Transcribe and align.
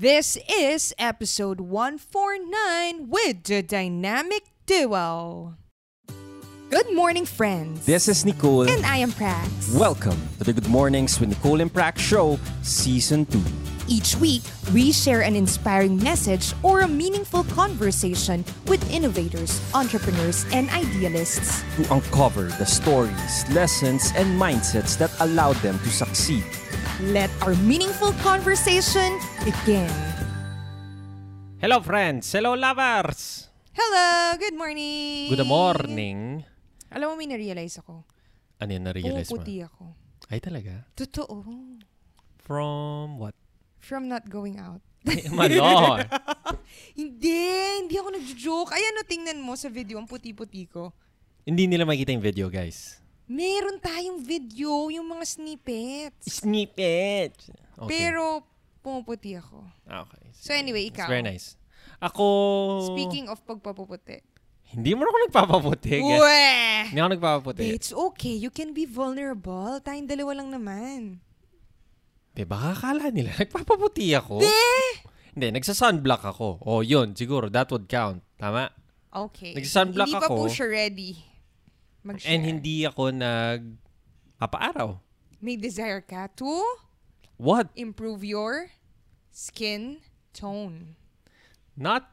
This 0.00 0.38
is 0.48 0.94
episode 0.96 1.60
149 1.60 3.10
with 3.10 3.44
the 3.44 3.60
Dynamic 3.60 4.44
Duo. 4.64 5.58
Good 6.70 6.94
morning, 6.94 7.26
friends. 7.26 7.84
This 7.84 8.08
is 8.08 8.24
Nicole. 8.24 8.66
And 8.66 8.86
I 8.86 8.96
am 8.96 9.10
Prax. 9.10 9.76
Welcome 9.76 10.16
to 10.38 10.44
the 10.44 10.54
Good 10.54 10.68
Mornings 10.68 11.20
with 11.20 11.28
Nicole 11.28 11.60
and 11.60 11.70
Prax 11.70 11.98
show, 11.98 12.38
Season 12.62 13.26
2. 13.26 13.42
Each 13.88 14.16
week, 14.16 14.40
we 14.72 14.90
share 14.90 15.20
an 15.20 15.36
inspiring 15.36 16.02
message 16.02 16.54
or 16.62 16.80
a 16.80 16.88
meaningful 16.88 17.44
conversation 17.52 18.42
with 18.68 18.80
innovators, 18.90 19.60
entrepreneurs, 19.74 20.46
and 20.54 20.70
idealists. 20.70 21.60
To 21.76 21.92
uncover 21.92 22.44
the 22.44 22.64
stories, 22.64 23.44
lessons, 23.52 24.12
and 24.16 24.40
mindsets 24.40 24.96
that 24.96 25.12
allowed 25.20 25.56
them 25.56 25.78
to 25.80 25.90
succeed. 25.90 26.46
Let 27.00 27.32
our 27.40 27.56
meaningful 27.64 28.12
conversation 28.20 29.16
begin. 29.40 29.88
Hello 31.56 31.80
friends! 31.80 32.28
Hello 32.28 32.52
lovers! 32.52 33.48
Hello! 33.72 34.36
Good 34.36 34.52
morning! 34.52 35.32
Good 35.32 35.48
morning! 35.48 36.44
Alam 36.92 37.06
mo, 37.08 37.14
may 37.16 37.24
na-realize 37.24 37.80
ako. 37.80 38.04
Ano 38.60 38.70
yun 38.76 38.84
na-realize 38.84 39.32
mo? 39.32 39.40
Pumuputi 39.40 39.64
ako. 39.64 39.96
Ay 40.28 40.44
talaga? 40.44 40.84
Totoo. 40.92 41.40
From 42.44 43.16
what? 43.16 43.32
From 43.80 44.04
not 44.04 44.28
going 44.28 44.60
out. 44.60 44.84
Malor! 45.32 46.04
Hindi! 47.00 47.80
Hindi 47.80 47.96
ako 47.96 48.08
nagjo-joke. 48.12 48.76
Ay, 48.76 48.84
ano, 48.92 49.08
tingnan 49.08 49.40
mo 49.40 49.56
sa 49.56 49.72
video, 49.72 49.96
ang 49.96 50.04
puti-puti 50.04 50.68
ko. 50.68 50.92
Hindi 51.48 51.64
nila 51.64 51.88
makita 51.88 52.12
yung 52.12 52.20
video 52.20 52.52
guys. 52.52 52.99
Meron 53.30 53.78
tayong 53.78 54.18
video, 54.26 54.90
yung 54.90 55.06
mga 55.06 55.22
snippets. 55.22 56.42
Snippet! 56.42 57.30
Okay. 57.78 57.86
Pero, 57.86 58.42
pumuputi 58.82 59.38
ako. 59.38 59.62
Okay. 59.86 60.34
So 60.34 60.50
anyway, 60.50 60.90
It's 60.90 60.98
ikaw. 60.98 61.06
very 61.06 61.22
nice. 61.22 61.54
Ako... 62.02 62.26
Speaking 62.90 63.30
of 63.30 63.38
pagpapuputi. 63.46 64.18
Hindi 64.74 64.98
mo 64.98 65.06
ako 65.06 65.18
nagpapaputi. 65.30 66.02
guys. 66.02 66.18
Weh! 66.18 66.82
Hindi 66.90 66.98
ako 66.98 67.10
nagpapaputi. 67.14 67.64
It's 67.70 67.94
okay. 67.94 68.34
You 68.34 68.50
can 68.50 68.74
be 68.74 68.82
vulnerable. 68.82 69.78
Tayong 69.78 70.10
dalawa 70.10 70.42
lang 70.42 70.50
naman. 70.50 70.98
Di 72.34 72.42
ba 72.42 72.74
akala 72.74 73.14
nila 73.14 73.30
nagpapaputi 73.38 74.10
ako? 74.10 74.42
De! 74.42 74.58
Hindi, 75.38 75.54
nagsa-sunblock 75.54 76.22
ako. 76.34 76.66
O 76.66 76.82
yun, 76.82 77.14
siguro, 77.14 77.46
that 77.46 77.70
would 77.70 77.86
count. 77.86 78.26
Tama? 78.42 78.74
Okay. 79.10 79.54
Nagsa-sunblock 79.54 80.06
Hindi 80.10 80.18
pa 80.18 80.26
po 80.26 80.46
ako. 80.46 80.50
siya 80.50 80.66
ready. 80.66 81.29
Mag-share. 82.02 82.30
And 82.30 82.42
hindi 82.42 82.84
ako 82.84 83.10
nag... 83.10 83.60
Papaaraw. 84.36 84.96
May 85.36 85.56
desire 85.56 86.00
ka 86.00 86.28
to 86.36 86.48
What? 87.36 87.68
improve 87.74 88.24
your 88.24 88.68
skin 89.30 90.00
tone. 90.32 90.96
not 91.76 92.08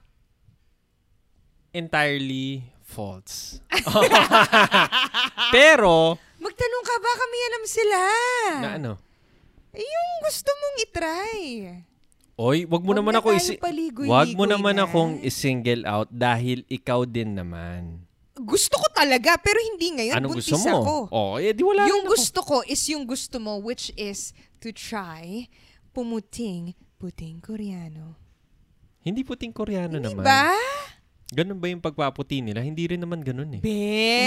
entirely 1.74 2.64
false. 2.84 3.60
Pero, 5.56 6.16
Magtanong 6.38 6.84
ka, 6.86 6.96
baka 6.98 7.24
may 7.28 7.42
alam 7.44 7.64
sila. 7.66 8.00
na 8.62 8.70
ano? 8.78 8.92
Eh, 9.74 9.82
Yung 9.82 10.12
gusto 10.24 10.50
mong 10.50 10.76
itry. 10.82 11.36
Oy, 12.38 12.64
wag 12.64 12.86
mo 12.86 12.94
Wag 12.94 12.98
naman 13.02 13.12
na 13.12 13.20
ako 13.20 13.30
isi- 13.34 13.60
Wag 14.06 14.30
mo 14.32 14.46
naman 14.46 14.78
na. 14.78 14.86
akong 14.86 15.20
i-single 15.20 15.84
out 15.84 16.08
dahil 16.08 16.62
ikaw 16.68 17.04
din 17.04 17.34
naman. 17.34 18.07
Gusto 18.40 18.78
ko 18.78 18.88
talaga, 18.92 19.38
pero 19.38 19.58
hindi 19.58 19.88
ngayon. 19.94 20.16
Anong 20.16 20.34
Buntis 20.34 20.50
gusto 20.50 20.58
mo? 20.64 20.78
ako. 20.78 20.96
Oh, 21.10 21.34
eh 21.38 21.52
di 21.52 21.62
wala 21.62 21.86
yung 21.86 22.04
rin 22.04 22.08
ako. 22.08 22.14
gusto 22.14 22.40
ko 22.42 22.58
is 22.64 22.82
yung 22.88 23.04
gusto 23.04 23.38
mo, 23.38 23.58
which 23.58 23.90
is 23.94 24.32
to 24.58 24.70
try 24.70 25.50
pumuting 25.92 26.74
puting 26.98 27.38
koreano. 27.40 28.18
Hindi 29.02 29.24
puting 29.24 29.50
koreano 29.52 29.98
Hindi 29.98 30.14
naman. 30.14 30.26
ba? 30.26 30.52
Ganun 31.28 31.58
ba 31.58 31.68
yung 31.68 31.82
pagpaputi 31.82 32.40
nila? 32.40 32.62
Hindi 32.62 32.88
rin 32.88 33.02
naman 33.02 33.20
ganun 33.20 33.58
eh. 33.58 33.62
Be? 33.62 33.78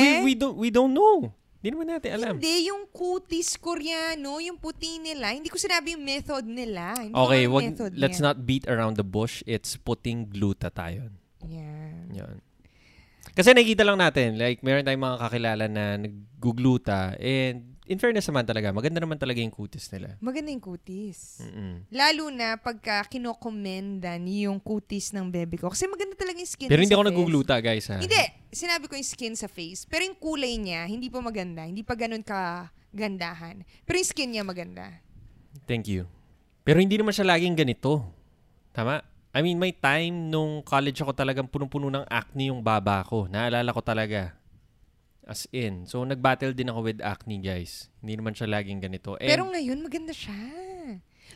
We, 0.01 0.09
we 0.23 0.33
don't 0.35 0.57
we 0.57 0.69
don't 0.69 0.91
know. 0.91 1.31
Hindi 1.61 1.77
naman 1.77 1.89
natin 1.93 2.11
alam. 2.17 2.33
Hindi, 2.41 2.73
yung 2.73 2.89
kutis 2.89 3.61
koreano, 3.61 4.41
yung 4.41 4.57
puti 4.57 4.97
nila. 4.97 5.37
Hindi 5.37 5.53
ko 5.53 5.61
sinabi 5.61 5.93
yung 5.93 6.01
method 6.01 6.49
nila. 6.49 6.97
Hindi 6.97 7.13
Okay, 7.13 7.43
wag, 7.45 7.63
method 7.69 7.93
let's 8.01 8.17
niya. 8.17 8.33
not 8.33 8.49
beat 8.49 8.65
around 8.65 8.97
the 8.97 9.05
bush. 9.05 9.45
It's 9.45 9.77
puting 9.77 10.33
glutathione. 10.33 11.21
Yeah. 11.45 12.01
Yan. 12.17 12.41
Kasi 13.35 13.55
nakikita 13.55 13.87
lang 13.87 13.99
natin, 13.99 14.37
like, 14.37 14.63
meron 14.63 14.83
tayong 14.83 15.05
mga 15.05 15.19
kakilala 15.23 15.65
na 15.71 15.85
naggugluta 15.97 17.15
and 17.21 17.71
in 17.91 17.99
fairness 17.99 18.31
naman 18.31 18.47
talaga, 18.47 18.71
maganda 18.71 19.03
naman 19.03 19.19
talaga 19.19 19.43
yung 19.43 19.51
kutis 19.51 19.91
nila. 19.91 20.15
Maganda 20.23 20.55
yung 20.55 20.63
kutis. 20.63 21.43
Mm-mm. 21.43 21.91
Lalo 21.91 22.31
na 22.31 22.55
pagka 22.55 23.03
kinokomendan 23.11 24.23
yung 24.31 24.63
kutis 24.63 25.11
ng 25.11 25.27
bebe 25.27 25.59
ko. 25.59 25.75
Kasi 25.75 25.91
maganda 25.91 26.15
talaga 26.15 26.39
yung 26.39 26.47
skin 26.47 26.71
Pero 26.71 26.87
hindi 26.87 26.95
ako 26.95 27.03
face. 27.03 27.11
naggugluta, 27.11 27.55
guys, 27.59 27.91
ha? 27.91 27.99
Hindi. 27.99 28.23
Sinabi 28.55 28.87
ko 28.87 28.95
yung 28.95 29.11
skin 29.11 29.35
sa 29.35 29.51
face. 29.51 29.91
Pero 29.91 30.07
yung 30.07 30.15
kulay 30.15 30.55
niya, 30.55 30.87
hindi 30.87 31.11
pa 31.11 31.19
maganda. 31.19 31.67
Hindi 31.67 31.83
pa 31.83 31.99
ganun 31.99 32.23
ka 32.23 32.71
gandahan. 32.95 33.67
Pero 33.83 33.99
yung 33.99 34.11
skin 34.15 34.39
niya 34.39 34.47
maganda. 34.47 35.03
Thank 35.67 35.91
you. 35.91 36.07
Pero 36.63 36.79
hindi 36.79 36.95
naman 36.95 37.11
siya 37.11 37.27
laging 37.27 37.59
ganito. 37.59 38.07
Tama? 38.71 39.03
I 39.31 39.47
mean, 39.47 39.63
may 39.63 39.71
time 39.71 40.27
nung 40.27 40.59
college 40.67 40.99
ako 40.99 41.15
talagang 41.15 41.47
punong-puno 41.47 41.87
ng 41.87 42.03
acne 42.11 42.51
yung 42.51 42.67
baba 42.67 43.07
ko. 43.07 43.31
Naalala 43.31 43.71
ko 43.71 43.79
talaga. 43.79 44.35
As 45.23 45.47
in. 45.55 45.87
So, 45.87 46.03
nag-battle 46.03 46.51
din 46.51 46.67
ako 46.67 46.91
with 46.91 46.99
acne, 46.99 47.39
guys. 47.39 47.87
Hindi 48.03 48.19
naman 48.19 48.35
siya 48.35 48.51
laging 48.51 48.83
ganito. 48.83 49.15
And, 49.23 49.31
Pero 49.31 49.47
ngayon, 49.47 49.79
maganda 49.79 50.11
siya. 50.11 50.35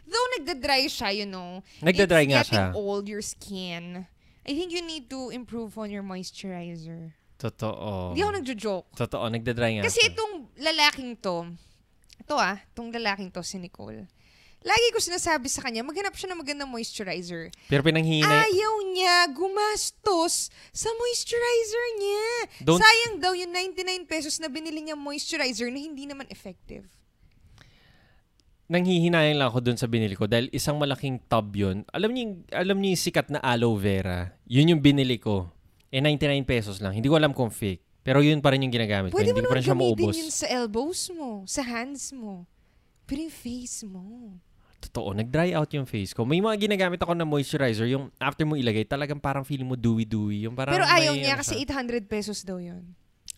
Though 0.03 0.27
nagda-dry 0.39 0.91
siya, 0.91 1.15
you 1.15 1.27
know. 1.31 1.63
Nagda-dry 1.79 2.27
it's 2.27 2.33
nga 2.35 2.43
getting 2.43 2.67
siya. 2.67 2.75
old, 2.75 3.07
your 3.07 3.23
skin. 3.23 4.03
I 4.43 4.51
think 4.53 4.75
you 4.75 4.83
need 4.83 5.07
to 5.09 5.31
improve 5.31 5.79
on 5.79 5.95
your 5.95 6.03
moisturizer. 6.03 7.15
Totoo. 7.39 8.11
Hindi 8.11 8.27
ako 8.27 8.33
nagjo-joke. 8.43 8.87
Totoo, 8.99 9.25
nagda-dry 9.31 9.79
nga 9.79 9.87
Kasi 9.87 10.03
siya. 10.03 10.11
itong 10.11 10.35
lalaking 10.59 11.15
to, 11.23 11.47
ito 12.19 12.35
ah, 12.35 12.59
itong 12.75 12.91
lalaking 12.91 13.31
to, 13.31 13.47
si 13.47 13.63
Nicole. 13.63 14.11
Lagi 14.65 14.87
ko 14.91 14.99
sinasabi 14.99 15.45
sa 15.47 15.61
kanya, 15.61 15.85
maghanap 15.85 16.17
siya 16.17 16.33
ng 16.33 16.41
magandang 16.41 16.67
moisturizer. 16.67 17.53
Pero 17.69 17.85
pinanghihina, 17.85 18.49
Ayaw 18.49 18.73
niya 18.89 19.29
gumastos 19.29 20.49
sa 20.73 20.89
moisturizer 20.91 21.87
niya. 21.95 22.29
Don't- 22.65 22.81
Sayang 22.81 23.21
daw 23.21 23.37
yung 23.37 23.53
99 23.53 23.85
pesos 24.05 24.41
na 24.41 24.49
binili 24.49 24.81
niya 24.81 24.97
moisturizer 24.97 25.69
na 25.69 25.77
hindi 25.79 26.05
naman 26.05 26.25
effective. 26.29 26.89
nanghihinayang 28.65 29.37
lang 29.37 29.53
ako 29.53 29.61
dun 29.61 29.77
sa 29.77 29.85
binili 29.85 30.17
ko 30.17 30.25
dahil 30.25 30.49
isang 30.51 30.81
malaking 30.81 31.21
tub 31.29 31.53
yun. 31.53 31.85
Alam 31.93 32.11
niyo, 32.11 32.23
yung- 32.25 32.41
alam 32.49 32.77
niyo 32.81 32.97
yung 32.97 33.05
sikat 33.05 33.29
na 33.29 33.39
aloe 33.39 33.77
vera? 33.77 34.33
Yun 34.49 34.73
yung 34.73 34.81
binili 34.81 35.21
ko. 35.21 35.53
Eh, 35.93 36.01
99 36.01 36.43
pesos 36.43 36.81
lang. 36.81 36.91
Hindi 36.91 37.07
ko 37.07 37.15
alam 37.15 37.31
kung 37.31 37.53
fake. 37.53 37.85
Pero 38.01 38.25
yun 38.25 38.41
pa 38.41 38.51
rin 38.51 38.65
yung 38.65 38.73
ginagamit 38.73 39.13
ko. 39.13 39.21
Pwede 39.21 39.31
mo 39.31 39.37
Hindi 39.37 39.45
ko 39.45 39.45
pa 39.45 39.53
naman 39.53 39.57
rin 39.57 39.63
siya 39.63 39.77
gamitin 39.77 39.93
maubos. 40.01 40.17
yun 40.17 40.31
sa 40.33 40.47
elbows 40.49 41.01
mo, 41.13 41.31
sa 41.45 41.61
hands 41.61 42.09
mo. 42.11 42.49
Pero 43.05 43.21
yung 43.21 43.37
face 43.37 43.85
mo. 43.85 44.33
Totoo, 44.85 45.17
nag-dry 45.17 45.57
out 45.57 45.73
yung 45.73 45.89
face 45.89 46.13
ko. 46.13 46.29
May 46.29 46.45
mga 46.45 46.69
ginagamit 46.69 47.01
ako 47.01 47.17
na 47.17 47.25
moisturizer, 47.25 47.89
yung 47.89 48.13
after 48.21 48.45
mo 48.45 48.53
ilagay, 48.53 48.85
talagang 48.85 49.17
parang 49.17 49.41
feeling 49.43 49.65
mo 49.65 49.75
dewy-dewy. 49.75 50.45
Yung 50.45 50.53
parang 50.53 50.77
Pero 50.77 50.85
ayaw 50.85 51.17
may 51.17 51.25
niya 51.25 51.35
ano 51.35 51.41
kasi 51.41 51.57
siya. 51.57 51.81
800 51.81 52.05
pesos 52.05 52.45
daw 52.45 52.61
yun. 52.61 52.85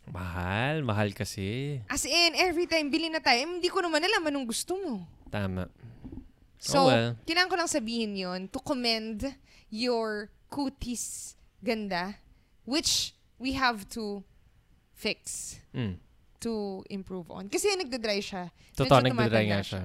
Mahal, 0.07 0.83
mahal 0.83 1.11
kasi. 1.15 1.79
As 1.87 2.03
in, 2.03 2.35
every 2.35 2.67
time 2.67 2.91
bili 2.91 3.11
na 3.11 3.19
tayo, 3.19 3.39
eh, 3.39 3.47
hindi 3.47 3.67
ko 3.67 3.79
naman 3.79 4.03
alam 4.03 4.23
anong 4.23 4.47
gusto 4.47 4.75
mo. 4.75 5.07
Tama. 5.31 5.71
So, 6.59 6.83
Oh, 6.83 6.91
well. 6.91 7.11
kailangan 7.23 7.51
ko 7.51 7.57
lang 7.59 7.71
sabihin 7.71 8.13
yon 8.15 8.41
to 8.51 8.59
commend 8.59 9.23
your 9.71 10.31
cuties 10.47 11.35
ganda, 11.59 12.19
which 12.63 13.15
we 13.39 13.55
have 13.55 13.87
to 13.87 14.23
fix 14.95 15.55
Mm. 15.75 15.99
to 16.41 16.83
improve 16.89 17.29
on. 17.29 17.47
Kasi 17.47 17.71
nagda-dry 17.75 18.19
siya. 18.19 18.51
Totoo, 18.75 19.03
nagda-dry 19.03 19.47
nga 19.51 19.63
siya. 19.63 19.83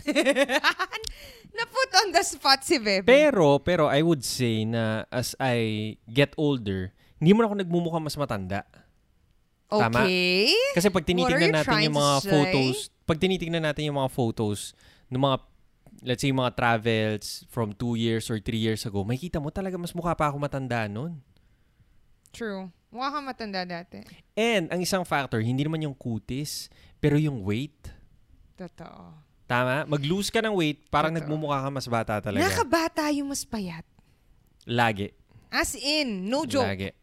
Na-put 1.56 1.90
on 2.00 2.08
the 2.16 2.22
spot 2.24 2.64
si 2.64 2.80
Bebe. 2.80 3.04
Pero, 3.04 3.60
pero 3.60 3.92
I 3.92 4.00
would 4.00 4.24
say 4.24 4.64
na 4.64 5.04
as 5.12 5.36
I 5.36 5.94
get 6.08 6.32
older, 6.40 6.96
hindi 7.20 7.36
mo 7.36 7.44
na 7.44 7.46
ako 7.52 7.56
nagmumukha 7.60 7.98
mas 8.00 8.16
matanda. 8.16 8.64
tama. 9.68 10.04
okay. 10.04 10.52
Kasi 10.76 10.88
pag 10.88 11.04
tinitingnan 11.04 11.52
natin 11.60 11.88
yung 11.88 11.96
mga 11.96 12.16
photos, 12.24 12.76
pag 13.04 13.18
tinitingnan 13.20 13.64
natin 13.64 13.88
yung 13.88 13.98
mga 14.00 14.12
photos 14.12 14.76
ng 15.12 15.20
mga 15.20 15.36
let's 16.02 16.20
say 16.24 16.34
mga 16.34 16.52
travels 16.58 17.46
from 17.48 17.70
two 17.72 17.94
years 17.94 18.26
or 18.28 18.40
three 18.42 18.58
years 18.58 18.82
ago, 18.84 19.06
makikita 19.06 19.38
mo 19.38 19.54
talaga 19.54 19.78
mas 19.78 19.94
mukha 19.94 20.12
pa 20.16 20.28
ako 20.28 20.36
matanda 20.40 20.88
nun. 20.90 21.22
True. 22.32 22.72
Mukha 22.92 23.08
kang 23.08 23.24
matanda 23.24 23.64
dati. 23.64 24.04
And 24.36 24.68
ang 24.68 24.80
isang 24.84 25.04
factor, 25.08 25.40
hindi 25.40 25.64
naman 25.64 25.80
yung 25.80 25.96
kutis, 25.96 26.68
pero 27.00 27.16
yung 27.16 27.40
weight. 27.40 27.88
Totoo. 28.56 29.31
Tama? 29.52 29.84
Mag-lose 29.84 30.32
ka 30.32 30.40
ng 30.40 30.56
weight, 30.56 30.88
parang 30.88 31.12
Totoo. 31.12 31.28
nagmumukha 31.28 31.60
ka 31.60 31.68
mas 31.68 31.84
bata 31.84 32.24
talaga. 32.24 32.40
Nakabata 32.40 33.04
yung 33.12 33.28
mas 33.28 33.44
payat. 33.44 33.84
Lagi. 34.64 35.12
As 35.52 35.76
in, 35.76 36.24
no 36.32 36.48
joke. 36.48 36.64
Lagi. 36.64 36.96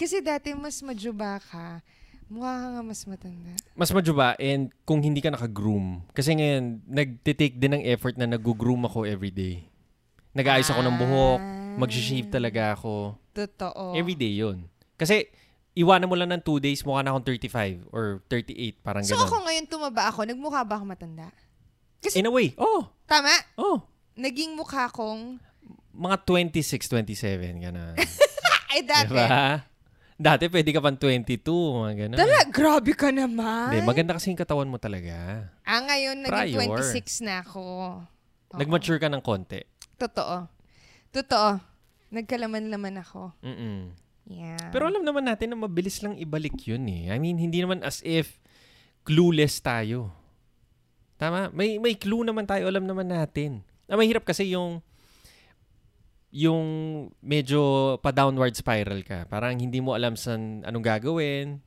Kasi 0.00 0.24
dati 0.24 0.56
mas 0.56 0.80
majuba 0.80 1.36
ka, 1.44 1.84
mukha 2.32 2.56
ka 2.56 2.66
nga 2.72 2.82
mas 2.82 3.04
matanda. 3.04 3.52
Mas 3.76 3.92
majuba 3.92 4.32
and 4.40 4.72
kung 4.88 5.04
hindi 5.04 5.20
ka 5.20 5.28
naka-groom. 5.28 6.00
Kasi 6.16 6.32
ngayon, 6.32 6.80
nagtitake 6.88 7.60
din 7.60 7.76
ng 7.76 7.84
effort 7.92 8.16
na 8.16 8.24
nag-groom 8.24 8.88
ako 8.88 9.04
everyday. 9.04 9.68
Nag-aayos 10.32 10.72
ako 10.72 10.80
ng 10.88 10.96
buhok. 10.96 11.40
Ah. 11.44 11.76
Mag-shave 11.78 12.32
talaga 12.32 12.74
ako. 12.74 13.20
Totoo. 13.36 13.92
Every 13.92 14.16
day 14.16 14.34
yun. 14.34 14.66
Kasi, 14.96 15.30
iwanan 15.74 16.06
mo 16.08 16.14
lang 16.14 16.30
ng 16.30 16.42
2 16.42 16.62
days, 16.62 16.80
mukha 16.86 17.02
na 17.02 17.12
akong 17.14 17.26
35 17.28 17.90
or 17.90 18.22
38, 18.30 18.78
parang 18.82 19.02
so 19.02 19.18
ganun. 19.18 19.26
ako 19.26 19.36
ngayon 19.42 19.64
tumaba 19.66 20.02
ako, 20.06 20.20
nagmukha 20.22 20.62
ba 20.62 20.78
ako 20.78 20.84
matanda? 20.86 21.28
Kasi, 22.04 22.20
In 22.20 22.28
a 22.28 22.32
way, 22.32 22.52
oh, 22.54 22.84
tama, 23.04 23.32
oh. 23.56 23.80
naging 24.14 24.52
mukha 24.52 24.86
kong, 24.88 25.40
Mga 25.90 26.16
26, 26.52 26.90
27, 26.90 27.64
gano'n. 27.64 27.94
ay 28.70 28.80
dati. 28.82 29.08
diba? 29.08 29.62
Dati 30.14 30.46
pwede 30.46 30.70
ka 30.70 30.78
pang 30.78 30.94
22, 30.94 31.42
mga 31.74 31.94
gano'n. 31.96 32.18
Tala, 32.18 32.40
grabe 32.46 32.92
ka 32.92 33.08
naman. 33.08 33.70
Hindi, 33.70 33.82
maganda 33.82 34.14
kasi 34.14 34.30
yung 34.30 34.38
katawan 34.38 34.68
mo 34.68 34.76
talaga. 34.76 35.48
ah, 35.62 35.80
ngayon, 35.82 36.22
naging 36.22 36.58
Prior. 36.60 36.82
26 36.82 37.24
na 37.24 37.40
ako. 37.40 37.62
Oo. 38.52 38.58
Nag-mature 38.58 38.98
ka 38.98 39.08
ng 39.08 39.18
konti. 39.18 39.62
Totoo. 39.96 40.46
Totoo. 41.10 41.58
Nagkalaman-laman 42.10 43.02
ako. 43.02 43.34
Mm-mm. 43.42 43.90
Yeah. 44.24 44.70
Pero 44.70 44.86
alam 44.86 45.02
naman 45.02 45.26
natin 45.26 45.50
na 45.50 45.58
mabilis 45.58 45.98
lang 45.98 46.14
ibalik 46.16 46.56
yun 46.64 46.86
eh. 46.86 47.10
I 47.10 47.18
mean, 47.18 47.36
hindi 47.36 47.58
naman 47.58 47.82
as 47.82 47.98
if 48.00 48.38
clueless 49.02 49.58
tayo. 49.58 50.14
Tama? 51.16 51.50
May 51.54 51.78
may 51.78 51.94
clue 51.94 52.26
naman 52.26 52.44
tayo, 52.44 52.66
alam 52.66 52.84
naman 52.84 53.10
natin. 53.10 53.62
Ah, 53.86 53.98
mahirap 53.98 54.26
kasi 54.26 54.50
yung 54.50 54.82
yung 56.34 56.66
medyo 57.22 57.94
pa-downward 58.02 58.58
spiral 58.58 59.06
ka. 59.06 59.22
Parang 59.30 59.54
hindi 59.54 59.78
mo 59.78 59.94
alam 59.94 60.18
san 60.18 60.66
anong 60.66 60.82
gagawin. 60.82 61.62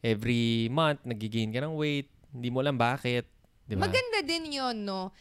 Every 0.00 0.72
month, 0.72 1.04
nagigain 1.04 1.52
ka 1.52 1.60
ng 1.60 1.76
weight. 1.76 2.08
Hindi 2.32 2.48
mo 2.48 2.64
alam 2.64 2.80
bakit. 2.80 3.28
Di 3.68 3.76
ba? 3.76 3.84
Maganda 3.84 4.24
din 4.24 4.48
yon 4.56 4.88
no? 4.88 5.12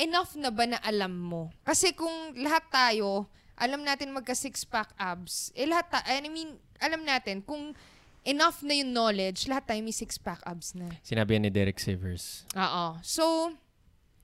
Enough 0.00 0.40
na 0.40 0.48
ba 0.48 0.64
na 0.64 0.80
alam 0.80 1.12
mo? 1.12 1.52
Kasi 1.60 1.92
kung 1.92 2.32
lahat 2.40 2.64
tayo, 2.72 3.28
alam 3.60 3.84
natin 3.84 4.16
magka 4.16 4.32
six-pack 4.32 4.96
abs, 4.96 5.52
eh 5.52 5.68
lahat 5.68 5.92
ta- 5.92 6.06
I 6.08 6.24
mean, 6.24 6.56
alam 6.80 7.04
natin, 7.04 7.44
kung 7.44 7.76
enough 8.22 8.62
na 8.62 8.74
yung 8.74 8.92
knowledge, 8.92 9.46
lahat 9.46 9.66
tayo 9.66 9.80
may 9.82 9.94
six-pack 9.94 10.42
abs 10.46 10.74
na. 10.74 10.90
Sinabi 11.02 11.34
yan 11.38 11.42
ni 11.46 11.50
Derek 11.50 11.78
Sivers. 11.78 12.46
Oo. 12.54 12.98
So, 13.02 13.54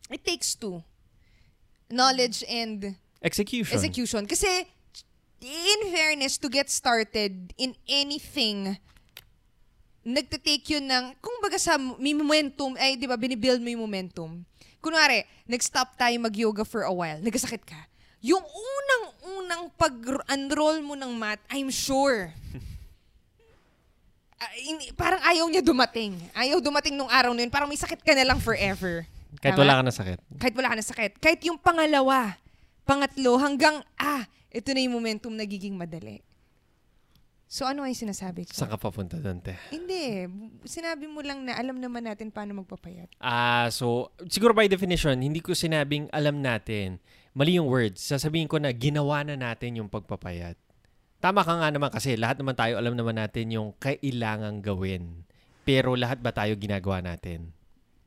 it 0.08 0.22
takes 0.22 0.54
two. 0.54 0.82
Knowledge 1.88 2.44
and 2.46 2.94
Execution. 3.22 3.74
execution. 3.74 4.22
Kasi, 4.26 4.46
in 5.42 5.80
fairness, 5.90 6.38
to 6.38 6.46
get 6.46 6.70
started 6.70 7.50
in 7.58 7.74
anything, 7.88 8.78
nagtitake 10.06 10.78
yun 10.78 10.86
ng, 10.86 11.18
kung 11.18 11.36
baga 11.42 11.58
sa 11.58 11.74
may 11.76 12.14
momentum, 12.14 12.78
ay 12.78 12.94
di 12.94 13.06
ba, 13.06 13.18
binibuild 13.18 13.58
mo 13.58 13.68
yung 13.68 13.84
momentum. 13.84 14.46
Kunwari, 14.78 15.26
nag-stop 15.44 15.98
tayo 15.98 16.14
mag-yoga 16.22 16.62
for 16.62 16.86
a 16.86 16.92
while, 16.94 17.18
nagkasakit 17.18 17.66
ka. 17.66 17.90
Yung 18.22 18.42
unang-unang 18.42 19.74
pag-enroll 19.74 20.82
mo 20.82 20.94
ng 20.94 21.12
mat, 21.18 21.42
I'm 21.50 21.70
sure, 21.70 22.30
ah, 24.38 24.52
in- 24.58 24.94
parang 24.94 25.22
ayaw 25.22 25.46
niya 25.50 25.62
dumating. 25.62 26.14
Ayaw 26.34 26.62
dumating 26.62 26.94
nung 26.94 27.10
araw 27.10 27.34
na 27.34 27.44
yun. 27.46 27.52
Parang 27.52 27.68
may 27.68 27.78
sakit 27.78 28.00
ka 28.02 28.14
na 28.14 28.24
lang 28.24 28.38
forever. 28.38 29.04
Kahit 29.38 29.54
Tama? 29.54 29.62
wala 29.66 29.74
ka 29.78 29.82
na 29.84 29.92
sakit. 29.92 30.18
Kahit 30.40 30.54
wala 30.56 30.68
ka 30.72 30.76
na 30.78 30.86
sakit. 30.86 31.12
Kahit 31.20 31.40
yung 31.44 31.58
pangalawa, 31.60 32.38
pangatlo, 32.88 33.36
hanggang, 33.36 33.84
ah, 34.00 34.24
ito 34.48 34.72
na 34.72 34.80
yung 34.80 34.96
momentum 34.96 35.34
nagiging 35.36 35.76
madali. 35.76 36.24
So, 37.48 37.64
ano 37.64 37.80
ay 37.80 37.96
sinasabi 37.96 38.44
ko? 38.44 38.52
Saan 38.52 38.68
ka 38.68 38.76
papunta 38.76 39.16
doon, 39.16 39.40
te? 39.40 39.56
Hindi. 39.72 40.28
Sinabi 40.68 41.08
mo 41.08 41.24
lang 41.24 41.48
na 41.48 41.56
alam 41.56 41.80
naman 41.80 42.04
natin 42.04 42.28
paano 42.28 42.60
magpapayat. 42.60 43.08
Ah, 43.24 43.72
so 43.72 44.12
siguro 44.28 44.52
by 44.52 44.68
definition, 44.68 45.16
hindi 45.16 45.40
ko 45.40 45.56
sinabing 45.56 46.12
alam 46.12 46.44
natin. 46.44 47.00
Mali 47.32 47.56
yung 47.56 47.64
words. 47.64 48.04
Sasabihin 48.04 48.52
ko 48.52 48.60
na 48.60 48.68
ginawa 48.68 49.24
na 49.24 49.32
natin 49.32 49.80
yung 49.80 49.88
pagpapayat. 49.88 50.60
Tama 51.18 51.42
ka 51.42 51.58
nga 51.58 51.68
naman 51.74 51.90
kasi 51.90 52.14
lahat 52.14 52.38
naman 52.38 52.54
tayo 52.54 52.78
alam 52.78 52.94
naman 52.94 53.18
natin 53.18 53.50
yung 53.50 53.74
kailangang 53.82 54.62
gawin. 54.62 55.26
Pero 55.66 55.98
lahat 55.98 56.22
ba 56.22 56.30
tayo 56.30 56.54
ginagawa 56.54 57.02
natin? 57.02 57.50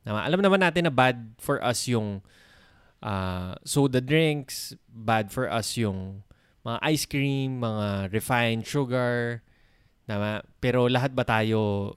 Tama? 0.07 0.23
Alam 0.23 0.39
naman 0.39 0.63
natin 0.63 0.87
na 0.87 0.93
bad 0.93 1.35
for 1.37 1.59
us 1.59 1.91
yung 1.91 2.23
ah, 3.03 3.59
soda 3.67 3.99
drinks, 3.99 4.73
bad 4.87 5.27
for 5.27 5.51
us 5.51 5.75
yung 5.75 6.23
mga 6.63 6.77
ice 6.87 7.05
cream, 7.05 7.59
mga 7.59 8.09
refined 8.15 8.63
sugar. 8.63 9.43
Tama? 10.07 10.41
Pero 10.63 10.87
lahat 10.87 11.11
ba 11.11 11.27
tayo 11.27 11.93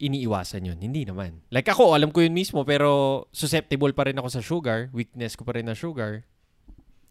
iniiwasan 0.00 0.72
yun. 0.72 0.78
Hindi 0.80 1.04
naman. 1.04 1.44
Like 1.48 1.68
ako, 1.68 1.96
alam 1.96 2.12
ko 2.12 2.24
yun 2.24 2.36
mismo, 2.36 2.64
pero 2.64 3.24
susceptible 3.32 3.92
pa 3.96 4.08
rin 4.08 4.16
ako 4.16 4.28
sa 4.28 4.40
sugar. 4.44 4.88
Weakness 4.92 5.36
ko 5.36 5.44
pa 5.44 5.56
rin 5.56 5.68
na 5.68 5.76
sugar. 5.76 6.24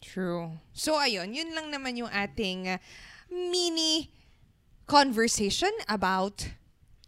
True. 0.06 0.62
So, 0.70 1.02
ayun. 1.02 1.34
Yun 1.34 1.58
lang 1.58 1.74
naman 1.74 1.98
yung 1.98 2.12
ating 2.14 2.78
uh, 2.78 2.78
mini 3.30 4.12
conversation 4.86 5.72
about 5.88 6.54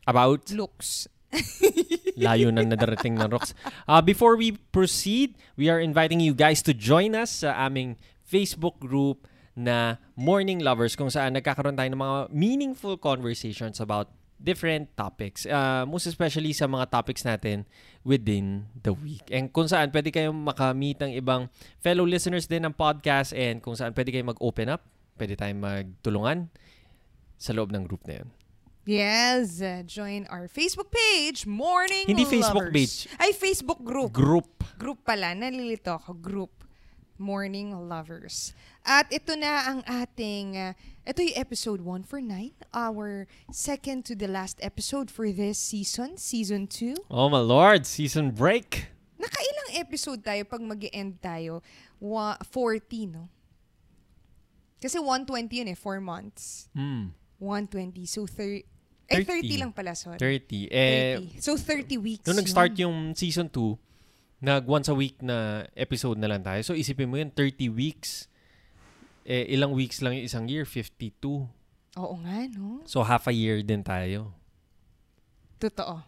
About 0.07 0.47
looks. 0.55 1.11
layo 2.17 2.47
na 2.49 2.63
nadarating 2.63 3.19
ng 3.19 3.29
rocks. 3.29 3.51
Uh, 3.85 3.99
before 3.99 4.39
we 4.39 4.55
proceed, 4.71 5.35
we 5.59 5.67
are 5.67 5.83
inviting 5.83 6.23
you 6.23 6.31
guys 6.31 6.63
to 6.63 6.71
join 6.71 7.13
us 7.13 7.43
sa 7.45 7.53
aming 7.67 7.99
Facebook 8.23 8.79
group 8.79 9.27
na 9.51 10.01
Morning 10.15 10.63
Lovers 10.63 10.95
kung 10.95 11.11
saan 11.11 11.35
nagkakaroon 11.35 11.75
tayo 11.75 11.89
ng 11.91 12.01
mga 12.01 12.17
meaningful 12.33 12.95
conversations 12.95 13.83
about 13.83 14.09
different 14.37 14.93
topics. 14.93 15.43
Uh, 15.43 15.83
most 15.89 16.05
especially 16.05 16.53
sa 16.53 16.69
mga 16.69 16.93
topics 16.93 17.25
natin 17.25 17.65
within 18.05 18.69
the 18.85 18.93
week. 18.93 19.25
And 19.33 19.49
kung 19.49 19.65
saan 19.65 19.89
pwede 19.89 20.13
kayong 20.13 20.37
makamit 20.37 21.01
ng 21.01 21.13
ibang 21.17 21.49
fellow 21.81 22.05
listeners 22.05 22.45
din 22.45 22.63
ng 22.63 22.73
podcast 22.73 23.33
and 23.33 23.59
kung 23.59 23.73
saan 23.73 23.91
pwede 23.97 24.13
kayong 24.13 24.31
mag-open 24.31 24.71
up, 24.71 24.85
pwede 25.17 25.33
tayong 25.33 25.59
magtulungan 25.59 26.47
sa 27.37 27.51
loob 27.53 27.73
ng 27.73 27.83
group 27.85 28.05
na 28.05 28.21
yun. 28.23 28.29
Yes. 28.87 29.59
uh, 29.59 29.83
join 29.83 30.23
our 30.31 30.47
Facebook 30.47 30.87
page, 30.87 31.43
Morning 31.43 32.07
Hindi 32.07 32.23
Facebook 32.23 32.71
Lovers. 32.71 32.77
page. 32.77 32.95
Ay, 33.19 33.35
Facebook 33.35 33.83
group. 33.83 34.15
Group. 34.15 34.63
Group 34.79 35.03
pala. 35.03 35.35
Nalilito 35.35 35.91
ako. 35.91 36.15
Group. 36.15 36.53
Morning 37.19 37.73
Lovers. 37.73 38.53
At 38.85 39.09
ito 39.11 39.33
na 39.35 39.65
ang 39.67 39.79
ating, 39.83 40.55
uh, 40.55 40.71
ito 41.03 41.19
yung 41.19 41.35
episode 41.35 41.81
1 41.83 42.05
for 42.07 42.21
9. 42.21 42.53
Our 42.71 43.25
second 43.51 44.05
to 44.07 44.13
the 44.15 44.29
last 44.29 44.61
episode 44.61 45.09
for 45.09 45.27
this 45.33 45.57
season, 45.57 46.15
season 46.15 46.69
2. 46.69 47.09
Oh 47.11 47.27
my 47.27 47.41
lord, 47.41 47.89
season 47.89 48.31
break. 48.31 48.93
Nakailang 49.17 49.81
episode 49.81 50.21
tayo 50.21 50.45
pag 50.45 50.61
mag 50.61 50.79
end 50.93 51.17
tayo? 51.19 51.65
Wa- 51.97 52.37
40, 52.39 53.09
no? 53.09 53.33
Kasi 54.77 55.01
120 55.01 55.61
yun 55.63 55.67
eh, 55.73 55.77
4 55.77 55.99
months. 56.01 56.69
Hmm. 56.73 57.13
120. 57.39 58.05
So, 58.05 58.25
thir- 58.25 58.65
ay, 59.07 59.23
30 59.23 59.55
30. 59.55 59.61
lang 59.63 59.71
pala, 59.71 59.95
sorry. 59.95 60.19
30. 60.19 60.67
Eh, 60.69 61.37
30. 61.37 61.41
So, 61.41 61.55
30 61.55 61.97
weeks. 61.97 62.25
Nung 62.27 62.37
nag-start 62.37 62.75
yun. 62.75 62.81
yung 62.85 62.97
season 63.15 63.47
2, 63.49 63.77
nag 64.41 64.69
once 64.69 64.85
a 64.89 64.93
week 64.93 65.17
na 65.21 65.65
episode 65.73 66.17
na 66.21 66.29
lang 66.29 66.45
tayo. 66.45 66.61
So 66.61 66.77
isipin 66.77 67.09
mo 67.09 67.17
yun, 67.17 67.33
30 67.33 67.69
weeks. 67.73 68.29
Eh, 69.27 69.57
ilang 69.57 69.73
weeks 69.73 69.99
lang 69.99 70.13
yung 70.13 70.25
isang 70.29 70.45
year? 70.47 70.63
52. 70.63 71.49
Oo 71.97 72.15
nga, 72.21 72.37
no? 72.53 72.85
So 72.85 73.01
half 73.01 73.25
a 73.27 73.33
year 73.33 73.65
din 73.65 73.81
tayo. 73.81 74.31
Totoo. 75.57 76.05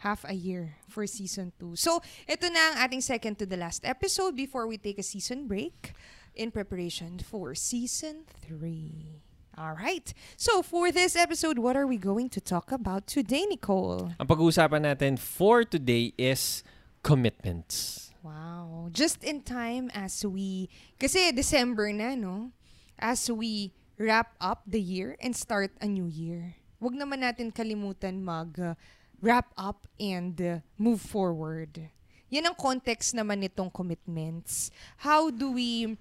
Half 0.00 0.24
a 0.26 0.34
year 0.34 0.80
for 0.88 1.04
season 1.06 1.52
2. 1.60 1.76
So, 1.76 2.00
ito 2.24 2.48
na 2.48 2.72
ang 2.72 2.76
ating 2.88 3.04
second 3.04 3.36
to 3.38 3.44
the 3.44 3.60
last 3.60 3.84
episode 3.84 4.32
before 4.32 4.64
we 4.64 4.80
take 4.80 4.96
a 4.96 5.04
season 5.04 5.44
break 5.44 5.92
in 6.34 6.50
preparation 6.50 7.18
for 7.18 7.54
season 7.54 8.24
3. 8.42 9.22
All 9.58 9.74
right. 9.74 10.12
So, 10.36 10.62
for 10.62 10.90
this 10.90 11.16
episode, 11.16 11.58
what 11.58 11.76
are 11.76 11.86
we 11.86 11.98
going 11.98 12.30
to 12.30 12.40
talk 12.40 12.72
about 12.72 13.06
today, 13.06 13.44
Nicole? 13.44 14.14
Ang 14.16 14.28
pag-uusapan 14.28 14.88
natin 14.88 15.18
for 15.18 15.64
today 15.64 16.16
is 16.16 16.64
commitments. 17.02 18.08
Wow. 18.22 18.88
Just 18.92 19.24
in 19.24 19.42
time 19.42 19.90
as 19.92 20.24
we, 20.24 20.72
kasi 20.96 21.32
December 21.32 21.92
na, 21.92 22.16
no? 22.16 22.56
As 22.96 23.28
we 23.28 23.72
wrap 24.00 24.32
up 24.40 24.64
the 24.64 24.80
year 24.80 25.16
and 25.20 25.36
start 25.36 25.76
a 25.84 25.86
new 25.86 26.08
year. 26.08 26.56
Huwag 26.80 26.96
naman 26.96 27.20
natin 27.20 27.52
kalimutan 27.52 28.24
mag 28.24 28.56
uh, 28.56 28.72
wrap 29.20 29.52
up 29.60 29.84
and 30.00 30.40
uh, 30.40 30.64
move 30.80 31.04
forward. 31.04 31.92
Yan 32.32 32.48
ang 32.48 32.56
context 32.56 33.12
naman 33.12 33.44
nitong 33.44 33.68
commitments. 33.68 34.72
How 35.04 35.28
do 35.28 35.52
we 35.52 36.00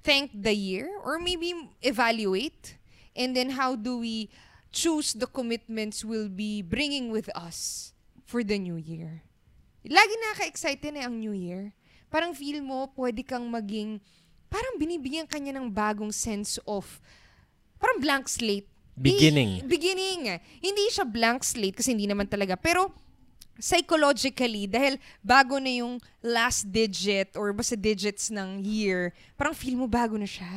thank 0.00 0.32
the 0.32 0.56
year 0.56 0.88
or 1.04 1.20
maybe 1.20 1.52
evaluate 1.84 2.80
and 3.12 3.36
then 3.36 3.60
how 3.60 3.76
do 3.76 3.98
we 4.00 4.32
choose 4.72 5.12
the 5.12 5.28
commitments 5.28 6.04
we'll 6.04 6.32
be 6.32 6.64
bringing 6.64 7.12
with 7.12 7.28
us 7.36 7.92
for 8.24 8.40
the 8.40 8.56
new 8.56 8.80
year? 8.80 9.22
Lagi 9.84 10.14
nakaka-excited 10.14 10.94
na 10.94 11.10
ang 11.10 11.18
New 11.18 11.34
Year. 11.34 11.74
Parang 12.06 12.32
feel 12.32 12.62
mo, 12.62 12.86
pwede 12.94 13.26
kang 13.26 13.50
maging, 13.50 13.98
parang 14.46 14.78
binibigyan 14.78 15.26
kanya 15.26 15.58
ng 15.58 15.68
bagong 15.74 16.14
sense 16.14 16.56
of, 16.64 17.02
parang 17.82 17.98
blank 17.98 18.30
slate. 18.30 18.68
Beginning. 18.94 19.64
Di- 19.64 19.66
beginning. 19.66 20.38
Hindi 20.62 20.84
siya 20.92 21.08
blank 21.08 21.42
slate 21.42 21.82
kasi 21.82 21.96
hindi 21.96 22.06
naman 22.06 22.30
talaga. 22.30 22.54
Pero, 22.54 22.94
psychologically, 23.60 24.68
dahil 24.68 24.96
bago 25.20 25.58
na 25.60 25.70
yung 25.82 26.00
last 26.24 26.68
digit 26.68 27.36
or 27.36 27.52
basta 27.52 27.76
digits 27.76 28.32
ng 28.32 28.64
year, 28.64 29.12
parang 29.36 29.52
feel 29.52 29.76
mo 29.76 29.88
bago 29.88 30.16
na 30.16 30.28
siya. 30.28 30.48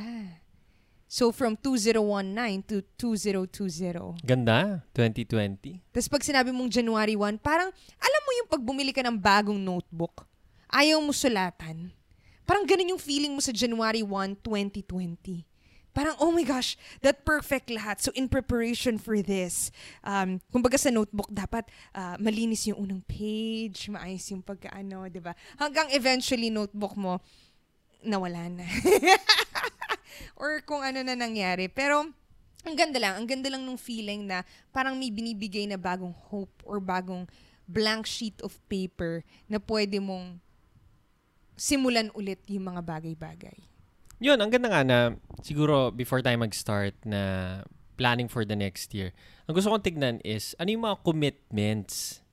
So, 1.06 1.32
from 1.32 1.56
2019 1.56 2.66
to 2.68 2.82
2020. 2.98 4.20
Ganda, 4.26 4.84
2020. 4.92 5.80
Tapos 5.94 6.10
pag 6.10 6.26
sinabi 6.26 6.50
mong 6.52 6.68
January 6.68 7.16
1, 7.16 7.40
parang, 7.40 7.70
alam 8.02 8.22
mo 8.26 8.32
yung 8.36 8.50
pag 8.50 8.60
bumili 8.60 8.92
ka 8.92 9.06
ng 9.06 9.16
bagong 9.16 9.62
notebook, 9.62 10.26
ayaw 10.68 11.00
mo 11.00 11.16
sulatan. 11.16 11.94
Parang 12.44 12.68
ganun 12.68 12.98
yung 12.98 13.02
feeling 13.02 13.32
mo 13.32 13.40
sa 13.40 13.54
January 13.56 14.04
1, 14.04 14.44
2020. 14.44 15.55
Parang, 15.96 16.20
oh 16.20 16.28
my 16.28 16.44
gosh, 16.44 16.76
that 17.00 17.24
perfect 17.24 17.72
lahat. 17.72 18.04
So, 18.04 18.12
in 18.12 18.28
preparation 18.28 19.00
for 19.00 19.16
this, 19.24 19.72
um, 20.04 20.44
kumbaga 20.52 20.76
sa 20.76 20.92
notebook, 20.92 21.32
dapat 21.32 21.72
uh, 21.96 22.20
malinis 22.20 22.68
yung 22.68 22.84
unang 22.84 23.00
page, 23.08 23.88
maayos 23.88 24.28
yung 24.28 24.44
pagkaano, 24.44 25.08
di 25.08 25.24
ba? 25.24 25.32
Hanggang 25.56 25.88
eventually, 25.96 26.52
notebook 26.52 27.00
mo, 27.00 27.24
nawala 28.04 28.52
na. 28.52 28.68
Or 30.42 30.60
kung 30.68 30.84
ano 30.84 31.00
na 31.00 31.16
nangyari. 31.16 31.72
Pero, 31.72 32.12
ang 32.68 32.76
ganda 32.76 33.00
lang. 33.00 33.16
Ang 33.16 33.28
ganda 33.30 33.48
lang 33.48 33.64
nung 33.64 33.80
feeling 33.80 34.28
na 34.28 34.44
parang 34.76 35.00
may 35.00 35.14
binibigay 35.14 35.64
na 35.64 35.80
bagong 35.80 36.12
hope 36.28 36.52
or 36.68 36.84
bagong 36.84 37.24
blank 37.64 38.04
sheet 38.04 38.36
of 38.44 38.58
paper 38.68 39.24
na 39.48 39.64
pwede 39.64 40.02
mong 40.04 40.42
simulan 41.56 42.12
ulit 42.18 42.44
yung 42.52 42.74
mga 42.74 42.82
bagay-bagay. 42.84 43.75
Yun, 44.24 44.40
ang 44.40 44.48
ganda 44.48 44.72
nga 44.72 44.84
na 44.84 45.00
siguro 45.44 45.92
before 45.92 46.24
tayo 46.24 46.40
mag-start 46.40 46.96
na 47.04 47.62
planning 48.00 48.32
for 48.32 48.48
the 48.48 48.56
next 48.56 48.96
year, 48.96 49.12
ang 49.48 49.56
gusto 49.56 49.72
kong 49.72 49.84
tignan 49.84 50.18
is 50.24 50.56
ano 50.60 50.72
yung 50.72 50.86
mga 50.88 51.00
commitments 51.04 52.24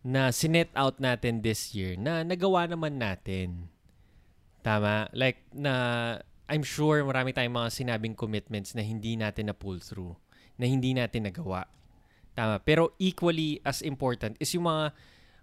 na 0.00 0.32
sinet 0.32 0.72
out 0.74 0.98
natin 0.98 1.44
this 1.44 1.76
year 1.76 1.94
na 1.94 2.24
nagawa 2.26 2.66
naman 2.66 2.98
natin. 2.98 3.68
Tama? 4.64 5.08
Like, 5.14 5.44
na 5.54 6.18
I'm 6.50 6.66
sure 6.66 7.04
marami 7.06 7.30
tayong 7.30 7.54
mga 7.54 7.70
sinabing 7.70 8.18
commitments 8.18 8.74
na 8.74 8.82
hindi 8.82 9.14
natin 9.14 9.52
na 9.52 9.54
pull 9.54 9.78
through, 9.78 10.18
na 10.58 10.66
hindi 10.66 10.90
natin 10.96 11.30
nagawa. 11.30 11.68
Tama. 12.34 12.58
Pero 12.66 12.96
equally 12.98 13.62
as 13.62 13.86
important 13.86 14.34
is 14.42 14.50
yung 14.50 14.66
mga 14.66 14.90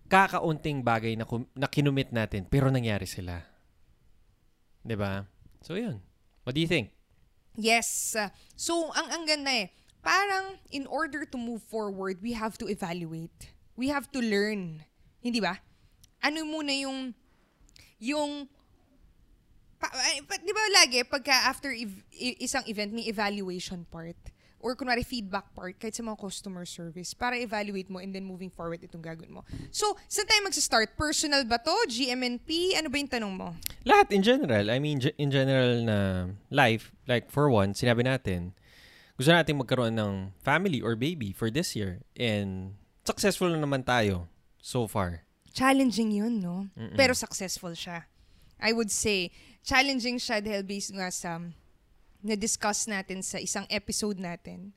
kakaunting 0.07 0.83
bagay 0.83 1.15
na, 1.15 1.27
na 1.55 1.67
kinumit 1.67 2.11
natin 2.15 2.47
pero 2.47 2.71
nangyari 2.71 3.03
sila. 3.03 3.43
'Di 4.87 4.95
ba? 4.95 5.27
So, 5.67 5.75
yun. 5.75 5.99
What 6.47 6.55
do 6.55 6.63
you 6.63 6.71
think? 6.71 6.95
Yes. 7.59 8.15
So, 8.55 8.87
ang, 8.95 9.11
ang 9.11 9.23
ganda 9.27 9.51
eh. 9.51 9.67
Parang, 9.99 10.55
in 10.71 10.87
order 10.87 11.27
to 11.27 11.35
move 11.35 11.59
forward, 11.67 12.23
we 12.23 12.31
have 12.31 12.55
to 12.63 12.71
evaluate. 12.71 13.51
We 13.75 13.91
have 13.91 14.07
to 14.15 14.23
learn. 14.23 14.87
Hindi 15.19 15.43
ba? 15.43 15.59
Ano 16.23 16.47
muna 16.47 16.71
yung, 16.71 17.11
yung, 17.99 18.47
pa, 19.75 19.91
di 20.39 20.55
ba 20.55 20.63
lagi, 20.71 21.03
pagka 21.03 21.35
after 21.51 21.75
ev- 21.75 22.07
isang 22.15 22.63
event, 22.71 22.95
may 22.95 23.03
evaluation 23.11 23.83
part 23.91 24.15
or 24.59 24.73
kunwari 24.73 25.05
feedback 25.05 25.53
part 25.53 25.77
kahit 25.77 25.93
sa 25.93 26.01
mga 26.01 26.17
customer 26.17 26.65
service 26.65 27.13
para 27.13 27.37
evaluate 27.37 27.89
mo 27.89 28.01
and 28.01 28.13
then 28.13 28.25
moving 28.25 28.49
forward 28.49 28.81
itong 28.81 29.05
gagawin 29.05 29.29
mo. 29.29 29.45
So, 29.69 29.93
saan 30.09 30.25
tayo 30.25 30.41
magsa-start? 30.49 30.97
Personal 30.97 31.45
ba 31.45 31.61
to? 31.61 31.75
GMNP? 31.85 32.73
Ano 32.77 32.89
ba 32.89 32.97
yung 32.97 33.11
tanong 33.11 33.33
mo? 33.37 33.53
Lahat 33.85 34.09
in 34.09 34.25
general. 34.25 34.73
I 34.73 34.81
mean, 34.81 34.97
in 35.17 35.29
general 35.29 35.85
na 35.85 35.97
life, 36.49 36.89
like 37.05 37.29
for 37.29 37.49
one, 37.53 37.77
sinabi 37.77 38.01
natin, 38.01 38.57
gusto 39.17 39.33
natin 39.33 39.61
magkaroon 39.61 39.97
ng 39.97 40.13
family 40.41 40.81
or 40.81 40.97
baby 40.97 41.33
for 41.33 41.49
this 41.49 41.77
year. 41.77 42.01
And 42.17 42.77
successful 43.05 43.49
na 43.49 43.61
naman 43.61 43.85
tayo 43.85 44.29
so 44.61 44.85
far. 44.85 45.25
Challenging 45.53 46.13
yun, 46.13 46.41
no? 46.41 46.69
Mm-mm. 46.77 46.93
Pero 46.93 47.17
successful 47.17 47.73
siya. 47.73 48.05
I 48.61 48.73
would 48.73 48.89
say, 48.89 49.29
challenging 49.65 50.17
siya 50.17 50.41
dahil 50.41 50.65
based 50.65 50.93
nga 50.93 51.09
sa 51.09 51.41
na-discuss 52.27 52.91
natin 52.91 53.23
sa 53.23 53.39
isang 53.39 53.63
episode 53.71 54.19
natin 54.19 54.75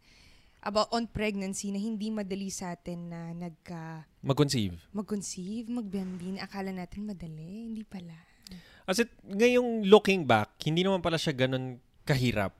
about 0.62 0.92
on 0.92 1.09
pregnancy 1.09 1.73
na 1.73 1.80
hindi 1.80 2.12
madali 2.12 2.52
sa 2.52 2.76
atin 2.76 3.11
na 3.11 3.21
nagka... 3.33 4.04
Mag-conceive. 4.21 4.76
Mag-conceive, 4.92 5.66
magbambin. 5.73 6.37
Akala 6.38 6.71
natin 6.71 7.09
madali. 7.09 7.73
Hindi 7.73 7.83
pala. 7.83 8.14
Kasi 8.85 9.09
ngayong 9.25 9.88
looking 9.88 10.28
back, 10.28 10.61
hindi 10.66 10.85
naman 10.85 11.00
pala 11.00 11.16
siya 11.16 11.33
ganun 11.33 11.80
kahirap. 12.04 12.52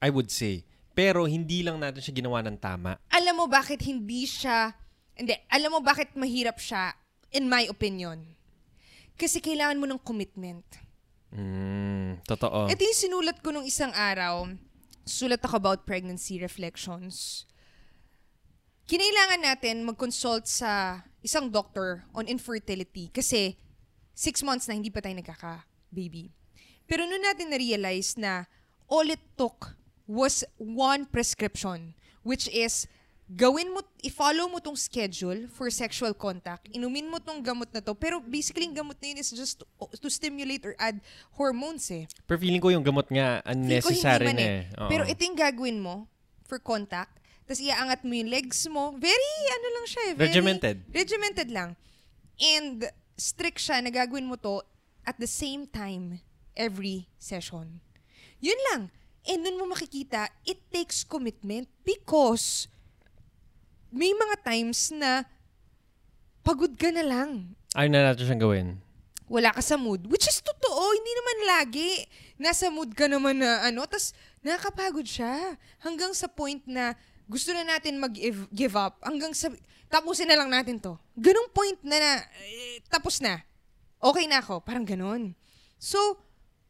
I 0.00 0.08
would 0.08 0.32
say. 0.32 0.64
Pero 0.96 1.28
hindi 1.28 1.60
lang 1.60 1.76
natin 1.76 2.00
siya 2.00 2.16
ginawa 2.16 2.40
ng 2.40 2.56
tama. 2.56 2.96
Alam 3.12 3.44
mo 3.44 3.46
bakit 3.46 3.84
hindi 3.84 4.24
siya... 4.24 4.72
Hindi. 5.16 5.36
Alam 5.48 5.76
mo 5.76 5.80
bakit 5.80 6.12
mahirap 6.16 6.60
siya, 6.60 6.92
in 7.32 7.48
my 7.48 7.68
opinion. 7.68 8.20
Kasi 9.16 9.40
kailangan 9.40 9.80
mo 9.80 9.88
ng 9.88 10.00
commitment 10.00 10.64
Mm, 11.36 12.24
totoo. 12.24 12.64
Ito 12.72 12.80
yung 12.80 12.96
sinulat 12.96 13.44
ko 13.44 13.52
nung 13.52 13.68
isang 13.68 13.92
araw. 13.92 14.48
Sulat 15.04 15.44
ako 15.44 15.60
about 15.60 15.80
pregnancy 15.84 16.40
reflections. 16.40 17.44
Kinailangan 18.88 19.44
natin 19.44 19.84
mag-consult 19.84 20.48
sa 20.48 21.02
isang 21.20 21.52
doctor 21.52 22.06
on 22.16 22.30
infertility 22.30 23.12
kasi 23.12 23.60
six 24.16 24.40
months 24.40 24.64
na 24.64 24.78
hindi 24.78 24.88
pa 24.88 25.04
tayo 25.04 25.18
nagkaka-baby. 25.18 26.32
Pero 26.88 27.04
noon 27.04 27.20
natin 27.20 27.52
na-realize 27.52 28.16
na 28.16 28.48
all 28.88 29.10
it 29.10 29.22
took 29.36 29.76
was 30.06 30.46
one 30.56 31.04
prescription 31.04 31.98
which 32.22 32.46
is 32.54 32.86
gawin 33.26 33.74
mo, 33.74 33.82
i-follow 34.06 34.46
mo 34.46 34.62
tong 34.62 34.78
schedule 34.78 35.50
for 35.50 35.66
sexual 35.66 36.14
contact, 36.14 36.70
inumin 36.70 37.10
mo 37.10 37.18
tong 37.18 37.42
gamot 37.42 37.66
na 37.74 37.82
to, 37.82 37.90
pero 37.98 38.22
basically 38.22 38.70
yung 38.70 38.78
gamot 38.78 38.94
na 39.02 39.06
yun 39.10 39.18
is 39.18 39.34
just 39.34 39.58
to, 39.58 39.66
to 39.98 40.06
stimulate 40.06 40.62
or 40.62 40.78
add 40.78 41.02
hormones 41.34 41.90
eh. 41.90 42.06
Pero 42.22 42.38
feeling 42.38 42.62
ko 42.62 42.70
yung 42.70 42.86
gamot 42.86 43.10
nga 43.10 43.42
unnecessary 43.42 44.30
na 44.30 44.38
eh. 44.38 44.62
eh. 44.70 44.86
Pero 44.86 45.02
ito 45.02 45.20
yung 45.26 45.34
gagawin 45.34 45.82
mo 45.82 46.06
for 46.46 46.62
contact, 46.62 47.18
tapos 47.50 47.58
iaangat 47.58 48.06
mo 48.06 48.14
yung 48.14 48.30
legs 48.30 48.62
mo, 48.70 48.94
very 48.94 49.34
ano 49.50 49.66
lang 49.74 49.86
siya 49.90 50.02
eh. 50.06 50.12
Very, 50.14 50.30
regimented. 50.30 50.76
Regimented 50.94 51.48
lang. 51.50 51.70
And 52.38 52.86
strict 53.18 53.58
siya 53.58 53.82
na 53.82 53.90
gagawin 53.90 54.30
mo 54.30 54.38
to 54.38 54.62
at 55.02 55.18
the 55.18 55.30
same 55.30 55.66
time 55.66 56.22
every 56.54 57.10
session. 57.18 57.82
Yun 58.38 58.60
lang. 58.70 58.82
And 59.26 59.42
nun 59.42 59.58
mo 59.58 59.74
makikita, 59.74 60.30
it 60.46 60.62
takes 60.70 61.02
commitment 61.02 61.66
because 61.82 62.70
may 63.90 64.12
mga 64.12 64.36
times 64.42 64.90
na 64.94 65.24
pagod 66.42 66.72
ka 66.74 66.90
na 66.94 67.02
lang. 67.02 67.54
Ayaw 67.74 67.90
na 67.90 68.06
natin 68.12 68.24
siyang 68.26 68.42
gawin. 68.42 68.68
Wala 69.26 69.50
ka 69.50 69.58
sa 69.58 69.74
mood. 69.74 70.06
Which 70.06 70.30
is 70.30 70.38
totoo. 70.38 70.82
Hindi 70.94 71.12
naman 71.18 71.38
lagi. 71.58 71.90
Nasa 72.38 72.70
mood 72.70 72.94
ka 72.94 73.10
naman 73.10 73.42
na 73.42 73.66
ano. 73.66 73.82
Tapos 73.82 74.14
nakakapagod 74.46 75.02
siya. 75.02 75.58
Hanggang 75.82 76.14
sa 76.14 76.30
point 76.30 76.62
na 76.62 76.94
gusto 77.26 77.50
na 77.50 77.66
natin 77.66 77.98
mag-give 77.98 78.76
up. 78.78 79.02
Hanggang 79.02 79.34
sa, 79.34 79.50
tapusin 79.90 80.30
na 80.30 80.38
lang 80.38 80.50
natin 80.50 80.78
to. 80.78 80.94
Ganong 81.18 81.50
point 81.50 81.78
na 81.82 81.98
na, 81.98 82.10
eh, 82.46 82.78
tapos 82.86 83.18
na. 83.18 83.42
Okay 83.98 84.30
na 84.30 84.38
ako. 84.38 84.62
Parang 84.62 84.86
ganon. 84.86 85.34
So, 85.74 85.98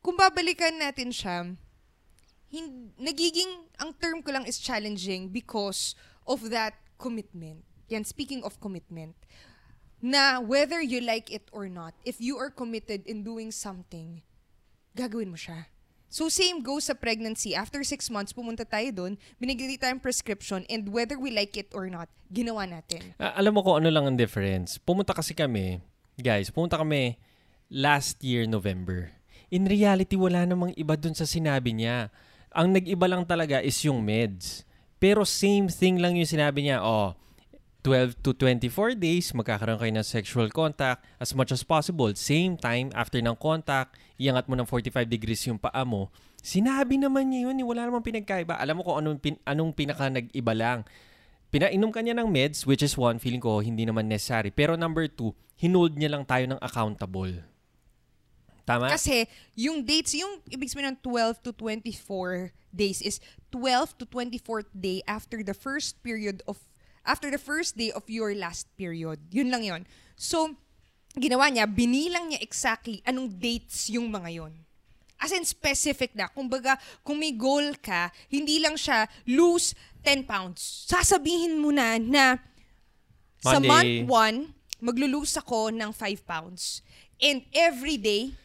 kung 0.01 0.17
babalikan 0.17 0.81
natin 0.81 1.13
siya, 1.13 1.53
hin- 2.49 2.97
nagiging, 2.97 3.69
ang 3.77 3.93
term 4.01 4.25
ko 4.25 4.33
lang 4.33 4.49
is 4.49 4.57
challenging 4.57 5.29
because 5.29 5.93
of 6.25 6.41
that 6.49 6.73
commitment. 6.99 7.63
Yan, 7.89 8.03
speaking 8.03 8.43
of 8.43 8.59
commitment, 8.59 9.15
na 10.03 10.43
whether 10.43 10.83
you 10.83 11.01
like 11.01 11.33
it 11.33 11.49
or 11.53 11.69
not, 11.71 11.95
if 12.05 12.21
you 12.21 12.37
are 12.37 12.51
committed 12.51 13.07
in 13.07 13.25
doing 13.25 13.55
something, 13.55 14.21
gagawin 14.93 15.33
mo 15.33 15.39
siya. 15.39 15.71
So 16.07 16.31
same 16.31 16.63
goes 16.63 16.89
sa 16.89 16.95
pregnancy. 16.95 17.53
After 17.53 17.83
six 17.83 18.09
months, 18.09 18.31
pumunta 18.31 18.63
tayo 18.63 18.89
doon, 18.95 19.13
binigyan 19.43 19.77
tayong 19.79 20.03
prescription, 20.03 20.65
and 20.71 20.89
whether 20.91 21.19
we 21.19 21.35
like 21.35 21.59
it 21.59 21.71
or 21.75 21.91
not, 21.91 22.09
ginawa 22.31 22.67
natin. 22.67 23.15
Uh, 23.19 23.35
alam 23.35 23.55
mo 23.55 23.61
kung 23.63 23.83
ano 23.83 23.91
lang 23.91 24.07
ang 24.07 24.17
difference. 24.19 24.79
Pumunta 24.79 25.13
kasi 25.13 25.35
kami, 25.35 25.83
guys, 26.19 26.49
pumunta 26.51 26.79
kami 26.79 27.19
last 27.71 28.23
year, 28.23 28.47
November. 28.47 29.11
In 29.51 29.67
reality, 29.67 30.19
wala 30.19 30.43
namang 30.43 30.75
iba 30.75 30.99
dun 30.99 31.15
sa 31.15 31.27
sinabi 31.27 31.75
niya. 31.75 32.11
Ang 32.51 32.75
nag-iba 32.75 33.07
lang 33.07 33.23
talaga 33.27 33.63
is 33.63 33.79
yung 33.87 34.03
meds. 34.03 34.66
Pero 34.97 35.29
same 35.29 35.69
thing 35.69 36.01
lang 36.01 36.17
yung 36.17 36.29
sinabi 36.29 36.65
niya, 36.65 36.81
oh, 36.81 37.13
12 37.87 38.19
to 38.19 38.35
24 38.35 38.99
days, 38.99 39.31
magkakaroon 39.31 39.79
kayo 39.79 39.95
ng 39.95 40.03
sexual 40.03 40.51
contact 40.51 41.07
as 41.23 41.31
much 41.39 41.55
as 41.55 41.63
possible. 41.63 42.11
Same 42.19 42.59
time, 42.59 42.91
after 42.99 43.23
ng 43.23 43.39
contact, 43.39 43.95
iangat 44.19 44.51
mo 44.51 44.59
ng 44.59 44.67
45 44.67 45.07
degrees 45.07 45.47
yung 45.47 45.55
paa 45.55 45.87
mo. 45.87 46.11
Sinabi 46.43 46.99
naman 46.99 47.31
niya 47.31 47.47
yun, 47.47 47.63
eh, 47.63 47.67
wala 47.67 47.87
namang 47.87 48.03
pinagkaiba. 48.03 48.59
Alam 48.59 48.83
mo 48.83 48.83
kung 48.83 48.99
anong, 48.99 49.19
pin, 49.23 49.39
anong 49.47 49.71
pinaka 49.71 50.11
nag-iba 50.11 50.53
lang. 50.57 50.83
Pinainom 51.55 51.95
ka 51.95 52.03
niya 52.03 52.19
ng 52.19 52.27
meds, 52.27 52.67
which 52.67 52.83
is 52.83 52.99
one, 52.99 53.23
feeling 53.23 53.39
ko 53.39 53.63
hindi 53.63 53.87
naman 53.87 54.11
necessary. 54.11 54.51
Pero 54.51 54.75
number 54.75 55.07
two, 55.07 55.31
hinold 55.55 55.95
niya 55.95 56.11
lang 56.11 56.27
tayo 56.27 56.43
ng 56.51 56.59
accountable. 56.59 57.56
Tama? 58.67 58.91
Kasi 58.91 59.31
yung 59.55 59.87
dates, 59.87 60.19
yung 60.19 60.43
ibig 60.51 60.67
sabihin 60.67 60.99
ng 60.99 61.01
12 61.01 61.39
to 61.39 61.51
24 61.55 62.51
days 62.75 62.99
is 62.99 63.23
12 63.55 64.03
to 64.03 64.05
24th 64.11 64.69
day 64.75 65.01
after 65.07 65.41
the 65.47 65.55
first 65.55 66.03
period 66.03 66.43
of 66.51 66.59
after 67.07 67.31
the 67.31 67.39
first 67.39 67.79
day 67.79 67.95
of 67.95 68.03
your 68.11 68.35
last 68.35 68.67
period. 68.75 69.23
Yun 69.31 69.55
lang 69.55 69.63
yon. 69.63 69.83
So, 70.19 70.59
ginawa 71.15 71.47
niya, 71.47 71.71
binilang 71.71 72.35
niya 72.35 72.43
exactly 72.43 73.01
anong 73.07 73.39
dates 73.39 73.87
yung 73.89 74.11
mga 74.11 74.43
yon. 74.43 74.53
As 75.17 75.33
in 75.33 75.47
specific 75.47 76.13
na. 76.13 76.29
Kumbaga, 76.29 76.77
kung 77.01 77.17
may 77.17 77.33
goal 77.33 77.73
ka, 77.81 78.13
hindi 78.29 78.61
lang 78.61 78.77
siya 78.77 79.09
lose 79.25 79.73
10 80.05 80.29
pounds. 80.29 80.91
Sasabihin 80.91 81.57
mo 81.57 81.73
na 81.73 81.97
na 81.97 82.37
sa 83.41 83.57
Monday. 83.57 84.05
month 84.05 84.53
1, 84.83 84.85
maglo-lose 84.85 85.41
ako 85.41 85.73
ng 85.73 85.89
5 85.95 86.21
pounds. 86.27 86.85
And 87.17 87.49
every 87.57 87.97
day, 87.97 88.37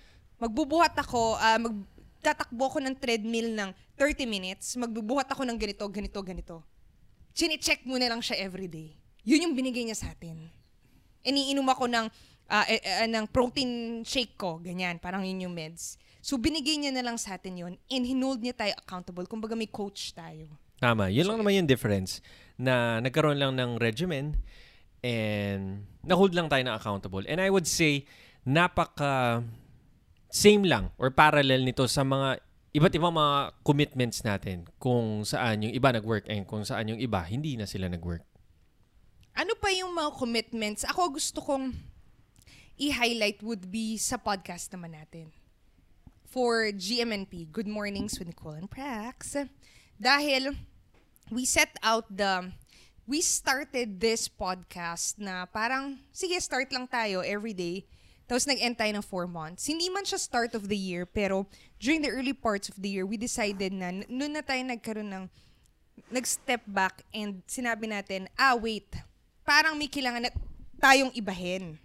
magbubuhat 0.41 0.97
ako, 0.97 1.37
ah, 1.37 1.61
magtatakbo 1.61 2.63
ako 2.65 2.81
ng 2.81 2.97
treadmill 2.97 3.53
ng 3.53 3.69
30 3.93 4.25
minutes, 4.25 4.73
magbubuhat 4.73 5.29
ako 5.29 5.45
ng 5.45 5.57
ganito, 5.61 5.85
ganito, 5.85 6.19
ganito. 6.25 6.55
Chine-check 7.37 7.85
mo 7.85 8.01
na 8.01 8.09
lang 8.09 8.25
siya 8.25 8.41
every 8.41 8.65
day. 8.65 8.97
Yun 9.21 9.45
yung 9.45 9.53
binigay 9.53 9.85
niya 9.85 10.01
sa 10.01 10.09
atin. 10.09 10.49
Iniinom 11.21 11.69
ako 11.69 11.85
ng, 11.85 12.05
ah, 12.49 12.65
eh, 12.65 12.81
eh, 12.81 13.05
ng 13.05 13.29
protein 13.29 14.01
shake 14.01 14.33
ko, 14.33 14.57
ganyan, 14.57 14.97
parang 14.97 15.21
yun 15.21 15.45
yung 15.45 15.53
meds. 15.53 16.01
So, 16.25 16.41
binigay 16.41 16.77
niya 16.81 16.93
na 16.93 17.05
lang 17.05 17.17
sa 17.21 17.37
atin 17.37 17.57
yun 17.57 17.73
and 17.89 18.03
hinold 18.05 18.41
niya 18.41 18.57
tayo 18.57 18.73
accountable. 18.77 19.25
Kumbaga 19.29 19.53
may 19.53 19.69
coach 19.69 20.13
tayo. 20.13 20.49
Tama. 20.81 21.09
Yun 21.13 21.29
lang 21.29 21.37
naman 21.41 21.53
yung 21.61 21.69
difference. 21.69 22.21
Na 22.57 23.01
nagkaroon 23.01 23.37
lang 23.37 23.53
ng 23.57 23.81
regimen 23.81 24.37
and 25.01 25.85
na-hold 26.05 26.33
lang 26.37 26.45
tayo 26.45 26.61
na 26.61 26.77
accountable. 26.77 27.25
And 27.25 27.41
I 27.41 27.49
would 27.49 27.65
say, 27.65 28.05
napaka 28.45 29.45
same 30.31 30.63
lang 30.63 30.95
or 30.95 31.11
parallel 31.11 31.67
nito 31.67 31.83
sa 31.91 32.07
mga 32.07 32.39
iba't 32.71 32.95
ibang 32.95 33.11
mga 33.11 33.35
commitments 33.67 34.23
natin 34.23 34.63
kung 34.79 35.27
saan 35.27 35.67
yung 35.67 35.75
iba 35.75 35.91
nag-work 35.91 36.31
and 36.31 36.47
kung 36.47 36.63
saan 36.63 36.87
yung 36.87 37.03
iba 37.03 37.19
hindi 37.27 37.59
na 37.59 37.67
sila 37.67 37.91
nag-work. 37.91 38.23
Ano 39.35 39.55
pa 39.59 39.71
yung 39.75 39.91
mga 39.91 40.15
commitments? 40.15 40.87
Ako 40.87 41.19
gusto 41.19 41.43
kong 41.43 41.75
i-highlight 42.79 43.43
would 43.43 43.67
be 43.67 43.99
sa 43.99 44.15
podcast 44.15 44.71
naman 44.71 44.95
natin. 44.95 45.35
For 46.31 46.71
GMNP, 46.71 47.51
Good 47.51 47.67
Mornings 47.67 48.15
with 48.15 48.31
Nicole 48.31 48.55
and 48.55 48.71
Prax. 48.71 49.35
Dahil 49.99 50.55
we 51.27 51.43
set 51.43 51.75
out 51.83 52.07
the, 52.07 52.55
we 53.03 53.19
started 53.19 53.99
this 53.99 54.31
podcast 54.31 55.19
na 55.19 55.43
parang, 55.43 55.99
sige, 56.15 56.39
start 56.39 56.71
lang 56.71 56.87
tayo 56.87 57.19
every 57.19 57.51
day. 57.51 57.83
Tapos 58.31 58.47
nag-end 58.47 58.79
tayo 58.79 58.95
ng 58.95 59.03
four 59.03 59.27
months. 59.27 59.67
Hindi 59.67 59.91
man 59.91 60.07
siya 60.07 60.15
start 60.15 60.55
of 60.55 60.71
the 60.71 60.79
year, 60.79 61.03
pero 61.03 61.43
during 61.83 61.99
the 61.99 62.07
early 62.07 62.31
parts 62.31 62.71
of 62.71 62.79
the 62.79 62.87
year, 62.87 63.03
we 63.03 63.19
decided 63.19 63.75
na, 63.75 63.91
noon 64.07 64.31
na 64.31 64.39
tayo 64.39 64.63
nagkaroon 64.63 65.11
ng, 65.11 65.27
nag-step 66.07 66.63
back 66.63 67.03
and 67.11 67.43
sinabi 67.43 67.91
natin, 67.91 68.31
ah, 68.39 68.55
wait, 68.55 68.87
parang 69.43 69.75
may 69.75 69.91
kailangan 69.91 70.23
na 70.23 70.31
tayong 70.79 71.11
ibahin. 71.11 71.75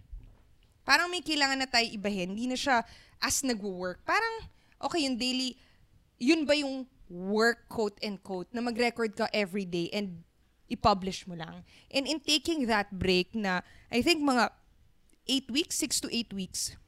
Parang 0.86 1.10
may 1.10 1.18
kailangan 1.18 1.58
na 1.58 1.66
tayo 1.66 1.90
ibahin. 1.90 2.30
Hindi 2.30 2.46
na 2.46 2.54
siya 2.54 2.86
as 3.18 3.42
nagwo-work. 3.42 4.06
Parang, 4.06 4.46
okay, 4.86 5.02
yung 5.02 5.18
daily, 5.18 5.58
yun 6.22 6.46
ba 6.46 6.54
yung 6.54 6.86
work, 7.10 7.66
quote 7.66 7.98
and 8.06 8.22
quote, 8.22 8.46
na 8.54 8.62
mag-record 8.62 9.18
ka 9.18 9.26
every 9.34 9.66
day 9.66 9.90
and 9.90 10.22
i-publish 10.70 11.26
mo 11.26 11.34
lang. 11.34 11.66
And 11.90 12.06
in 12.06 12.22
taking 12.22 12.70
that 12.70 12.94
break 12.94 13.34
na, 13.34 13.66
I 13.90 13.98
think 13.98 14.22
mga 14.22 14.54
8 15.26 15.50
weeks, 15.50 15.75
6 15.83 16.06
to 16.06 16.09
8 16.09 16.33
weeks, 16.33 16.78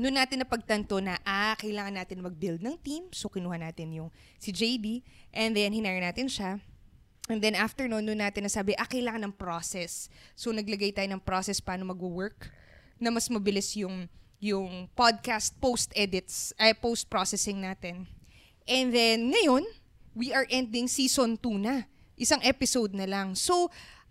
noon 0.00 0.16
natin 0.16 0.40
napagtanto 0.40 0.96
na, 0.98 1.20
ah, 1.28 1.52
kailangan 1.60 2.00
natin 2.00 2.24
mag-build 2.24 2.64
ng 2.64 2.76
team. 2.80 3.12
So, 3.12 3.28
kinuha 3.28 3.60
natin 3.60 3.92
yung 3.92 4.08
si 4.40 4.48
JD. 4.48 5.04
And 5.28 5.52
then, 5.52 5.76
hinire 5.76 6.00
natin 6.00 6.24
siya. 6.24 6.56
And 7.28 7.38
then, 7.38 7.52
after 7.52 7.84
noon, 7.84 8.08
noon 8.08 8.24
natin 8.24 8.48
nasabi, 8.48 8.72
ah, 8.80 8.88
kailangan 8.88 9.28
ng 9.28 9.34
process. 9.36 10.08
So, 10.32 10.50
naglagay 10.56 10.96
tayo 10.96 11.06
ng 11.12 11.20
process 11.20 11.60
paano 11.60 11.84
mag-work 11.92 12.48
na 12.96 13.12
mas 13.12 13.28
mabilis 13.28 13.76
yung 13.76 14.08
yung 14.40 14.88
podcast 14.96 15.52
post-edits, 15.60 16.56
ay 16.56 16.72
post-processing 16.72 17.60
natin. 17.60 18.08
And 18.64 18.88
then, 18.88 19.28
ngayon, 19.28 19.68
we 20.16 20.32
are 20.32 20.48
ending 20.48 20.88
season 20.88 21.36
2 21.36 21.60
na. 21.60 21.84
Isang 22.16 22.40
episode 22.40 22.96
na 22.96 23.04
lang. 23.04 23.36
So, 23.36 23.68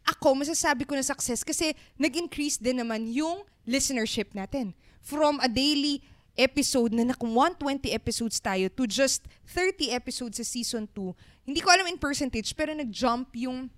ako, 0.09 0.41
masasabi 0.41 0.83
ko 0.89 0.97
na 0.97 1.05
success 1.05 1.45
kasi 1.45 1.77
nag-increase 2.01 2.57
din 2.57 2.81
naman 2.81 3.05
yung 3.09 3.45
listenership 3.69 4.33
natin. 4.33 4.73
From 4.99 5.37
a 5.39 5.47
daily 5.47 6.01
episode 6.39 6.95
na 6.95 7.03
naku 7.03 7.27
120 7.27 7.91
episodes 7.91 8.39
tayo 8.39 8.71
to 8.71 8.87
just 8.87 9.27
30 9.51 9.91
episodes 9.91 10.39
sa 10.39 10.45
season 10.45 10.87
2. 10.95 11.13
Hindi 11.45 11.59
ko 11.59 11.69
alam 11.69 11.85
in 11.85 11.99
percentage, 11.99 12.55
pero 12.55 12.71
nag-jump 12.73 13.35
yung 13.35 13.69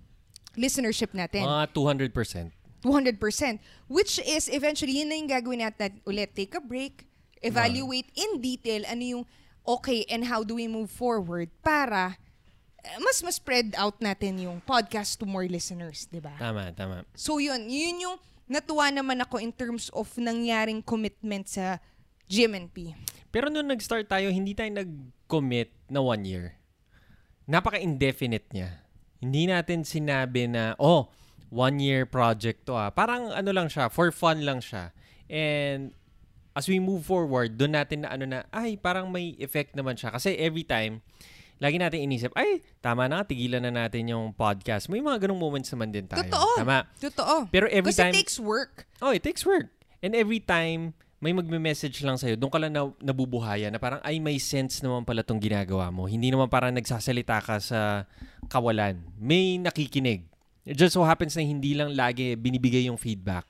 listenership 0.56 1.12
natin. 1.12 1.44
Mga 1.44 1.68
200%. 1.74 2.52
200%. 2.82 3.58
Which 3.86 4.18
is, 4.22 4.50
eventually, 4.50 5.02
yun 5.02 5.08
na 5.10 5.16
yung 5.18 5.30
gagawin 5.30 5.62
natin 5.62 6.02
ulit. 6.02 6.34
Take 6.34 6.58
a 6.58 6.62
break, 6.62 7.06
evaluate 7.42 8.10
in 8.14 8.38
detail 8.38 8.86
ano 8.86 9.02
yung 9.02 9.24
okay 9.66 10.06
and 10.10 10.26
how 10.26 10.42
do 10.42 10.58
we 10.58 10.66
move 10.70 10.90
forward 10.90 11.50
para 11.62 12.18
mas 12.82 13.22
mas 13.22 13.38
spread 13.38 13.72
out 13.78 13.96
natin 14.02 14.42
yung 14.42 14.58
podcast 14.62 15.18
to 15.18 15.24
more 15.24 15.46
listeners, 15.46 16.10
di 16.10 16.18
ba? 16.18 16.34
Tama, 16.36 16.74
tama. 16.74 17.06
So 17.14 17.38
yun, 17.38 17.70
yun 17.70 18.02
yung 18.02 18.16
natuwa 18.50 18.90
naman 18.90 19.22
ako 19.22 19.38
in 19.38 19.54
terms 19.54 19.88
of 19.94 20.10
nangyaring 20.18 20.82
commitment 20.82 21.46
sa 21.46 21.78
GMNP. 22.26 22.92
Pero 23.32 23.48
nung 23.48 23.70
nag-start 23.70 24.10
tayo, 24.10 24.28
hindi 24.28 24.52
tayo 24.52 24.68
nag-commit 24.72 25.72
na 25.88 26.04
one 26.04 26.22
year. 26.26 26.46
Napaka-indefinite 27.48 28.50
niya. 28.52 28.84
Hindi 29.22 29.48
natin 29.48 29.86
sinabi 29.86 30.50
na, 30.50 30.76
oh, 30.76 31.08
one-year 31.48 32.04
project 32.08 32.68
to 32.68 32.76
ah. 32.76 32.92
Parang 32.92 33.30
ano 33.32 33.50
lang 33.52 33.68
siya, 33.72 33.88
for 33.88 34.12
fun 34.12 34.44
lang 34.44 34.60
siya. 34.60 34.92
And 35.32 35.96
as 36.52 36.68
we 36.68 36.76
move 36.76 37.08
forward, 37.08 37.56
doon 37.56 37.76
natin 37.76 38.04
na 38.04 38.12
ano 38.12 38.24
na, 38.28 38.44
ay, 38.52 38.76
parang 38.76 39.08
may 39.08 39.32
effect 39.40 39.72
naman 39.72 39.96
siya. 39.96 40.12
Kasi 40.12 40.36
every 40.36 40.64
time, 40.64 41.00
lagi 41.62 41.78
natin 41.78 42.02
inisip, 42.02 42.34
ay, 42.34 42.58
tama 42.82 43.06
na, 43.06 43.22
tigilan 43.22 43.62
na 43.62 43.70
natin 43.70 44.10
yung 44.10 44.34
podcast. 44.34 44.90
May 44.90 44.98
mga 44.98 45.30
ganong 45.30 45.38
moments 45.38 45.70
naman 45.70 45.94
din 45.94 46.10
tayo. 46.10 46.26
Totoo. 46.26 46.58
Tama. 46.58 46.90
Totoo. 46.98 47.34
Pero 47.54 47.70
every 47.70 47.94
Kasi 47.94 48.02
time, 48.02 48.10
it 48.10 48.18
takes 48.18 48.36
work. 48.42 48.90
oh, 48.98 49.14
it 49.14 49.22
takes 49.22 49.46
work. 49.46 49.70
And 50.02 50.18
every 50.18 50.42
time, 50.42 50.98
may 51.22 51.30
magme-message 51.30 52.02
lang 52.02 52.18
sa'yo, 52.18 52.34
doon 52.34 52.50
ka 52.50 52.58
lang 52.58 52.74
na, 52.74 52.90
nabubuhayan 52.98 53.70
na 53.70 53.78
parang, 53.78 54.02
ay, 54.02 54.18
may 54.18 54.42
sense 54.42 54.82
naman 54.82 55.06
pala 55.06 55.22
tong 55.22 55.38
ginagawa 55.38 55.86
mo. 55.94 56.10
Hindi 56.10 56.34
naman 56.34 56.50
parang 56.50 56.74
nagsasalita 56.74 57.38
ka 57.38 57.62
sa 57.62 58.10
kawalan. 58.50 58.98
May 59.22 59.62
nakikinig. 59.62 60.26
It 60.66 60.74
just 60.74 60.98
so 60.98 61.06
happens 61.06 61.38
na 61.38 61.46
hindi 61.46 61.78
lang 61.78 61.94
lagi 61.94 62.34
binibigay 62.34 62.90
yung 62.90 62.98
feedback. 62.98 63.46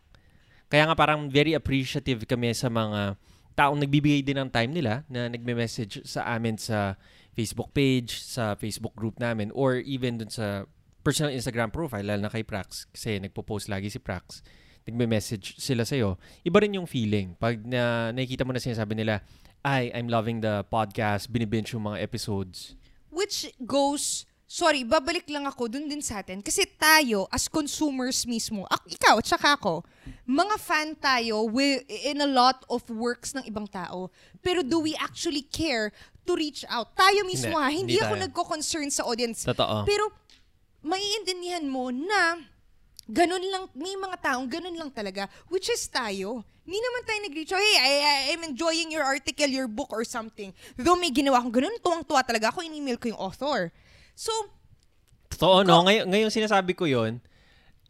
Kaya 0.68 0.84
nga 0.84 0.92
parang 0.92 1.32
very 1.32 1.56
appreciative 1.56 2.28
kami 2.28 2.52
sa 2.52 2.68
mga 2.68 3.16
taong 3.52 3.80
nagbibigay 3.80 4.24
din 4.24 4.40
ng 4.40 4.48
time 4.52 4.72
nila 4.72 5.04
na 5.08 5.28
nagme-message 5.28 6.04
sa 6.04 6.28
amin 6.32 6.56
sa 6.56 6.96
Facebook 7.32 7.72
page, 7.72 8.20
sa 8.20 8.54
Facebook 8.54 8.92
group 8.92 9.16
namin, 9.16 9.48
or 9.56 9.80
even 9.80 10.20
dun 10.20 10.28
sa 10.28 10.68
personal 11.02 11.32
Instagram 11.32 11.72
profile, 11.72 12.04
lalo 12.04 12.28
na 12.28 12.32
kay 12.32 12.44
Prax, 12.44 12.86
kasi 12.92 13.18
nagpo-post 13.18 13.66
lagi 13.66 13.90
si 13.90 13.98
Prax, 13.98 14.44
nagme-message 14.86 15.58
sila 15.58 15.82
sa'yo, 15.82 16.20
iba 16.44 16.58
rin 16.62 16.76
yung 16.78 16.86
feeling. 16.86 17.34
Pag 17.38 17.64
na, 17.66 18.12
nakikita 18.14 18.46
mo 18.46 18.54
na 18.54 18.62
sinasabi 18.62 18.94
nila, 18.94 19.24
ay, 19.62 19.90
I'm 19.94 20.10
loving 20.10 20.42
the 20.42 20.66
podcast, 20.66 21.30
binibinge 21.30 21.70
yung 21.74 21.86
mga 21.86 22.02
episodes. 22.02 22.74
Which 23.10 23.46
goes, 23.62 24.26
sorry, 24.46 24.84
babalik 24.84 25.30
lang 25.30 25.46
ako 25.46 25.70
dun 25.70 25.88
din 25.88 26.02
sa 26.02 26.20
atin. 26.20 26.42
Kasi 26.42 26.66
tayo, 26.76 27.30
as 27.30 27.46
consumers 27.46 28.26
mismo, 28.26 28.66
ak- 28.68 28.90
ikaw 28.90 29.22
at 29.22 29.26
saka 29.26 29.54
ako, 29.56 29.86
mga 30.26 30.56
fan 30.58 30.88
tayo 30.98 31.46
wi- 31.48 31.86
in 31.88 32.20
a 32.20 32.28
lot 32.28 32.66
of 32.68 32.82
works 32.90 33.32
ng 33.32 33.46
ibang 33.46 33.70
tao. 33.70 34.10
Pero 34.42 34.60
do 34.66 34.82
we 34.82 34.98
actually 34.98 35.46
care 35.46 35.94
to 36.22 36.32
reach 36.34 36.62
out? 36.66 36.94
Tayo 36.94 37.22
mismo 37.24 37.52
Hindi. 37.52 37.62
ha, 37.62 37.68
hindi, 37.68 37.92
Hindi 37.94 38.00
ako 38.00 38.14
tayo. 38.14 38.24
nagko-concern 38.26 38.88
sa 38.88 39.02
audience. 39.04 39.42
Totoo. 39.44 39.82
Pero, 39.84 40.10
maiintindihan 40.82 41.62
mo 41.62 41.90
na 41.90 42.38
ganun 43.06 43.42
lang, 43.42 43.66
may 43.74 43.94
mga 43.94 44.16
taong 44.18 44.46
ganun 44.46 44.74
lang 44.74 44.90
talaga, 44.90 45.26
which 45.46 45.66
is 45.68 45.82
tayo. 45.86 46.42
Hindi 46.62 46.78
naman 46.78 47.02
tayo 47.02 47.18
nag-reach 47.26 47.50
out, 47.50 47.58
hey, 47.58 47.76
I, 47.78 47.92
I- 47.98 48.24
I'm 48.34 48.42
enjoying 48.46 48.94
your 48.94 49.02
article, 49.02 49.50
your 49.50 49.66
book, 49.66 49.90
or 49.90 50.06
something. 50.06 50.54
Though 50.78 50.94
may 50.94 51.10
ginawa 51.10 51.42
akong 51.42 51.58
ganun, 51.58 51.74
tuwang-tuwa 51.82 52.22
talaga 52.22 52.54
ako, 52.54 52.62
in-email 52.62 53.02
ko 53.02 53.10
yung 53.10 53.18
author. 53.18 53.74
So, 54.14 54.30
Totoo, 55.32 55.66
no? 55.66 55.82
Ngayon, 55.82 56.06
ngayon 56.06 56.30
sinasabi 56.30 56.76
ko 56.76 56.84
yon 56.86 57.18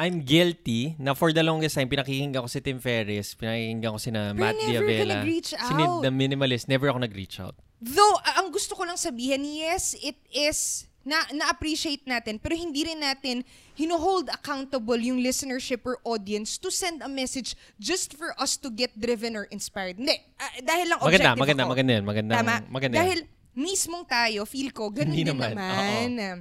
I'm 0.00 0.24
guilty 0.24 0.96
na 0.96 1.12
for 1.12 1.36
the 1.36 1.44
longest 1.44 1.76
time, 1.76 1.86
pinakikinggan 1.86 2.40
ko 2.40 2.48
si 2.48 2.64
Tim 2.64 2.80
Ferriss, 2.80 3.36
pinakikinggan 3.36 3.92
ko 3.92 4.00
si 4.00 4.08
na 4.08 4.32
Matt 4.32 4.56
Diavela, 4.56 5.20
si 5.44 5.72
the 6.00 6.08
Minimalist, 6.10 6.64
never 6.66 6.88
ako 6.88 7.04
nag-reach 7.04 7.38
out. 7.38 7.54
Though, 7.82 8.16
ang 8.38 8.54
gusto 8.54 8.78
ko 8.78 8.86
lang 8.86 8.94
sabihin, 8.94 9.42
yes, 9.42 9.98
it 9.98 10.14
is, 10.30 10.86
na, 11.02 11.18
na-appreciate 11.34 12.06
natin, 12.06 12.38
pero 12.38 12.54
hindi 12.54 12.86
rin 12.86 13.02
natin 13.02 13.42
hino-hold 13.74 14.30
accountable 14.30 14.98
yung 15.02 15.18
listenership 15.18 15.82
or 15.82 15.98
audience 16.06 16.54
to 16.62 16.70
send 16.70 17.02
a 17.02 17.10
message 17.10 17.58
just 17.82 18.14
for 18.14 18.30
us 18.38 18.54
to 18.54 18.70
get 18.70 18.94
driven 18.94 19.34
or 19.34 19.50
inspired. 19.50 19.98
Hindi, 19.98 20.14
ah, 20.38 20.62
dahil 20.62 20.86
lang 20.94 20.98
Maganda, 21.02 21.34
objective 21.34 21.42
maganda, 21.42 21.62
ako. 21.66 21.72
maganda 21.74 21.90
yan. 21.90 22.04
Magandang, 22.06 22.38
Tama. 22.38 22.54
maganda 22.70 22.94
yan. 22.94 23.00
Dahil 23.02 23.18
mismong 23.58 24.04
tayo, 24.06 24.46
feel 24.46 24.70
ko, 24.70 24.86
ganun 24.94 25.10
Hindi 25.10 25.26
din 25.26 25.34
naman, 25.34 25.58
naman. 25.58 26.38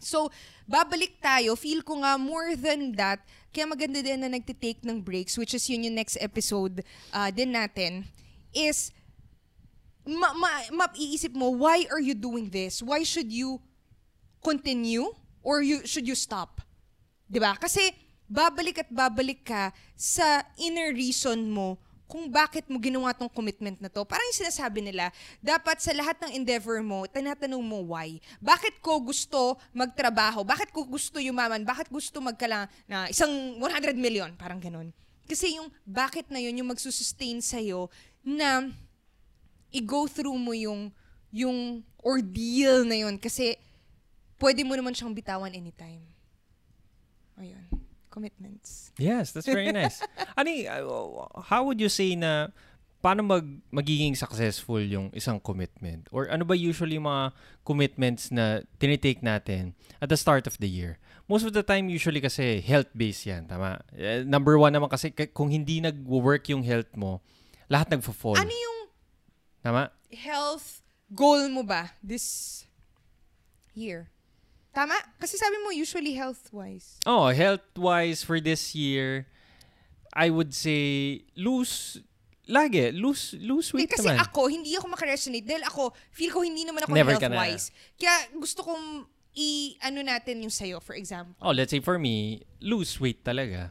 So, 0.00 0.32
babalik 0.64 1.20
tayo. 1.20 1.52
Feel 1.60 1.84
ko 1.84 2.00
nga 2.00 2.16
more 2.16 2.56
than 2.56 2.96
that. 2.96 3.20
Kaya 3.52 3.68
maganda 3.68 4.00
din 4.00 4.16
na 4.16 4.32
nagtitake 4.32 4.80
ng 4.80 5.04
breaks, 5.04 5.36
which 5.36 5.52
is 5.52 5.62
yun 5.68 5.84
yung 5.84 6.00
next 6.00 6.16
episode 6.24 6.80
uh, 7.12 7.28
din 7.28 7.52
natin, 7.52 8.08
is 8.56 8.96
ma- 10.10 10.34
ma- 10.34 10.70
maiisip 10.86 11.32
mo, 11.34 11.54
why 11.54 11.86
are 11.90 12.02
you 12.02 12.18
doing 12.18 12.50
this? 12.50 12.82
Why 12.82 13.06
should 13.06 13.30
you 13.30 13.62
continue 14.42 15.14
or 15.46 15.62
you 15.62 15.86
should 15.86 16.08
you 16.08 16.18
stop? 16.18 16.60
ba? 17.30 17.54
Kasi 17.54 17.94
babalik 18.26 18.82
at 18.82 18.90
babalik 18.90 19.46
ka 19.46 19.70
sa 19.94 20.42
inner 20.58 20.90
reason 20.90 21.46
mo 21.46 21.78
kung 22.10 22.26
bakit 22.26 22.66
mo 22.66 22.82
ginawa 22.82 23.14
tong 23.14 23.30
commitment 23.30 23.78
na 23.78 23.86
to. 23.86 24.02
Parang 24.02 24.26
yung 24.34 24.42
sinasabi 24.42 24.82
nila, 24.82 25.14
dapat 25.38 25.78
sa 25.78 25.94
lahat 25.94 26.18
ng 26.26 26.42
endeavor 26.42 26.82
mo, 26.82 27.06
tinatanong 27.06 27.62
mo 27.62 27.86
why. 27.94 28.18
Bakit 28.42 28.82
ko 28.82 28.98
gusto 28.98 29.54
magtrabaho? 29.70 30.42
Bakit 30.42 30.74
ko 30.74 30.82
gusto 30.90 31.22
yumaman? 31.22 31.62
Bakit 31.62 31.86
gusto 31.86 32.18
magkala 32.18 32.66
na 32.90 33.06
isang 33.06 33.30
100 33.62 33.94
million? 33.94 34.34
Parang 34.34 34.58
ganun. 34.58 34.90
Kasi 35.30 35.54
yung 35.54 35.70
bakit 35.86 36.26
na 36.34 36.42
yun, 36.42 36.58
yung 36.58 36.74
magsusustain 36.74 37.38
sa'yo 37.38 37.86
na 38.26 38.66
i-go 39.70 40.06
through 40.06 40.36
mo 40.36 40.52
yung 40.52 40.90
yung 41.30 41.86
ordeal 42.02 42.82
na 42.84 43.06
yun. 43.06 43.16
Kasi 43.16 43.56
pwede 44.42 44.66
mo 44.66 44.74
naman 44.74 44.94
siyang 44.94 45.14
bitawan 45.14 45.54
anytime. 45.54 46.02
Ayun. 47.38 47.64
Commitments. 48.10 48.90
Yes, 48.98 49.30
that's 49.30 49.46
very 49.46 49.70
nice. 49.80 50.02
Ani, 50.34 50.66
uh, 50.66 50.82
how 51.46 51.62
would 51.64 51.78
you 51.78 51.88
say 51.88 52.18
na 52.18 52.50
paano 53.00 53.24
mag 53.24 53.46
magiging 53.72 54.12
successful 54.18 54.82
yung 54.82 55.08
isang 55.16 55.40
commitment? 55.40 56.10
Or 56.12 56.28
ano 56.28 56.44
ba 56.44 56.58
usually 56.58 56.98
yung 57.00 57.08
mga 57.08 57.32
commitments 57.64 58.28
na 58.34 58.66
tinitake 58.82 59.24
natin 59.24 59.72
at 60.02 60.10
the 60.10 60.18
start 60.18 60.50
of 60.50 60.58
the 60.58 60.68
year? 60.68 61.00
Most 61.30 61.46
of 61.46 61.54
the 61.54 61.62
time, 61.62 61.86
usually 61.86 62.18
kasi 62.18 62.58
health-based 62.58 63.22
yan, 63.30 63.46
tama? 63.46 63.78
Eh, 63.94 64.26
number 64.26 64.58
one 64.58 64.74
naman 64.74 64.90
kasi 64.90 65.14
kung 65.30 65.46
hindi 65.46 65.78
nag-work 65.78 66.50
yung 66.50 66.66
health 66.66 66.90
mo, 66.98 67.22
lahat 67.70 67.94
nagfo-fall. 67.94 68.34
Ano 68.34 68.50
yung 68.50 68.79
Tama? 69.60 69.92
health 70.10 70.82
goal 71.14 71.48
mo 71.48 71.62
ba 71.62 71.94
this 72.02 72.66
year? 73.74 74.10
Tama? 74.70 74.94
Kasi 75.18 75.34
sabi 75.34 75.58
mo 75.62 75.74
usually 75.74 76.14
health-wise. 76.14 77.02
Oh, 77.06 77.26
health-wise 77.34 78.22
for 78.22 78.38
this 78.38 78.74
year, 78.74 79.26
I 80.14 80.30
would 80.30 80.54
say 80.54 81.22
lose 81.34 81.98
lagi 82.50 82.90
lose 82.90 83.38
lose 83.38 83.70
Eh, 83.70 83.82
weight 83.82 83.90
kasi 83.94 84.10
naman. 84.10 84.26
ako, 84.26 84.50
hindi 84.50 84.74
ako 84.74 84.90
makaresonate 84.90 85.46
dahil 85.46 85.62
ako, 85.66 85.94
feel 86.10 86.34
ko 86.34 86.42
hindi 86.42 86.66
naman 86.66 86.82
ako 86.82 86.94
Never 86.94 87.14
health-wise. 87.14 87.70
Kaya 87.94 88.30
gusto 88.34 88.66
kong 88.66 89.06
i-ano 89.34 90.02
natin 90.02 90.42
yung 90.42 90.50
sayo, 90.50 90.82
for 90.82 90.94
example. 90.98 91.34
Oh, 91.38 91.54
let's 91.54 91.70
say 91.70 91.78
for 91.78 91.98
me, 91.98 92.42
lose 92.58 92.98
weight 92.98 93.22
talaga. 93.22 93.70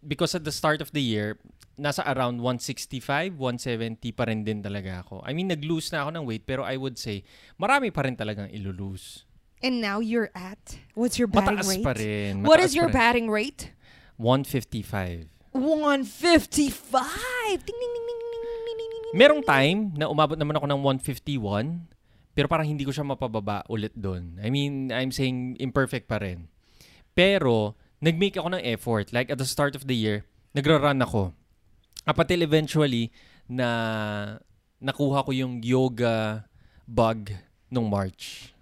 Because 0.00 0.32
at 0.32 0.44
the 0.44 0.52
start 0.52 0.80
of 0.80 0.88
the 0.96 1.04
year, 1.04 1.36
nasa 1.74 2.06
around 2.06 2.38
165, 2.38 3.34
170 3.36 4.12
pa 4.14 4.24
rin 4.30 4.46
din 4.46 4.62
talaga 4.62 5.02
ako. 5.02 5.22
I 5.26 5.34
mean, 5.34 5.50
nag-lose 5.50 5.90
na 5.90 6.06
ako 6.06 6.10
ng 6.14 6.24
weight 6.24 6.44
pero 6.46 6.62
I 6.62 6.78
would 6.78 6.98
say, 6.98 7.26
marami 7.58 7.90
pa 7.90 8.06
rin 8.06 8.14
talagang 8.14 8.50
ilulose. 8.54 9.26
And 9.64 9.80
now 9.80 9.98
you're 9.98 10.28
at, 10.36 10.60
what's 10.92 11.16
your 11.16 11.26
batting 11.26 11.56
mataas 11.56 11.70
rate? 11.72 11.84
Pa 11.86 11.92
rin, 11.96 12.32
mataas 12.44 12.48
What 12.50 12.60
is 12.60 12.72
your 12.76 12.88
batting 12.92 13.32
rate? 13.32 13.72
155. 14.20 15.26
155! 15.54 15.56
Ding, 17.64 17.78
ding, 17.78 17.92
ding, 17.94 18.06
ding, 18.06 18.20
ding, 18.20 18.44
ding, 18.44 18.66
ding, 18.66 18.78
ding, 18.78 19.14
Merong 19.14 19.42
time 19.46 19.94
na 19.94 20.10
umabot 20.10 20.36
naman 20.36 20.58
ako 20.58 20.66
ng 20.68 20.80
151 21.00 21.94
pero 22.34 22.50
parang 22.50 22.66
hindi 22.66 22.82
ko 22.82 22.90
siya 22.90 23.06
mapababa 23.06 23.62
ulit 23.70 23.94
doon. 23.94 24.42
I 24.42 24.50
mean, 24.50 24.90
I'm 24.90 25.14
saying 25.14 25.54
imperfect 25.62 26.10
pa 26.10 26.18
rin. 26.18 26.50
Pero, 27.14 27.78
nag-make 28.02 28.34
ako 28.34 28.58
ng 28.58 28.62
effort. 28.66 29.14
Like, 29.14 29.30
at 29.30 29.38
the 29.38 29.46
start 29.46 29.78
of 29.78 29.86
the 29.86 29.94
year, 29.94 30.26
nagra-run 30.50 30.98
ako 30.98 31.30
Up 32.04 32.20
until 32.20 32.44
eventually, 32.44 33.08
na 33.48 34.38
nakuha 34.80 35.24
ko 35.24 35.30
yung 35.32 35.64
yoga 35.64 36.44
bug 36.84 37.32
nung 37.72 37.88
March. 37.88 38.52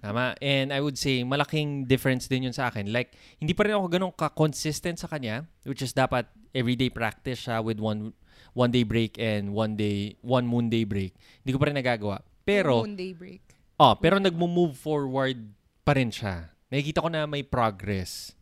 Tama? 0.00 0.32
And 0.40 0.72
I 0.72 0.80
would 0.80 0.96
say, 0.96 1.24
malaking 1.24 1.84
difference 1.84 2.24
din 2.24 2.48
yun 2.48 2.56
sa 2.56 2.68
akin. 2.72 2.88
Like, 2.88 3.12
hindi 3.36 3.52
pa 3.52 3.68
rin 3.68 3.76
ako 3.76 3.88
ganun 3.88 4.12
ka-consistent 4.16 4.96
sa 4.96 5.08
kanya, 5.08 5.44
which 5.64 5.84
is 5.84 5.92
dapat 5.92 6.24
everyday 6.56 6.88
practice 6.88 7.44
siya 7.44 7.60
with 7.60 7.76
one 7.78 8.12
one 8.56 8.72
day 8.72 8.82
break 8.82 9.14
and 9.20 9.52
one 9.54 9.76
day 9.76 10.16
one 10.24 10.48
moon 10.48 10.72
day 10.72 10.82
break. 10.88 11.12
Hindi 11.44 11.50
ko 11.52 11.60
pa 11.60 11.68
rin 11.68 11.76
nagagawa. 11.76 12.24
Pero 12.42 12.82
Moon 12.82 12.96
day 12.96 13.12
break. 13.12 13.44
oh, 13.76 13.94
pero 13.96 14.16
nagmo-move 14.16 14.74
forward 14.74 15.36
pa 15.84 15.94
rin 15.94 16.08
siya. 16.08 16.48
Nakikita 16.72 17.04
ko 17.04 17.08
na 17.12 17.28
may 17.28 17.44
progress. 17.44 18.32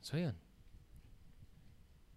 So 0.00 0.16
yun. 0.16 0.34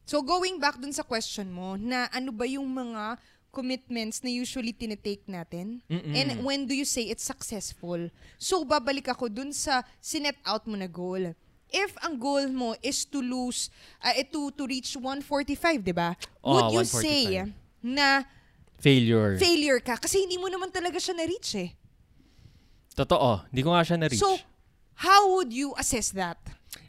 So 0.06 0.22
going 0.22 0.62
back 0.62 0.78
dun 0.78 0.94
sa 0.94 1.02
question 1.02 1.50
mo, 1.50 1.74
na 1.76 2.06
ano 2.14 2.30
ba 2.30 2.46
yung 2.46 2.70
mga 2.70 3.18
commitments 3.50 4.22
na 4.22 4.30
usually 4.30 4.70
tinetake 4.70 5.26
natin? 5.26 5.82
Mm-mm. 5.90 6.14
And 6.14 6.30
when 6.46 6.70
do 6.70 6.78
you 6.78 6.86
say 6.86 7.10
it's 7.10 7.26
successful? 7.26 7.98
So 8.38 8.62
babalik 8.62 9.10
ako 9.10 9.34
dun 9.34 9.50
sa 9.50 9.82
sinet 9.98 10.38
out 10.46 10.70
mo 10.70 10.78
na 10.78 10.86
goal. 10.86 11.34
If 11.74 11.98
ang 12.06 12.22
goal 12.22 12.46
mo 12.54 12.78
is 12.86 13.04
to 13.10 13.20
lose, 13.20 13.74
uh, 13.98 14.14
to, 14.30 14.54
to 14.54 14.64
reach 14.70 14.94
145, 14.94 15.82
di 15.82 15.92
ba? 15.92 16.14
Oh, 16.46 16.70
Would 16.70 16.78
you 16.78 16.86
145. 16.86 17.02
say 17.02 17.22
na 17.82 18.22
Failure. 18.78 19.42
failure 19.42 19.82
ka? 19.82 19.98
Kasi 19.98 20.22
hindi 20.22 20.38
mo 20.38 20.46
naman 20.46 20.70
talaga 20.70 21.02
siya 21.02 21.18
na-reach 21.18 21.58
eh. 21.58 21.74
Totoo. 22.94 23.50
Hindi 23.50 23.62
ko 23.66 23.74
nga 23.74 23.82
siya 23.82 23.98
na-reach. 23.98 24.22
So, 24.22 24.38
how 25.02 25.26
would 25.36 25.50
you 25.50 25.74
assess 25.76 26.14
that? 26.14 26.38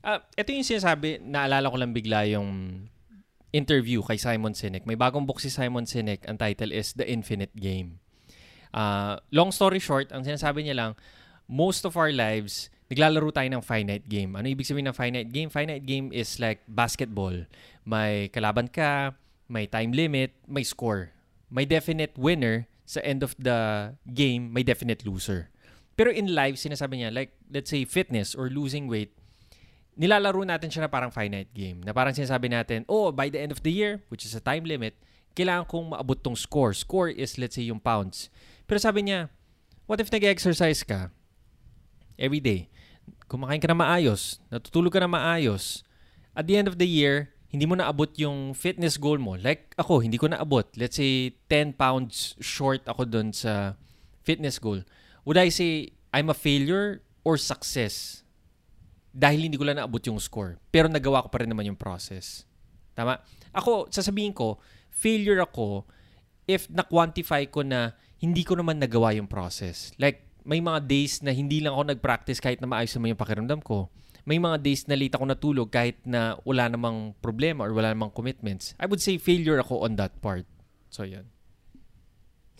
Ah, 0.05 0.21
ito 0.37 0.53
yung 0.53 0.67
sinasabi, 0.67 1.25
naalala 1.25 1.73
ko 1.73 1.77
lang 1.81 1.91
bigla 1.97 2.29
yung 2.29 2.85
interview 3.55 4.03
kay 4.03 4.19
Simon 4.19 4.55
Sinek. 4.55 4.87
May 4.87 4.99
bagong 4.99 5.27
book 5.27 5.39
si 5.39 5.51
Simon 5.51 5.87
Sinek. 5.87 6.27
Ang 6.27 6.39
title 6.39 6.73
is 6.75 6.95
The 6.95 7.07
Infinite 7.07 7.55
Game. 7.55 8.01
Ah, 8.77 9.23
long 9.33 9.55
story 9.55 9.81
short, 9.81 10.13
ang 10.13 10.21
sinasabi 10.21 10.67
niya 10.67 10.77
lang, 10.77 10.93
most 11.49 11.87
of 11.89 11.97
our 11.97 12.13
lives, 12.13 12.69
naglalaro 12.93 13.33
tayo 13.33 13.49
ng 13.49 13.63
finite 13.65 14.05
game. 14.07 14.37
Ano 14.37 14.47
ibig 14.47 14.67
sabihin 14.67 14.91
ng 14.91 14.97
finite 14.97 15.31
game? 15.33 15.49
Finite 15.49 15.87
game 15.87 16.13
is 16.13 16.39
like 16.39 16.61
basketball. 16.69 17.35
May 17.89 18.29
kalaban 18.31 18.69
ka, 18.69 19.17
may 19.49 19.67
time 19.67 19.97
limit, 19.97 20.35
may 20.47 20.63
score. 20.63 21.15
May 21.49 21.65
definite 21.65 22.15
winner 22.19 22.69
sa 22.87 23.01
end 23.03 23.23
of 23.23 23.35
the 23.39 23.91
game, 24.15 24.53
may 24.53 24.63
definite 24.63 25.03
loser. 25.07 25.51
Pero 25.97 26.13
in 26.13 26.37
life, 26.37 26.61
sinasabi 26.61 27.01
niya, 27.01 27.11
like, 27.11 27.33
let's 27.49 27.73
say 27.73 27.89
fitness 27.89 28.37
or 28.37 28.53
losing 28.53 28.87
weight, 28.87 29.17
nilalaro 29.97 30.45
natin 30.45 30.69
siya 30.69 30.87
na 30.87 30.91
parang 30.93 31.11
finite 31.11 31.49
game. 31.57 31.81
Na 31.83 31.97
parang 31.97 32.13
sinasabi 32.13 32.53
natin, 32.53 32.85
oh, 32.87 33.09
by 33.11 33.33
the 33.33 33.41
end 33.41 33.51
of 33.51 33.65
the 33.65 33.73
year, 33.73 34.05
which 34.13 34.29
is 34.29 34.37
a 34.37 34.45
time 34.45 34.69
limit, 34.69 34.95
kailangan 35.33 35.65
kong 35.67 35.97
maabot 35.97 36.21
tong 36.21 36.37
score. 36.37 36.77
Score 36.77 37.09
is, 37.09 37.41
let's 37.41 37.57
say, 37.57 37.65
yung 37.67 37.81
pounds. 37.81 38.29
Pero 38.69 38.77
sabi 38.77 39.09
niya, 39.09 39.33
what 39.89 39.99
if 39.99 40.13
nag-exercise 40.13 40.85
ka 40.85 41.09
every 42.21 42.41
day? 42.41 42.69
Kumakain 43.27 43.59
ka 43.59 43.69
na 43.73 43.77
maayos, 43.77 44.39
natutulog 44.53 44.93
ka 44.93 45.01
na 45.01 45.11
maayos. 45.11 45.83
At 46.37 46.45
the 46.45 46.61
end 46.61 46.69
of 46.69 46.77
the 46.77 46.87
year, 46.87 47.33
hindi 47.49 47.65
mo 47.65 47.79
naabot 47.79 48.13
yung 48.21 48.53
fitness 48.53 49.01
goal 49.01 49.17
mo. 49.17 49.41
Like 49.41 49.73
ako, 49.81 50.05
hindi 50.05 50.21
ko 50.21 50.29
naabot. 50.29 50.69
Let's 50.77 51.01
say, 51.01 51.33
10 51.49 51.81
pounds 51.81 52.37
short 52.39 52.85
ako 52.85 53.09
dun 53.09 53.33
sa 53.33 53.81
fitness 54.27 54.61
goal. 54.61 54.85
Would 55.25 55.41
I 55.41 55.49
say, 55.49 55.97
I'm 56.13 56.29
a 56.29 56.37
failure 56.37 57.01
or 57.25 57.41
success? 57.41 58.26
Dahil 59.17 59.49
hindi 59.49 59.57
ko 59.57 59.65
lang 59.65 59.81
naabot 59.81 60.05
yung 60.05 60.21
score. 60.21 60.61
Pero 60.69 60.93
nagawa 60.93 61.25
ko 61.25 61.33
pa 61.33 61.41
rin 61.41 61.49
naman 61.49 61.65
yung 61.73 61.81
process. 61.81 62.45
Tama? 62.93 63.17
Ako, 63.57 63.89
sasabihin 63.89 64.37
ko, 64.37 64.61
failure 64.93 65.41
ako 65.41 65.89
if 66.45 66.69
na-quantify 66.69 67.49
ko 67.49 67.65
na 67.65 67.97
hindi 68.21 68.45
ko 68.45 68.61
naman 68.61 68.77
nagawa 68.77 69.17
yung 69.17 69.25
process. 69.25 69.97
Like, 69.97 70.21
may 70.45 70.61
mga 70.61 70.85
days 70.85 71.25
na 71.25 71.33
hindi 71.33 71.65
lang 71.65 71.73
ako 71.73 71.97
nag-practice 71.97 72.45
kahit 72.45 72.61
na 72.61 72.69
maayos 72.69 72.93
naman 72.93 73.17
yung 73.17 73.23
pakiramdam 73.25 73.61
ko. 73.65 73.89
May 74.29 74.37
mga 74.37 74.61
days 74.61 74.85
na 74.85 74.99
late 74.99 75.17
ako 75.17 75.25
natulog 75.25 75.69
kahit 75.73 75.97
na 76.05 76.37
wala 76.45 76.69
namang 76.69 77.17
problema 77.25 77.65
or 77.65 77.73
wala 77.73 77.97
namang 77.97 78.13
commitments. 78.13 78.77
I 78.77 78.85
would 78.85 79.01
say 79.01 79.17
failure 79.17 79.57
ako 79.59 79.87
on 79.89 79.97
that 79.97 80.19
part. 80.21 80.45
So, 80.93 81.09
yan. 81.09 81.25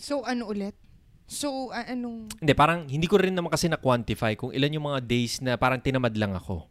So, 0.01 0.25
ano 0.25 0.49
ulit? 0.49 0.79
So, 1.27 1.75
a- 1.75 1.91
anong... 1.91 2.31
Hindi, 2.39 2.55
parang 2.55 2.87
hindi 2.87 3.07
ko 3.11 3.19
rin 3.19 3.35
naman 3.35 3.51
kasi 3.51 3.67
na-quantify 3.67 4.39
kung 4.39 4.55
ilan 4.55 4.79
yung 4.79 4.87
mga 4.87 5.01
days 5.03 5.43
na 5.43 5.59
parang 5.59 5.83
tinamad 5.83 6.15
lang 6.15 6.33
ako. 6.33 6.71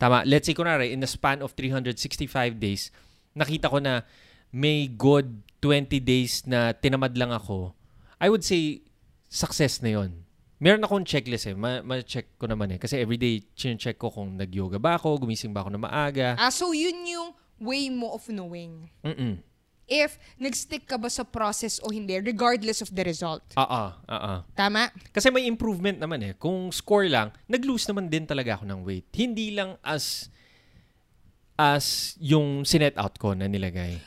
Tama. 0.00 0.24
Let's 0.24 0.48
say, 0.48 0.56
kunwari, 0.56 0.90
in 0.90 1.04
the 1.04 1.06
span 1.06 1.44
of 1.44 1.52
365 1.54 2.26
days, 2.56 2.88
nakita 3.36 3.68
ko 3.68 3.78
na 3.78 4.02
may 4.50 4.88
good 4.88 5.44
20 5.60 6.00
days 6.02 6.42
na 6.48 6.72
tinamad 6.72 7.14
lang 7.14 7.30
ako. 7.30 7.76
I 8.18 8.32
would 8.32 8.42
say, 8.42 8.80
success 9.28 9.84
na 9.84 10.00
yon. 10.00 10.24
Meron 10.62 10.82
akong 10.84 11.04
checklist 11.04 11.50
eh. 11.50 11.56
Ma- 11.58 11.82
ma-check 11.82 12.38
ko 12.38 12.48
naman 12.48 12.74
eh. 12.74 12.78
Kasi 12.78 12.96
everyday, 12.96 13.44
check 13.54 13.98
ko 13.98 14.08
kung 14.08 14.38
nag-yoga 14.38 14.80
ba 14.80 14.96
ako, 14.96 15.22
gumising 15.22 15.52
ba 15.52 15.62
ako 15.62 15.70
na 15.74 15.80
maaga. 15.80 16.28
Ah, 16.38 16.54
so 16.54 16.70
yun 16.72 16.96
yung 17.04 17.30
way 17.60 17.90
mo 17.90 18.14
of 18.14 18.24
knowing. 18.30 18.88
Mm-mm. 19.02 19.38
If 19.90 20.18
nag-stick 20.38 20.86
ka 20.86 20.96
ba 20.96 21.10
sa 21.10 21.26
process 21.26 21.82
o 21.82 21.90
hindi, 21.90 22.18
regardless 22.22 22.80
of 22.80 22.90
the 22.94 23.04
result. 23.04 23.42
Oo, 23.58 23.82
oo. 23.92 24.34
Tama? 24.54 24.88
Kasi 25.10 25.28
may 25.28 25.44
improvement 25.46 25.98
naman 25.98 26.22
eh. 26.22 26.32
Kung 26.38 26.70
score 26.70 27.10
lang, 27.10 27.34
nag-lose 27.50 27.86
naman 27.90 28.08
din 28.08 28.24
talaga 28.24 28.60
ako 28.60 28.64
ng 28.68 28.80
weight. 28.86 29.08
Hindi 29.12 29.52
lang 29.54 29.76
as 29.82 30.30
as 31.60 32.16
yung 32.18 32.64
sinet 32.64 32.96
out 32.98 33.14
ko 33.20 33.36
na 33.36 33.46
nilagay. 33.46 34.00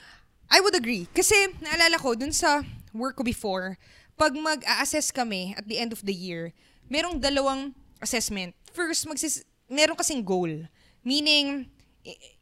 I 0.51 0.59
would 0.59 0.75
agree. 0.75 1.07
Kasi 1.13 1.35
naalala 1.61 1.97
ko, 2.01 2.13
dun 2.17 2.33
sa 2.33 2.61
work 2.91 3.19
ko 3.19 3.23
before, 3.23 3.79
pag 4.15 4.35
mag-a-assess 4.35 5.11
kami 5.11 5.55
at 5.55 5.67
the 5.67 5.77
end 5.79 5.91
of 5.91 6.03
the 6.03 6.15
year, 6.15 6.51
merong 6.91 7.19
dalawang 7.19 7.75
assessment. 7.99 8.55
First, 8.71 9.07
magsis 9.07 9.43
meron 9.69 9.97
kasing 9.97 10.23
goal. 10.23 10.67
Meaning, 11.05 11.69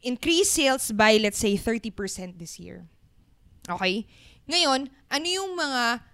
increase 0.02 0.50
sales 0.52 0.92
by, 0.92 1.16
let's 1.20 1.40
say, 1.40 1.56
30% 1.56 2.38
this 2.40 2.60
year. 2.60 2.88
Okay? 3.64 4.04
Ngayon, 4.44 4.92
ano 5.08 5.26
yung 5.26 5.56
mga, 5.56 6.04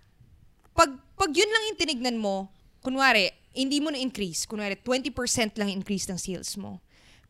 pag, 0.75 0.91
pag 1.19 1.31
yun 1.35 1.51
lang 1.51 1.63
yung 1.73 1.79
tinignan 1.79 2.17
mo, 2.19 2.51
kunwari, 2.81 3.35
hindi 3.51 3.83
mo 3.83 3.91
na-increase, 3.91 4.47
kunwari, 4.47 4.79
20% 4.79 5.59
lang 5.59 5.69
increase 5.71 6.07
ng 6.07 6.19
sales 6.19 6.55
mo. 6.55 6.79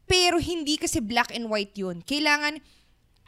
Pero 0.05 0.37
hindi 0.37 0.77
kasi 0.77 1.01
black 1.01 1.33
and 1.33 1.49
white 1.49 1.73
yun. 1.79 2.05
Kailangan, 2.05 2.61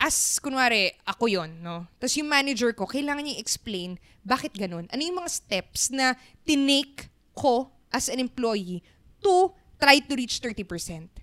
as, 0.03 0.43
kunwari, 0.43 0.91
ako 1.07 1.31
yon 1.31 1.63
no? 1.63 1.87
Tapos 2.03 2.19
yung 2.19 2.27
manager 2.27 2.75
ko, 2.75 2.91
kailangan 2.91 3.23
niya 3.23 3.39
explain 3.39 3.97
bakit 4.27 4.55
ganun. 4.59 4.91
Ano 4.91 5.01
yung 5.03 5.23
mga 5.23 5.31
steps 5.31 5.95
na 5.95 6.19
tinake 6.43 7.09
ko 7.39 7.71
as 7.95 8.11
an 8.11 8.19
employee 8.19 8.83
to 9.23 9.55
try 9.79 10.03
to 10.03 10.13
reach 10.19 10.43
30%. 10.43 11.22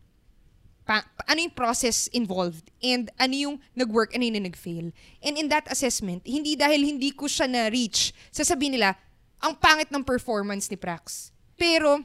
Pa, 0.89 1.05
ano 1.29 1.37
yung 1.37 1.53
process 1.53 2.09
involved 2.09 2.73
and 2.81 3.13
ano 3.21 3.35
yung 3.37 3.55
nag-work, 3.77 4.09
ano 4.17 4.25
yung 4.25 4.41
nag-fail. 4.41 4.89
And 5.21 5.37
in 5.37 5.45
that 5.53 5.69
assessment, 5.69 6.25
hindi 6.25 6.57
dahil 6.57 6.81
hindi 6.81 7.13
ko 7.13 7.29
siya 7.29 7.45
na-reach, 7.45 8.09
sasabihin 8.33 8.73
nila, 8.73 8.97
ang 9.37 9.53
pangit 9.61 9.93
ng 9.93 10.01
performance 10.01 10.65
ni 10.65 10.81
Prax. 10.81 11.29
Pero, 11.53 12.01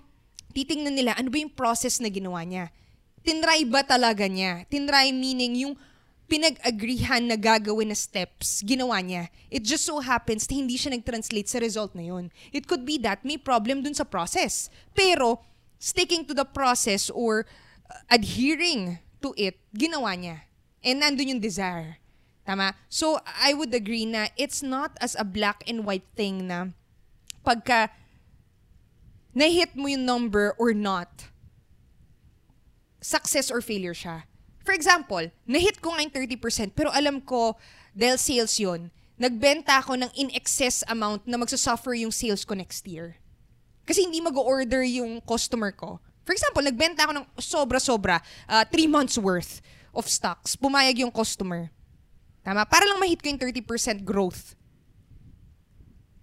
titingnan 0.53 0.93
nila, 0.93 1.17
ano 1.17 1.33
ba 1.33 1.41
yung 1.41 1.57
process 1.57 1.97
na 1.97 2.13
ginawa 2.13 2.45
niya? 2.45 2.69
Tinry 3.25 3.65
ba 3.65 3.81
talaga 3.89 4.29
niya? 4.29 4.69
Tinry 4.69 5.17
meaning 5.17 5.65
yung 5.65 5.81
pinag-agreehan 6.29 7.25
na 7.25 7.41
gagawin 7.41 7.89
na 7.89 7.97
steps, 7.97 8.61
ginawa 8.61 9.01
niya. 9.01 9.33
It 9.49 9.65
just 9.65 9.89
so 9.89 9.97
happens 10.05 10.45
na 10.45 10.61
hindi 10.61 10.77
siya 10.77 10.93
nag-translate 10.93 11.49
sa 11.49 11.57
result 11.57 11.97
na 11.97 12.05
yun. 12.05 12.29
It 12.53 12.69
could 12.69 12.85
be 12.85 13.01
that 13.01 13.25
may 13.25 13.41
problem 13.41 13.81
dun 13.81 13.97
sa 13.97 14.05
process. 14.05 14.69
Pero, 14.93 15.41
sticking 15.81 16.29
to 16.29 16.37
the 16.37 16.45
process 16.45 17.09
or 17.09 17.49
adhering 18.11 18.99
to 19.23 19.35
it, 19.37 19.57
ginawa 19.73 20.15
niya. 20.19 20.49
And 20.85 21.01
nandun 21.01 21.37
yung 21.37 21.43
desire. 21.43 21.99
Tama? 22.45 22.77
So, 22.93 23.25
I 23.25 23.57
would 23.57 23.73
agree 23.73 24.05
na 24.05 24.29
it's 24.37 24.61
not 24.61 24.93
as 25.01 25.17
a 25.17 25.25
black 25.25 25.65
and 25.65 25.89
white 25.89 26.05
thing 26.13 26.47
na 26.47 26.77
pagka 27.41 27.89
na-hit 29.33 29.73
mo 29.73 29.89
yung 29.89 30.05
number 30.05 30.53
or 30.61 30.77
not, 30.77 31.33
success 33.01 33.51
or 33.51 33.65
failure 33.65 33.97
siya. 33.97 34.29
For 34.61 34.77
example, 34.77 35.33
na-hit 35.49 35.81
ko 35.81 35.97
nga 35.97 36.05
yung 36.05 36.13
30% 36.13 36.77
pero 36.77 36.93
alam 36.93 37.25
ko, 37.25 37.57
dahil 37.97 38.21
sales 38.21 38.61
yun, 38.61 38.93
nagbenta 39.17 39.81
ako 39.81 39.97
ng 39.97 40.11
in 40.19 40.29
excess 40.37 40.85
amount 40.85 41.25
na 41.25 41.41
magsasuffer 41.41 41.97
yung 41.97 42.13
sales 42.13 42.45
ko 42.45 42.53
next 42.53 42.85
year. 42.85 43.17
Kasi 43.89 44.05
hindi 44.05 44.21
mag-order 44.21 44.85
yung 44.85 45.21
customer 45.25 45.73
ko. 45.73 46.01
For 46.25 46.33
example, 46.33 46.65
nagbenta 46.65 47.05
ako 47.05 47.13
ng 47.21 47.27
sobra-sobra, 47.37 48.17
3 48.49 48.69
months 48.89 49.21
worth 49.21 49.61
of 49.93 50.09
stocks. 50.09 50.57
Pumayag 50.57 51.05
yung 51.05 51.13
customer. 51.13 51.69
Tama? 52.41 52.65
Para 52.65 52.89
lang 52.89 52.97
ma-hit 52.99 53.21
ko 53.21 53.29
yung 53.29 53.41
30% 53.41 54.05
growth. 54.05 54.57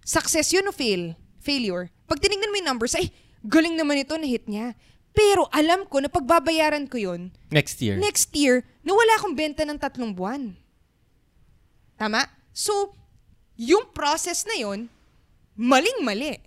Success 0.02 0.50
yun 0.50 0.66
o 0.66 0.74
fail? 0.74 1.14
Failure. 1.38 1.90
Pag 2.10 2.18
tinignan 2.18 2.50
mo 2.50 2.58
yung 2.58 2.68
numbers, 2.74 2.94
ay, 2.98 3.10
galing 3.46 3.78
naman 3.78 4.02
ito, 4.02 4.14
na-hit 4.18 4.46
niya. 4.50 4.74
Pero 5.14 5.46
alam 5.54 5.86
ko 5.86 6.02
na 6.02 6.10
pagbabayaran 6.10 6.90
ko 6.90 6.96
yun, 6.98 7.30
Next 7.52 7.78
year. 7.84 8.00
next 8.00 8.32
year, 8.34 8.64
nawala 8.82 9.18
akong 9.20 9.36
benta 9.38 9.62
ng 9.62 9.78
tatlong 9.78 10.10
buwan. 10.10 10.56
Tama? 11.94 12.26
So, 12.50 12.96
yung 13.54 13.92
process 13.94 14.42
na 14.48 14.58
yun, 14.58 14.90
maling-mali. 15.54 16.40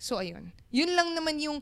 So, 0.00 0.22
ayun. 0.22 0.54
Yun 0.70 0.94
lang 0.94 1.12
naman 1.12 1.42
yung 1.42 1.60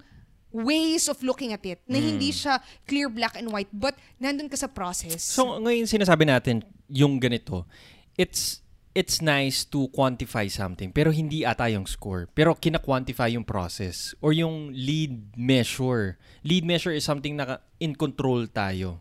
ways 0.52 1.08
of 1.08 1.18
looking 1.24 1.50
at 1.56 1.64
it 1.64 1.80
na 1.88 1.98
hindi 1.98 2.30
siya 2.30 2.60
clear 2.84 3.08
black 3.08 3.34
and 3.40 3.48
white 3.48 3.72
but 3.72 3.96
nandun 4.20 4.46
ka 4.52 4.56
sa 4.56 4.68
process. 4.68 5.24
So 5.24 5.58
ngayon 5.58 5.88
sinasabi 5.88 6.28
natin 6.28 6.62
yung 6.92 7.18
ganito, 7.18 7.64
it's 8.14 8.60
it's 8.92 9.24
nice 9.24 9.64
to 9.64 9.88
quantify 9.96 10.44
something 10.52 10.92
pero 10.92 11.08
hindi 11.08 11.48
ata 11.48 11.66
yung 11.72 11.88
score. 11.88 12.28
Pero 12.36 12.52
kina-quantify 12.52 13.32
yung 13.32 13.48
process 13.48 14.12
or 14.20 14.36
yung 14.36 14.70
lead 14.76 15.32
measure. 15.34 16.20
Lead 16.44 16.68
measure 16.68 16.92
is 16.92 17.02
something 17.02 17.34
na 17.34 17.64
in 17.80 17.96
control 17.96 18.44
tayo. 18.46 19.00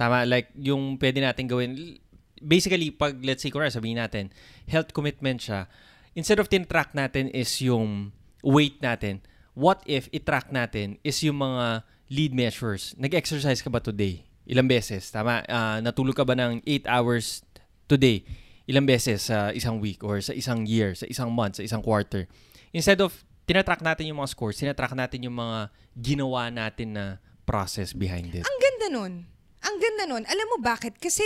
Tama 0.00 0.24
like 0.24 0.48
yung 0.56 0.96
pwede 0.96 1.20
natin 1.20 1.44
gawin 1.44 2.00
basically 2.40 2.88
pag 2.94 3.18
let's 3.20 3.42
say 3.42 3.50
kunwari 3.50 3.70
sabihin 3.70 3.98
natin 3.98 4.30
health 4.70 4.94
commitment 4.94 5.42
siya 5.42 5.66
instead 6.14 6.38
of 6.38 6.46
tin-track 6.46 6.94
natin 6.94 7.26
is 7.34 7.50
yung 7.58 8.14
weight 8.46 8.78
natin 8.78 9.18
what 9.58 9.82
if 9.90 10.06
i-track 10.14 10.54
natin 10.54 11.02
is 11.02 11.18
yung 11.26 11.42
mga 11.42 11.82
lead 12.06 12.30
measures 12.30 12.94
nag-exercise 12.94 13.58
ka 13.58 13.66
ba 13.66 13.82
today 13.82 14.22
ilang 14.46 14.70
beses 14.70 15.10
tama 15.10 15.42
Ah, 15.50 15.82
natulog 15.82 16.14
ka 16.14 16.22
ba 16.22 16.38
ng 16.38 16.62
8 16.62 16.86
hours 16.86 17.42
today 17.90 18.22
ilang 18.70 18.86
beses 18.86 19.26
sa 19.26 19.50
isang 19.50 19.82
week 19.82 20.06
or 20.06 20.22
sa 20.22 20.30
isang 20.30 20.62
year 20.62 20.94
sa 20.94 21.10
isang 21.10 21.34
month 21.34 21.58
sa 21.58 21.66
isang 21.66 21.82
quarter 21.82 22.30
instead 22.70 23.02
of 23.02 23.10
tinatrack 23.50 23.82
natin 23.82 24.06
yung 24.06 24.22
mga 24.22 24.30
scores 24.30 24.62
tinatrack 24.62 24.94
natin 24.94 25.26
yung 25.26 25.34
mga 25.34 25.74
ginawa 25.98 26.48
natin 26.54 26.94
na 26.94 27.04
process 27.42 27.90
behind 27.90 28.30
it 28.30 28.46
Ang 28.46 28.58
ganda 28.60 28.86
nun. 28.94 29.12
Ang 29.58 29.76
ganda 29.82 30.04
nun. 30.06 30.24
Alam 30.28 30.46
mo 30.54 30.56
bakit? 30.62 30.96
Kasi 31.02 31.24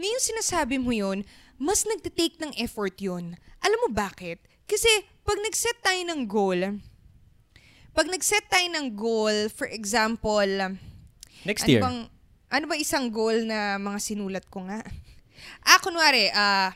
ngayong 0.00 0.22
sinasabi 0.22 0.80
mo 0.80 0.88
yun, 0.90 1.22
mas 1.60 1.84
nagtitake 1.84 2.40
ng 2.40 2.56
effort 2.56 2.96
yun. 2.96 3.36
Alam 3.60 3.78
mo 3.86 3.88
bakit? 3.92 4.40
Kasi 4.64 4.88
pag 5.22 5.36
nag-set 5.38 5.78
tayo 5.84 6.00
ng 6.00 6.24
goal, 6.24 6.80
pag 7.94 8.10
nag-set 8.10 8.50
tayo 8.50 8.66
ng 8.74 8.86
goal, 8.98 9.48
for 9.54 9.70
example, 9.70 10.50
next 11.46 11.64
ano 11.64 11.70
year 11.70 11.80
bang, 11.80 11.98
ano 12.50 12.64
ba 12.66 12.76
isang 12.76 13.06
goal 13.08 13.46
na 13.46 13.78
mga 13.78 13.98
sinulat 14.02 14.44
ko 14.50 14.66
nga? 14.66 14.82
Ah, 15.60 15.76
kunwari, 15.76 16.32
ah, 16.32 16.72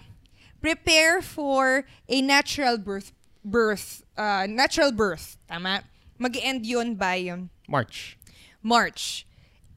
prepare 0.60 1.24
for 1.24 1.88
a 2.04 2.16
natural 2.20 2.76
birth, 2.76 3.16
birth, 3.40 4.04
ah, 4.12 4.44
natural 4.44 4.92
birth, 4.92 5.40
tama? 5.48 5.88
Mag-end 6.20 6.68
yun 6.68 6.92
by 6.92 7.32
um, 7.32 7.48
March 7.64 8.18
March. 8.60 9.24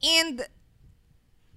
And 0.02 0.44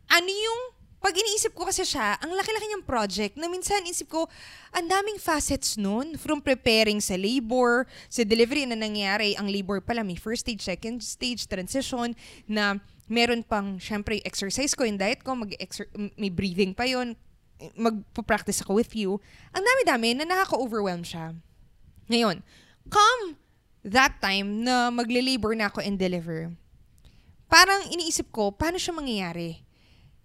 ano 0.08 0.30
yung 0.30 0.62
pag 1.06 1.13
iniisip 1.13 1.54
ko 1.54 1.70
kasi 1.70 1.86
siya, 1.86 2.18
ang 2.18 2.34
laki-laki 2.34 2.65
niyang 2.65 2.82
project 2.82 3.38
na 3.38 3.46
minsan 3.46 3.86
isip 3.86 4.10
ko, 4.10 4.26
ang 4.74 4.89
daming 4.89 5.22
facets 5.22 5.78
nun. 5.78 6.18
From 6.18 6.41
preparing 6.41 6.98
sa 6.98 7.13
labor, 7.13 7.86
sa 8.10 8.26
delivery 8.26 8.65
na 8.65 8.74
nangyari, 8.74 9.38
ang 9.38 9.46
labor 9.46 9.86
pala 9.86 10.02
may 10.02 10.18
first 10.18 10.50
stage, 10.50 10.65
second 10.65 11.06
stage, 11.06 11.46
transition, 11.46 12.18
na 12.50 12.82
meron 13.06 13.46
pang, 13.46 13.78
syempre, 13.78 14.18
exercise 14.26 14.74
ko, 14.74 14.82
yung 14.82 14.98
diet 14.98 15.22
ko, 15.22 15.38
mag 15.38 15.54
may 16.18 16.34
breathing 16.34 16.74
pa 16.74 16.89
yon 16.89 17.13
magpo-practice 17.78 18.65
ako 18.65 18.74
with 18.74 18.98
you. 18.98 19.22
Ang 19.54 19.62
dami-dami 19.62 20.18
na 20.18 20.26
nakaka-overwhelm 20.26 21.06
siya. 21.06 21.38
Ngayon, 22.10 22.41
come 22.89 23.38
that 23.86 24.18
time 24.26 24.65
na 24.65 24.89
magle-labor 24.89 25.54
na 25.54 25.70
ako 25.70 25.86
and 25.86 26.02
deliver, 26.02 26.50
parang 27.46 27.94
iniisip 27.94 28.34
ko, 28.34 28.50
paano 28.50 28.82
siya 28.82 28.98
mangyayari? 28.98 29.64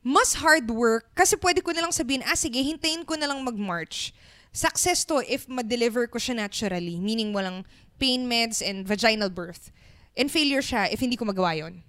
Mas 0.00 0.40
hard 0.40 0.70
work, 0.72 1.12
kasi 1.12 1.36
pwede 1.36 1.60
ko 1.60 1.76
na 1.76 1.84
lang 1.84 1.92
sabihin, 1.92 2.24
ah 2.24 2.36
sige, 2.36 2.56
hintayin 2.56 3.04
ko 3.04 3.20
na 3.20 3.28
lang 3.28 3.40
mag-March. 3.44 4.16
Success 4.50 5.04
to 5.04 5.20
if 5.28 5.44
ma-deliver 5.46 6.08
ko 6.08 6.16
siya 6.16 6.40
naturally, 6.40 6.96
meaning 6.96 7.36
walang 7.36 7.68
pain 8.00 8.24
meds 8.24 8.64
and 8.64 8.88
vaginal 8.88 9.28
birth. 9.28 9.68
And 10.16 10.32
failure 10.32 10.64
siya 10.64 10.88
if 10.88 11.04
hindi 11.04 11.20
ko 11.20 11.28
magawa 11.28 11.54
yon. 11.54 11.84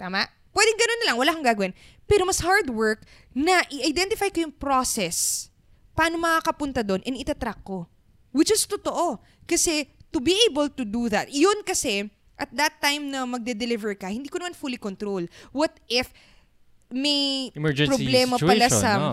Tama? 0.00 0.26
Pwedeng 0.50 0.78
ganun 0.80 0.98
na 0.98 1.06
lang, 1.12 1.18
wala 1.20 1.30
kang 1.36 1.46
gagawin. 1.46 1.72
Pero 2.10 2.26
mas 2.26 2.42
hard 2.42 2.72
work 2.72 3.06
na 3.36 3.62
i-identify 3.70 4.32
ko 4.32 4.48
yung 4.48 4.56
process. 4.56 5.46
Paano 5.94 6.18
makakapunta 6.18 6.82
doon 6.82 7.04
and 7.06 7.14
itatrack 7.14 7.62
ko. 7.62 7.86
Which 8.34 8.50
is 8.50 8.66
totoo. 8.66 9.22
Kasi 9.46 9.86
to 10.10 10.18
be 10.18 10.34
able 10.50 10.72
to 10.72 10.82
do 10.82 11.06
that, 11.12 11.30
yun 11.30 11.62
kasi, 11.62 12.10
at 12.40 12.50
that 12.56 12.80
time 12.82 13.12
na 13.12 13.28
magde-deliver 13.28 13.94
ka, 13.94 14.08
hindi 14.08 14.26
ko 14.32 14.40
naman 14.40 14.56
fully 14.56 14.80
control. 14.80 15.28
What 15.54 15.78
if 15.86 16.10
may 16.90 17.50
emergency 17.54 17.94
problema 17.94 18.34
pala 18.36 18.66
sa 18.66 18.90
no? 18.98 19.10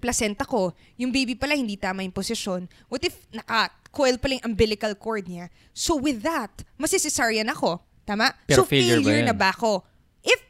placenta 0.00 0.48
ko. 0.48 0.72
Yung 0.96 1.12
baby 1.12 1.36
pala 1.36 1.52
hindi 1.52 1.76
tama 1.76 2.00
yung 2.00 2.16
posisyon. 2.16 2.64
What 2.88 3.04
if 3.04 3.14
naka-coil 3.30 4.16
pala 4.16 4.40
yung 4.40 4.56
umbilical 4.56 4.96
cord 4.96 5.28
niya? 5.28 5.52
So 5.76 6.00
with 6.00 6.24
that, 6.24 6.64
masisesaryan 6.80 7.52
ako. 7.52 7.84
Tama? 8.08 8.32
Pero 8.48 8.64
so 8.64 8.66
failure 8.66 9.04
ba 9.04 9.12
yan? 9.12 9.28
na 9.28 9.36
ba 9.36 9.52
ako? 9.52 9.84
If, 10.24 10.40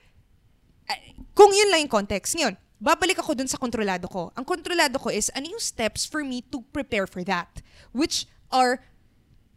ah, 0.87 0.97
kung 1.35 1.51
yun 1.51 1.69
lang 1.75 1.85
yung 1.85 1.93
context. 1.93 2.39
Ngayon, 2.39 2.55
babalik 2.81 3.21
ako 3.21 3.37
dun 3.37 3.51
sa 3.51 3.61
kontrolado 3.61 4.09
ko. 4.09 4.31
Ang 4.39 4.47
kontrolado 4.47 4.97
ko 4.97 5.13
is, 5.13 5.29
ano 5.37 5.51
yung 5.51 5.61
steps 5.61 6.09
for 6.09 6.25
me 6.25 6.41
to 6.49 6.65
prepare 6.73 7.05
for 7.05 7.21
that? 7.27 7.61
Which 7.93 8.25
are, 8.49 8.81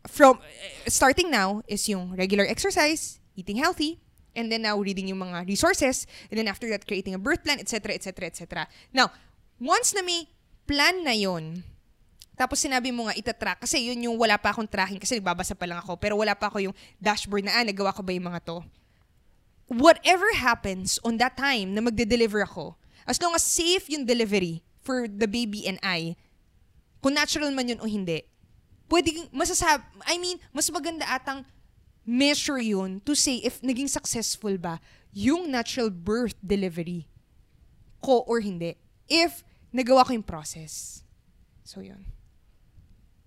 from, 0.09 0.43
eh, 0.43 0.91
starting 0.91 1.31
now, 1.31 1.63
is 1.69 1.87
yung 1.87 2.17
regular 2.19 2.43
exercise, 2.43 3.23
eating 3.39 3.61
healthy, 3.61 4.02
and 4.33 4.49
then 4.51 4.65
now 4.65 4.77
reading 4.77 5.09
yung 5.09 5.21
mga 5.21 5.47
resources, 5.47 6.05
and 6.29 6.37
then 6.37 6.49
after 6.49 6.69
that, 6.69 6.85
creating 6.85 7.13
a 7.13 7.21
birth 7.21 7.41
plan, 7.45 7.61
etc., 7.61 7.93
etc., 7.93 8.27
etc. 8.27 8.43
Now, 8.91 9.13
once 9.61 9.93
na 9.93 10.01
may 10.01 10.29
plan 10.65 11.05
na 11.05 11.13
yon 11.13 11.63
tapos 12.33 12.65
sinabi 12.65 12.89
mo 12.89 13.05
nga 13.05 13.13
itatrack, 13.13 13.61
kasi 13.61 13.93
yun 13.93 14.09
yung 14.09 14.17
wala 14.17 14.41
pa 14.41 14.49
akong 14.49 14.65
tracking, 14.65 14.97
kasi 14.97 15.21
nagbabasa 15.21 15.53
pa 15.53 15.69
lang 15.69 15.77
ako, 15.85 16.01
pero 16.01 16.17
wala 16.17 16.33
pa 16.33 16.49
ako 16.49 16.65
yung 16.65 16.75
dashboard 16.97 17.45
na, 17.45 17.53
ah, 17.53 17.65
nagawa 17.65 17.93
ko 17.93 18.01
ba 18.01 18.09
yung 18.09 18.25
mga 18.25 18.41
to? 18.41 18.57
Whatever 19.69 20.33
happens 20.33 20.97
on 21.05 21.21
that 21.21 21.37
time 21.37 21.77
na 21.77 21.81
magde-deliver 21.85 22.41
ako, 22.41 22.73
as 23.05 23.21
long 23.21 23.37
as 23.37 23.45
safe 23.45 23.85
yung 23.85 24.09
delivery 24.09 24.65
for 24.81 25.05
the 25.05 25.29
baby 25.29 25.69
and 25.69 25.77
I, 25.85 26.17
kung 27.05 27.13
natural 27.13 27.53
man 27.53 27.69
yun 27.69 27.81
o 27.81 27.85
hindi, 27.85 28.25
pwede, 28.89 29.29
masasab, 29.29 29.85
I 30.09 30.17
mean, 30.17 30.41
mas 30.49 30.65
maganda 30.73 31.05
atang 31.05 31.45
measure 32.03 32.59
yun 32.59 32.99
to 33.07 33.15
say 33.15 33.39
if 33.43 33.63
naging 33.63 33.87
successful 33.87 34.55
ba 34.59 34.83
yung 35.15 35.47
natural 35.47 35.87
birth 35.87 36.35
delivery 36.43 37.07
ko 38.03 38.27
or 38.27 38.43
hindi. 38.43 38.75
If 39.07 39.47
nagawa 39.71 40.03
ko 40.03 40.11
yung 40.11 40.27
process. 40.27 41.01
So, 41.63 41.79
yun. 41.79 42.03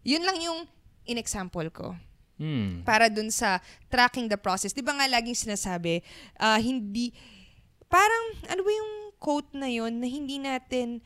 Yun 0.05 0.23
lang 0.23 0.39
yung 0.39 0.69
in-example 1.09 1.73
ko. 1.73 1.97
Hmm. 2.37 2.85
Para 2.85 3.09
dun 3.09 3.33
sa 3.33 3.65
tracking 3.89 4.29
the 4.29 4.37
process. 4.37 4.77
Di 4.77 4.85
ba 4.85 4.93
nga 4.93 5.09
laging 5.09 5.49
sinasabi, 5.49 6.05
ah, 6.37 6.61
hindi, 6.61 7.17
parang, 7.89 8.45
ano 8.53 8.61
ba 8.61 8.71
yung 8.71 8.93
quote 9.17 9.51
na 9.57 9.73
yun 9.73 9.97
na 9.99 10.07
hindi 10.07 10.37
natin, 10.37 11.01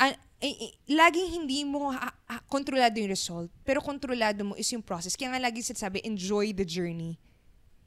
ah, 0.00 0.16
eh, 0.38 0.54
eh, 0.60 0.72
laging 0.88 1.28
hindi 1.36 1.62
mo 1.62 1.90
ha- 1.90 2.14
ha- 2.24 2.42
kontrolado 2.46 2.94
yung 2.94 3.10
result, 3.10 3.50
pero 3.60 3.78
kontrolado 3.78 4.42
mo 4.42 4.54
is 4.54 4.68
yung 4.68 4.80
process. 4.80 5.12
Kaya 5.12 5.30
nga 5.30 5.42
laging 5.42 5.74
sinasabi, 5.74 5.98
enjoy 6.02 6.50
the 6.52 6.62
journey. 6.62 7.18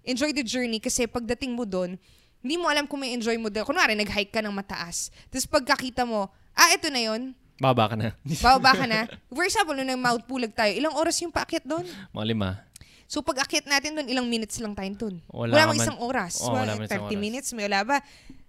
Enjoy 0.01 0.29
the 0.29 0.41
journey 0.41 0.77
kasi 0.77 1.05
pagdating 1.05 1.53
mo 1.53 1.63
doon, 1.63 1.95
hindi 2.41 2.55
mo 2.57 2.67
alam 2.67 2.83
kung 2.83 2.99
may 2.99 3.13
enjoy 3.13 3.37
mo 3.37 3.47
doon. 3.47 3.63
Kunwari, 3.63 3.93
nag-hike 3.93 4.29
ka 4.29 4.41
ng 4.41 4.51
mataas. 4.51 5.13
Tapos 5.29 5.45
pagkakita 5.45 6.03
mo, 6.03 6.25
ah, 6.51 6.69
ito 6.69 6.89
na 6.89 7.01
yon 7.01 7.21
Baba 7.55 7.85
ka 7.85 7.95
na. 7.95 8.17
bababa 8.41 8.73
ka 8.73 8.85
na. 8.89 9.05
For 9.29 9.45
example, 9.45 9.77
nung 9.77 9.85
nag-Mount 9.87 10.25
Pulag 10.25 10.49
tayo, 10.51 10.73
ilang 10.73 10.97
oras 10.97 11.21
yung 11.21 11.29
paakyat 11.29 11.61
doon? 11.61 11.85
Mga 12.09 12.25
lima. 12.27 12.49
So 13.05 13.21
pag 13.21 13.45
akyat 13.45 13.69
natin 13.69 13.93
doon, 13.93 14.07
ilang 14.07 14.25
minutes 14.25 14.57
lang 14.57 14.73
tayo 14.73 14.89
doon. 14.97 15.21
Wala 15.29 15.53
Wala, 15.53 15.63
mang 15.67 15.77
man- 15.77 15.83
isang 15.83 15.99
oras. 15.99 16.41
Oo, 16.41 16.51
wala 16.51 16.73
Wala, 16.73 16.73
man 16.73 16.87
30 16.87 16.89
isang 16.89 17.05
oras. 17.05 17.21
minutes, 17.21 17.47
may 17.53 17.63
wala 17.69 17.79
ba? 17.85 17.97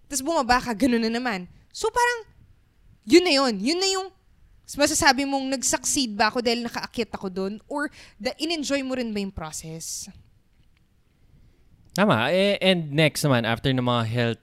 Tapos 0.08 0.22
bumaba 0.24 0.56
ka, 0.58 0.72
ganun 0.72 1.02
na 1.02 1.12
naman. 1.12 1.44
So 1.68 1.92
parang, 1.92 2.31
yun 3.06 3.24
na 3.24 3.32
yun. 3.34 3.54
Yun 3.58 3.78
na 3.78 3.88
yung 3.88 4.08
masasabi 4.78 5.26
mong 5.28 5.52
nag-succeed 5.58 6.16
ba 6.16 6.32
ako 6.32 6.40
dahil 6.40 6.64
nakaakyat 6.64 7.10
ako 7.12 7.28
doon 7.28 7.54
or 7.68 7.90
the, 8.16 8.32
in-enjoy 8.40 8.80
mo 8.80 8.96
rin 8.96 9.12
ba 9.12 9.20
yung 9.20 9.34
process? 9.34 10.08
Tama. 11.92 12.32
Eh, 12.32 12.56
and 12.62 12.88
next 12.88 13.20
naman, 13.20 13.44
after 13.44 13.68
ng 13.68 13.84
mga 13.84 14.04
health 14.08 14.42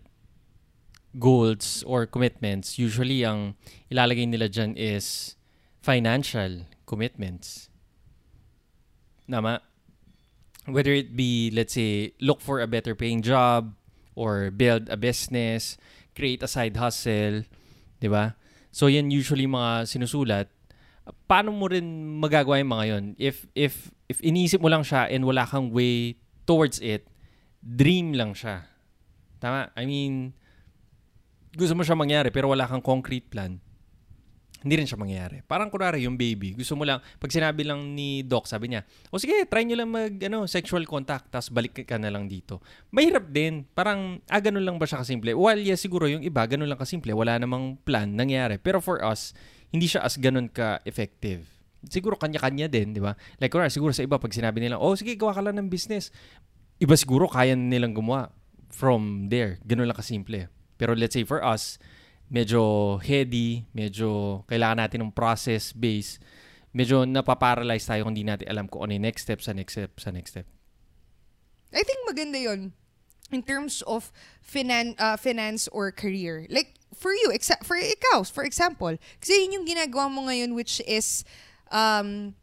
goals 1.17 1.81
or 1.87 2.05
commitments, 2.05 2.77
usually 2.77 3.25
ang 3.25 3.57
ilalagay 3.89 4.29
nila 4.29 4.45
dyan 4.45 4.77
is 4.77 5.33
financial 5.81 6.69
commitments. 6.85 7.73
Tama. 9.25 9.65
Whether 10.69 10.93
it 10.93 11.17
be, 11.17 11.49
let's 11.49 11.73
say, 11.73 12.13
look 12.21 12.41
for 12.41 12.61
a 12.61 12.69
better 12.69 12.93
paying 12.93 13.25
job 13.25 13.73
or 14.13 14.51
build 14.53 14.85
a 14.93 14.97
business, 14.97 15.81
create 16.13 16.45
a 16.45 16.47
side 16.51 16.77
hustle, 16.77 17.49
di 17.97 18.05
ba? 18.05 18.37
So, 18.69 18.87
yan 18.87 19.09
usually 19.09 19.49
mga 19.49 19.89
sinusulat. 19.89 20.47
Paano 21.25 21.49
mo 21.49 21.65
rin 21.65 21.85
magagawa 22.21 22.61
yung 22.61 22.71
mga 22.73 22.85
yun? 22.85 23.03
If, 23.17 23.49
if, 23.57 23.89
if 24.05 24.21
iniisip 24.21 24.61
mo 24.61 24.69
lang 24.69 24.85
siya 24.85 25.09
and 25.09 25.25
wala 25.25 25.45
kang 25.45 25.73
way 25.73 26.21
towards 26.45 26.77
it, 26.81 27.09
dream 27.61 28.13
lang 28.13 28.37
siya. 28.37 28.69
Tama? 29.41 29.73
I 29.73 29.83
mean, 29.89 30.37
gusto 31.55 31.73
mo 31.73 31.81
siya 31.81 31.97
mangyari 31.97 32.29
pero 32.29 32.51
wala 32.51 32.69
kang 32.69 32.83
concrete 32.83 33.25
plan, 33.29 33.57
hindi 34.59 34.75
rin 34.75 34.87
siya 34.87 34.99
mangyayari. 34.99 35.39
Parang 35.47 35.71
kunwari 35.71 36.03
yung 36.03 36.19
baby, 36.19 36.51
gusto 36.51 36.75
mo 36.75 36.83
lang, 36.83 36.99
pag 36.99 37.31
sinabi 37.31 37.63
lang 37.63 37.95
ni 37.95 38.27
doc, 38.27 38.43
sabi 38.43 38.71
niya, 38.71 38.83
o 39.07 39.15
sige, 39.15 39.47
try 39.47 39.63
nyo 39.63 39.79
lang 39.79 39.89
mag, 39.89 40.13
ano, 40.19 40.43
sexual 40.51 40.83
contact, 40.83 41.31
tapos 41.31 41.47
balik 41.47 41.87
ka 41.87 41.95
na 41.95 42.11
lang 42.11 42.27
dito. 42.27 42.59
Mahirap 42.91 43.31
din. 43.31 43.63
Parang, 43.71 44.19
ah, 44.27 44.41
ganun 44.43 44.67
lang 44.67 44.75
ba 44.75 44.83
siya 44.83 44.99
kasimple? 44.99 45.31
Well, 45.31 45.59
yes, 45.63 45.79
siguro 45.79 46.11
yung 46.11 46.23
iba, 46.27 46.43
ganun 46.43 46.67
lang 46.67 46.79
kasimple. 46.79 47.15
Wala 47.15 47.39
namang 47.39 47.79
plan 47.87 48.11
nangyari. 48.11 48.59
Pero 48.59 48.83
for 48.83 48.99
us, 48.99 49.31
hindi 49.71 49.87
siya 49.87 50.03
as 50.03 50.19
ganun 50.19 50.51
ka-effective. 50.51 51.47
Siguro 51.87 52.19
kanya-kanya 52.19 52.67
din, 52.67 52.91
di 52.91 52.99
ba? 52.99 53.15
Like, 53.39 53.55
kunwari, 53.55 53.71
siguro 53.71 53.95
sa 53.95 54.03
iba, 54.03 54.19
pag 54.19 54.35
sinabi 54.35 54.59
nila, 54.59 54.75
oh, 54.75 54.91
sige, 54.99 55.15
gawa 55.15 55.31
ka 55.31 55.39
lang 55.39 55.55
ng 55.55 55.71
business. 55.71 56.11
Iba 56.83 56.99
siguro, 56.99 57.31
kaya 57.31 57.55
nilang 57.55 57.95
gumawa 57.95 58.35
from 58.67 59.31
there. 59.31 59.63
Ganun 59.63 59.87
lang 59.87 59.95
kasimple. 59.95 60.51
Pero 60.75 60.95
let's 60.95 61.15
say 61.15 61.23
for 61.23 61.39
us, 61.43 61.79
medyo 62.29 62.95
heady, 63.01 63.65
medyo 63.73 64.41
kailangan 64.45 64.85
natin 64.85 65.01
ng 65.03 65.13
process 65.13 65.73
base, 65.73 66.21
medyo 66.71 67.03
napaparalyze 67.03 67.89
tayo 67.89 68.05
kung 68.05 68.13
hindi 68.13 68.25
natin 68.25 68.45
alam 68.45 68.69
kung 68.69 68.85
ano 68.85 68.93
yung 68.93 69.05
next 69.09 69.25
step 69.25 69.41
sa 69.41 69.51
next 69.51 69.73
step 69.73 69.91
sa 69.97 70.13
next 70.13 70.37
step. 70.37 70.45
I 71.73 71.81
think 71.81 72.01
maganda 72.05 72.37
yon 72.37 72.73
in 73.29 73.41
terms 73.45 73.81
of 73.85 74.09
finan 74.41 74.97
uh, 74.97 75.17
finance 75.17 75.69
or 75.69 75.93
career. 75.93 76.45
Like, 76.49 76.77
for 76.97 77.13
you, 77.13 77.29
exa- 77.33 77.61
for 77.61 77.77
ikaw, 77.77 78.25
for 78.25 78.41
example, 78.41 78.93
kasi 79.21 79.45
yun 79.45 79.61
yung 79.61 79.65
ginagawa 79.69 80.09
mo 80.09 80.25
ngayon 80.25 80.57
which 80.57 80.81
is, 80.89 81.25
um, 81.69 82.33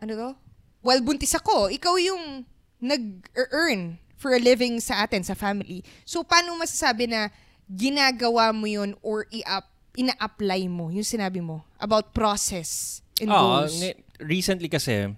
ano 0.00 0.12
to? 0.16 0.30
Well, 0.80 1.04
buntis 1.04 1.36
ako. 1.36 1.68
Ikaw 1.68 1.94
yung 2.00 2.48
nag-earn 2.80 4.00
for 4.16 4.34
a 4.34 4.40
living 4.40 4.80
sa 4.80 5.04
atin, 5.04 5.22
sa 5.22 5.36
family. 5.36 5.84
So, 6.02 6.24
paano 6.24 6.56
masasabi 6.58 7.06
na 7.06 7.30
ginagawa 7.68 8.50
mo 8.50 8.66
yun 8.66 8.94
or 9.00 9.26
i-up, 9.30 9.68
ina-apply 9.92 10.66
mo 10.66 10.88
yung 10.88 11.04
sinabi 11.04 11.44
mo 11.44 11.62
about 11.76 12.16
process 12.16 13.00
and 13.20 13.28
Oo, 13.28 13.36
goals? 13.62 13.76
nga- 13.76 13.98
recently 14.24 14.68
kasi, 14.68 15.12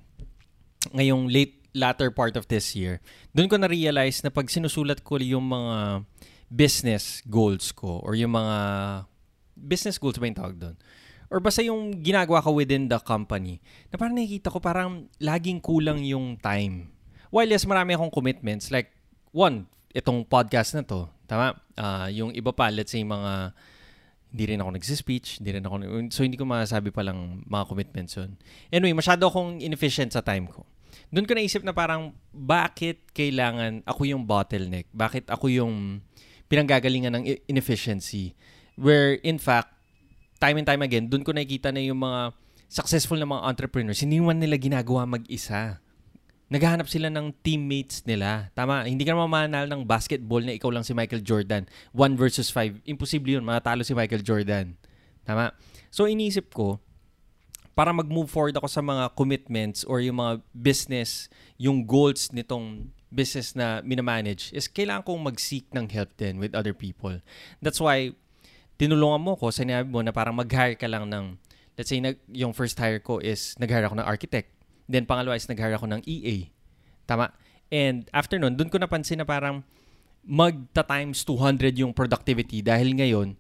ngayong 0.90 1.30
late 1.30 1.62
latter 1.74 2.10
part 2.10 2.38
of 2.38 2.46
this 2.46 2.74
year, 2.74 3.02
doon 3.34 3.50
ko 3.50 3.58
na-realize 3.58 4.22
na 4.22 4.30
pag 4.30 4.46
sinusulat 4.46 5.02
ko 5.02 5.18
yung 5.18 5.46
mga 5.46 6.06
business 6.50 7.18
goals 7.26 7.74
ko 7.74 7.98
or 8.02 8.14
yung 8.14 8.30
mga 8.30 8.56
business 9.58 9.98
goals 9.98 10.18
ba 10.18 10.26
yung 10.26 10.38
tawag 10.38 10.56
doon? 10.58 10.76
Or 11.32 11.42
basta 11.42 11.66
yung 11.66 11.98
ginagawa 11.98 12.38
ko 12.38 12.54
within 12.54 12.86
the 12.86 13.00
company, 13.02 13.58
na 13.90 13.98
parang 13.98 14.14
nakikita 14.14 14.54
ko 14.54 14.62
parang 14.62 15.10
laging 15.18 15.58
kulang 15.58 16.04
yung 16.06 16.38
time. 16.38 16.94
While 17.34 17.50
yes, 17.50 17.66
marami 17.66 17.98
akong 17.98 18.14
commitments. 18.14 18.70
Like, 18.70 18.94
one, 19.34 19.66
itong 19.90 20.22
podcast 20.30 20.78
na 20.78 20.86
to. 20.86 21.10
Tama? 21.24 21.56
Ah, 21.76 22.08
yung 22.12 22.32
iba 22.36 22.52
pa, 22.52 22.68
let's 22.68 22.92
say 22.92 23.02
mga 23.02 23.56
hindi 24.34 24.44
rin 24.50 24.58
ako 24.58 24.70
nagsispeech, 24.74 25.38
hindi 25.38 25.50
rin 25.54 25.62
ako, 25.62 25.74
so 26.10 26.26
hindi 26.26 26.34
ko 26.34 26.42
masabi 26.42 26.90
pa 26.90 27.06
lang 27.06 27.46
mga 27.46 27.64
commitments 27.70 28.18
yun. 28.18 28.34
Anyway, 28.74 28.90
masyado 28.90 29.30
akong 29.30 29.62
inefficient 29.62 30.10
sa 30.10 30.26
time 30.26 30.50
ko. 30.50 30.66
Doon 31.14 31.22
ko 31.22 31.38
naisip 31.38 31.62
na 31.62 31.70
parang, 31.70 32.10
bakit 32.34 32.98
kailangan 33.14 33.86
ako 33.86 34.10
yung 34.10 34.26
bottleneck? 34.26 34.90
Bakit 34.90 35.30
ako 35.30 35.46
yung 35.54 36.02
pinanggagalingan 36.50 37.14
ng 37.14 37.24
inefficiency? 37.46 38.34
Where, 38.74 39.22
in 39.22 39.38
fact, 39.38 39.70
time 40.42 40.58
and 40.58 40.66
time 40.66 40.82
again, 40.82 41.06
doon 41.06 41.22
ko 41.22 41.30
nakikita 41.30 41.70
na 41.70 41.78
yung 41.78 42.02
mga 42.02 42.34
successful 42.66 43.14
na 43.14 43.30
mga 43.30 43.46
entrepreneurs, 43.46 44.02
hindi 44.02 44.18
man 44.18 44.42
nila 44.42 44.58
ginagawa 44.58 45.06
mag-isa. 45.06 45.78
Naghahanap 46.52 46.86
sila 46.92 47.08
ng 47.08 47.32
teammates 47.40 48.04
nila. 48.04 48.52
Tama, 48.52 48.84
hindi 48.84 49.02
ka 49.02 49.16
naman 49.16 49.32
mananalo 49.32 49.68
ng 49.72 49.82
basketball 49.88 50.44
na 50.44 50.52
ikaw 50.52 50.68
lang 50.68 50.84
si 50.84 50.92
Michael 50.92 51.24
Jordan. 51.24 51.64
One 51.96 52.20
versus 52.20 52.52
five. 52.52 52.78
Imposible 52.84 53.40
yun, 53.40 53.44
matalo 53.44 53.80
si 53.80 53.96
Michael 53.96 54.20
Jordan. 54.20 54.76
Tama? 55.24 55.56
So, 55.88 56.04
inisip 56.04 56.52
ko, 56.52 56.84
para 57.74 57.90
mag-move 57.90 58.30
forward 58.30 58.54
ako 58.54 58.70
sa 58.70 58.84
mga 58.84 59.16
commitments 59.18 59.82
or 59.82 59.98
yung 59.98 60.22
mga 60.22 60.44
business, 60.54 61.26
yung 61.58 61.82
goals 61.82 62.30
nitong 62.30 62.92
business 63.10 63.58
na 63.58 63.82
minamanage 63.82 64.54
is 64.54 64.70
kailangan 64.70 65.02
kong 65.02 65.22
mag-seek 65.26 65.66
ng 65.74 65.90
help 65.90 66.14
din 66.14 66.38
with 66.38 66.54
other 66.54 66.74
people. 66.74 67.18
That's 67.58 67.82
why, 67.82 68.14
tinulungan 68.78 69.22
mo 69.26 69.34
ko, 69.34 69.50
sinabi 69.50 69.90
mo 69.90 70.06
na 70.06 70.14
parang 70.14 70.38
mag-hire 70.38 70.78
ka 70.78 70.86
lang 70.86 71.10
ng, 71.10 71.34
let's 71.74 71.90
say, 71.90 71.98
nag, 71.98 72.22
yung 72.30 72.54
first 72.54 72.78
hire 72.78 73.02
ko 73.02 73.18
is 73.18 73.58
nag-hire 73.58 73.90
ako 73.90 73.98
ng 73.98 74.06
architect. 74.06 74.53
Then 74.84 75.08
pangalawa 75.08 75.38
is 75.38 75.48
nag-hire 75.48 75.76
ako 75.76 75.88
ng 75.88 76.02
EA. 76.04 76.48
Tama? 77.08 77.32
And 77.72 78.08
after 78.12 78.36
nun, 78.36 78.56
dun 78.56 78.68
ko 78.68 78.76
napansin 78.76 79.20
na 79.20 79.26
parang 79.26 79.64
magta-times 80.24 81.24
200 81.26 81.80
yung 81.80 81.92
productivity 81.92 82.64
dahil 82.64 82.96
ngayon, 82.96 83.36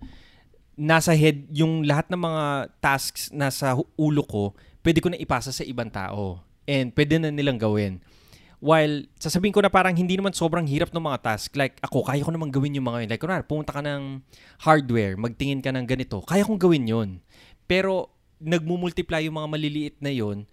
nasa 0.76 1.16
head, 1.16 1.48
yung 1.54 1.86
lahat 1.86 2.10
ng 2.12 2.20
mga 2.20 2.44
tasks 2.82 3.32
nasa 3.32 3.76
ulo 3.96 4.22
ko, 4.26 4.52
pwede 4.84 5.00
ko 5.00 5.08
na 5.12 5.20
ipasa 5.20 5.54
sa 5.54 5.64
ibang 5.64 5.88
tao. 5.88 6.44
And 6.64 6.92
pwede 6.96 7.20
na 7.20 7.32
nilang 7.32 7.60
gawin. 7.60 8.00
while 8.64 9.04
sasabihin 9.20 9.52
ko 9.52 9.60
na 9.60 9.68
parang 9.68 9.92
hindi 9.92 10.16
naman 10.16 10.32
sobrang 10.32 10.64
hirap 10.64 10.88
ng 10.88 11.04
mga 11.04 11.20
task. 11.20 11.52
Like 11.52 11.76
ako, 11.84 12.08
kaya 12.08 12.24
ko 12.24 12.32
naman 12.32 12.48
gawin 12.48 12.72
yung 12.72 12.88
mga 12.88 13.04
yun. 13.04 13.10
Like 13.12 13.20
kunwari, 13.20 13.44
pumunta 13.44 13.76
ka 13.76 13.84
ng 13.84 14.24
hardware, 14.64 15.20
magtingin 15.20 15.60
ka 15.60 15.68
ng 15.68 15.84
ganito, 15.84 16.24
kaya 16.24 16.48
kong 16.48 16.56
gawin 16.56 16.88
yun. 16.88 17.08
Pero 17.68 18.08
nagmumultiply 18.40 19.28
yung 19.28 19.36
mga 19.36 19.48
maliliit 19.52 19.96
na 20.00 20.08
yun. 20.08 20.48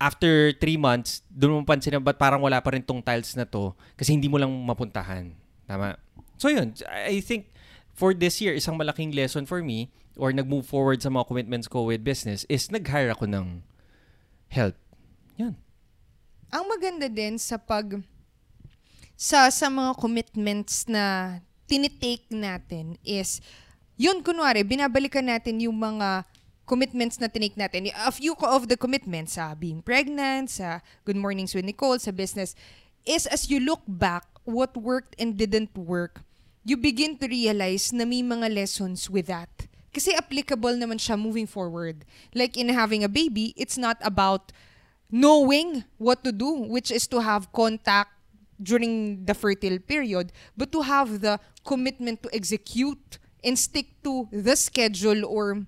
After 0.00 0.56
three 0.56 0.80
months, 0.80 1.20
doon 1.28 1.60
mo 1.60 1.68
pansin 1.68 1.92
na 1.92 2.00
ba't 2.00 2.16
parang 2.16 2.40
wala 2.40 2.56
pa 2.64 2.72
rin 2.72 2.80
tong 2.80 3.04
tiles 3.04 3.36
na 3.36 3.44
to 3.44 3.76
kasi 4.00 4.16
hindi 4.16 4.32
mo 4.32 4.40
lang 4.40 4.48
mapuntahan. 4.48 5.36
Tama? 5.68 6.00
So 6.40 6.48
yun, 6.48 6.72
I 6.88 7.20
think 7.20 7.52
for 7.92 8.16
this 8.16 8.40
year, 8.40 8.56
isang 8.56 8.80
malaking 8.80 9.12
lesson 9.12 9.44
for 9.44 9.60
me 9.60 9.92
or 10.16 10.32
nag-move 10.32 10.64
forward 10.64 11.04
sa 11.04 11.12
mga 11.12 11.28
commitments 11.28 11.68
ko 11.68 11.84
with 11.84 12.00
business 12.00 12.48
is 12.48 12.72
nag-hire 12.72 13.12
ako 13.12 13.28
ng 13.28 13.60
help. 14.48 14.74
Yan. 15.36 15.60
Ang 16.48 16.64
maganda 16.66 17.06
din 17.06 17.36
sa 17.36 17.60
pag 17.60 18.00
sa 19.20 19.52
sa 19.52 19.68
mga 19.68 20.00
commitments 20.00 20.88
na 20.88 21.38
tinitake 21.68 22.26
natin 22.32 22.96
is 23.04 23.44
yun 24.00 24.24
kunwari 24.24 24.64
binabalikan 24.64 25.28
natin 25.28 25.60
yung 25.60 25.76
mga 25.76 26.24
commitments 26.70 27.18
na 27.18 27.26
tinake 27.26 27.58
natin. 27.58 27.90
A 27.90 28.14
few 28.14 28.38
of 28.38 28.70
the 28.70 28.78
commitments 28.78 29.34
sa 29.34 29.58
being 29.58 29.82
pregnant, 29.82 30.54
sa 30.54 30.78
Good 31.02 31.18
Mornings 31.18 31.50
with 31.50 31.66
Nicole, 31.66 31.98
sa 31.98 32.14
business 32.14 32.54
is 33.02 33.26
as 33.26 33.50
you 33.50 33.58
look 33.58 33.82
back 33.90 34.22
what 34.46 34.78
worked 34.78 35.18
and 35.18 35.34
didn't 35.34 35.74
work, 35.74 36.22
you 36.62 36.78
begin 36.78 37.18
to 37.18 37.26
realize 37.26 37.90
na 37.90 38.06
may 38.06 38.22
mga 38.22 38.54
lessons 38.54 39.10
with 39.10 39.26
that. 39.26 39.50
Kasi 39.90 40.14
applicable 40.14 40.78
naman 40.78 41.02
siya 41.02 41.18
moving 41.18 41.50
forward. 41.50 42.06
Like 42.30 42.54
in 42.54 42.70
having 42.70 43.02
a 43.02 43.10
baby, 43.10 43.50
it's 43.58 43.74
not 43.74 43.98
about 44.06 44.54
knowing 45.10 45.82
what 45.98 46.22
to 46.22 46.30
do, 46.30 46.70
which 46.70 46.94
is 46.94 47.10
to 47.10 47.18
have 47.18 47.50
contact 47.50 48.14
during 48.62 49.26
the 49.26 49.34
fertile 49.34 49.82
period, 49.82 50.30
but 50.54 50.70
to 50.70 50.86
have 50.86 51.18
the 51.18 51.42
commitment 51.66 52.22
to 52.22 52.30
execute 52.30 53.18
and 53.42 53.58
stick 53.58 53.98
to 54.06 54.30
the 54.30 54.54
schedule 54.54 55.26
or 55.26 55.66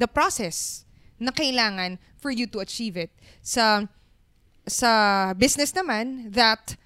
the 0.00 0.08
process 0.08 0.88
na 1.20 1.28
kailangan 1.28 2.00
for 2.16 2.32
you 2.32 2.48
to 2.48 2.64
achieve 2.64 2.96
it. 2.96 3.12
Sa 3.44 3.84
sa 4.64 4.90
business 5.36 5.76
naman 5.76 6.32
that 6.32 6.80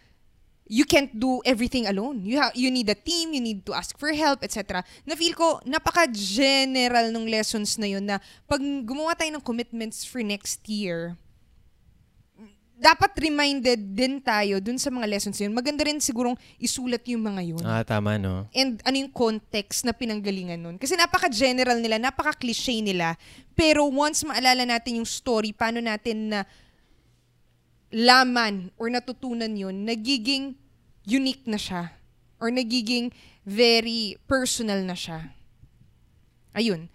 you 0.67 0.83
can't 0.83 1.13
do 1.15 1.45
everything 1.45 1.87
alone. 1.87 2.25
You 2.25 2.41
ha- 2.41 2.57
you 2.57 2.73
need 2.73 2.89
a 2.91 2.99
team, 2.99 3.37
you 3.37 3.41
need 3.41 3.63
to 3.69 3.73
ask 3.77 3.95
for 3.95 4.11
help, 4.11 4.43
etc. 4.43 4.83
Na 5.07 5.15
feel 5.15 5.37
ko 5.37 5.61
napaka-general 5.63 7.13
ng 7.15 7.31
lessons 7.31 7.77
na 7.79 7.87
yun 7.87 8.05
na 8.05 8.19
pag 8.49 8.61
gumawa 8.61 9.15
tayo 9.15 9.31
ng 9.39 9.45
commitments 9.45 10.03
for 10.03 10.25
next 10.25 10.65
year, 10.67 11.15
dapat 12.75 13.15
reminded 13.23 13.95
din 13.95 14.19
tayo 14.19 14.59
dun 14.59 14.77
sa 14.77 14.91
mga 14.91 15.07
lessons 15.07 15.39
yun. 15.39 15.55
Maganda 15.55 15.87
rin 15.87 16.03
sigurong 16.03 16.35
isulat 16.59 17.07
yung 17.07 17.23
mga 17.23 17.43
yun. 17.55 17.63
Ah, 17.63 17.87
tama, 17.87 18.19
no? 18.19 18.51
And 18.51 18.83
ano 18.83 18.97
yung 18.99 19.15
context 19.15 19.87
na 19.87 19.95
pinanggalingan 19.95 20.59
nun. 20.59 20.77
Kasi 20.77 20.99
napaka-general 20.99 21.79
nila, 21.79 22.03
napaka-cliche 22.03 22.83
nila. 22.83 23.15
Pero 23.55 23.87
once 23.87 24.27
maalala 24.27 24.67
natin 24.67 24.99
yung 24.99 25.09
story, 25.09 25.55
paano 25.55 25.79
natin 25.79 26.35
na 26.35 26.41
laman 27.95 28.75
or 28.75 28.91
natutunan 28.91 29.55
yun, 29.55 29.87
nagiging 29.87 30.59
unique 31.07 31.47
na 31.47 31.61
siya. 31.61 31.95
Or 32.43 32.51
nagiging 32.51 33.15
very 33.47 34.19
personal 34.27 34.83
na 34.83 34.99
siya. 34.99 35.31
Ayun. 36.53 36.91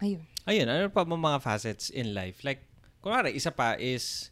Ayun. 0.00 0.24
Ayun, 0.48 0.66
ano 0.66 0.88
pa 0.88 1.04
mga 1.04 1.38
facets 1.44 1.92
in 1.92 2.16
life? 2.16 2.40
Like, 2.40 2.69
kunwari, 3.00 3.32
isa 3.36 3.50
pa 3.50 3.76
is 3.80 4.28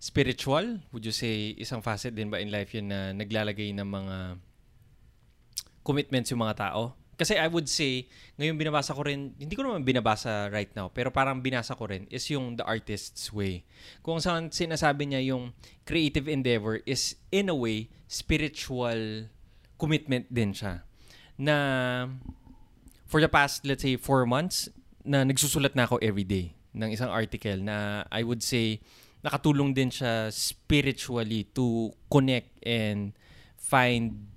spiritual. 0.00 0.80
Would 0.92 1.04
you 1.04 1.14
say 1.14 1.54
isang 1.58 1.84
facet 1.84 2.16
din 2.16 2.32
ba 2.32 2.40
in 2.40 2.48
life 2.48 2.72
yun 2.72 2.88
na 2.88 3.12
naglalagay 3.12 3.74
ng 3.76 3.88
mga 3.88 4.16
commitments 5.84 6.32
yung 6.32 6.42
mga 6.42 6.70
tao? 6.70 6.96
Kasi 7.18 7.34
I 7.34 7.50
would 7.50 7.66
say, 7.66 8.06
ngayon 8.38 8.54
binabasa 8.54 8.94
ko 8.94 9.02
rin, 9.02 9.34
hindi 9.34 9.58
ko 9.58 9.66
naman 9.66 9.82
binabasa 9.82 10.46
right 10.54 10.70
now, 10.78 10.86
pero 10.86 11.10
parang 11.10 11.42
binasa 11.42 11.74
ko 11.74 11.90
rin, 11.90 12.06
is 12.14 12.22
yung 12.30 12.54
the 12.54 12.62
artist's 12.62 13.34
way. 13.34 13.66
Kung 14.06 14.22
saan 14.22 14.54
sinasabi 14.54 15.10
niya 15.10 15.34
yung 15.34 15.50
creative 15.82 16.30
endeavor 16.30 16.78
is, 16.86 17.18
in 17.34 17.50
a 17.50 17.56
way, 17.58 17.90
spiritual 18.06 19.26
commitment 19.74 20.30
din 20.30 20.54
siya. 20.54 20.86
Na, 21.34 21.56
for 23.10 23.18
the 23.18 23.26
past, 23.26 23.66
let's 23.66 23.82
say, 23.82 23.98
four 23.98 24.22
months, 24.22 24.70
na 25.02 25.26
nagsusulat 25.26 25.74
na 25.74 25.90
ako 25.90 25.98
every 25.98 26.22
day 26.22 26.54
ng 26.74 26.90
isang 26.92 27.08
article 27.08 27.60
na 27.62 28.04
I 28.12 28.24
would 28.24 28.44
say, 28.44 28.80
nakatulong 29.24 29.74
din 29.74 29.90
siya 29.90 30.30
spiritually 30.30 31.48
to 31.56 31.90
connect 32.06 32.54
and 32.62 33.16
find 33.58 34.30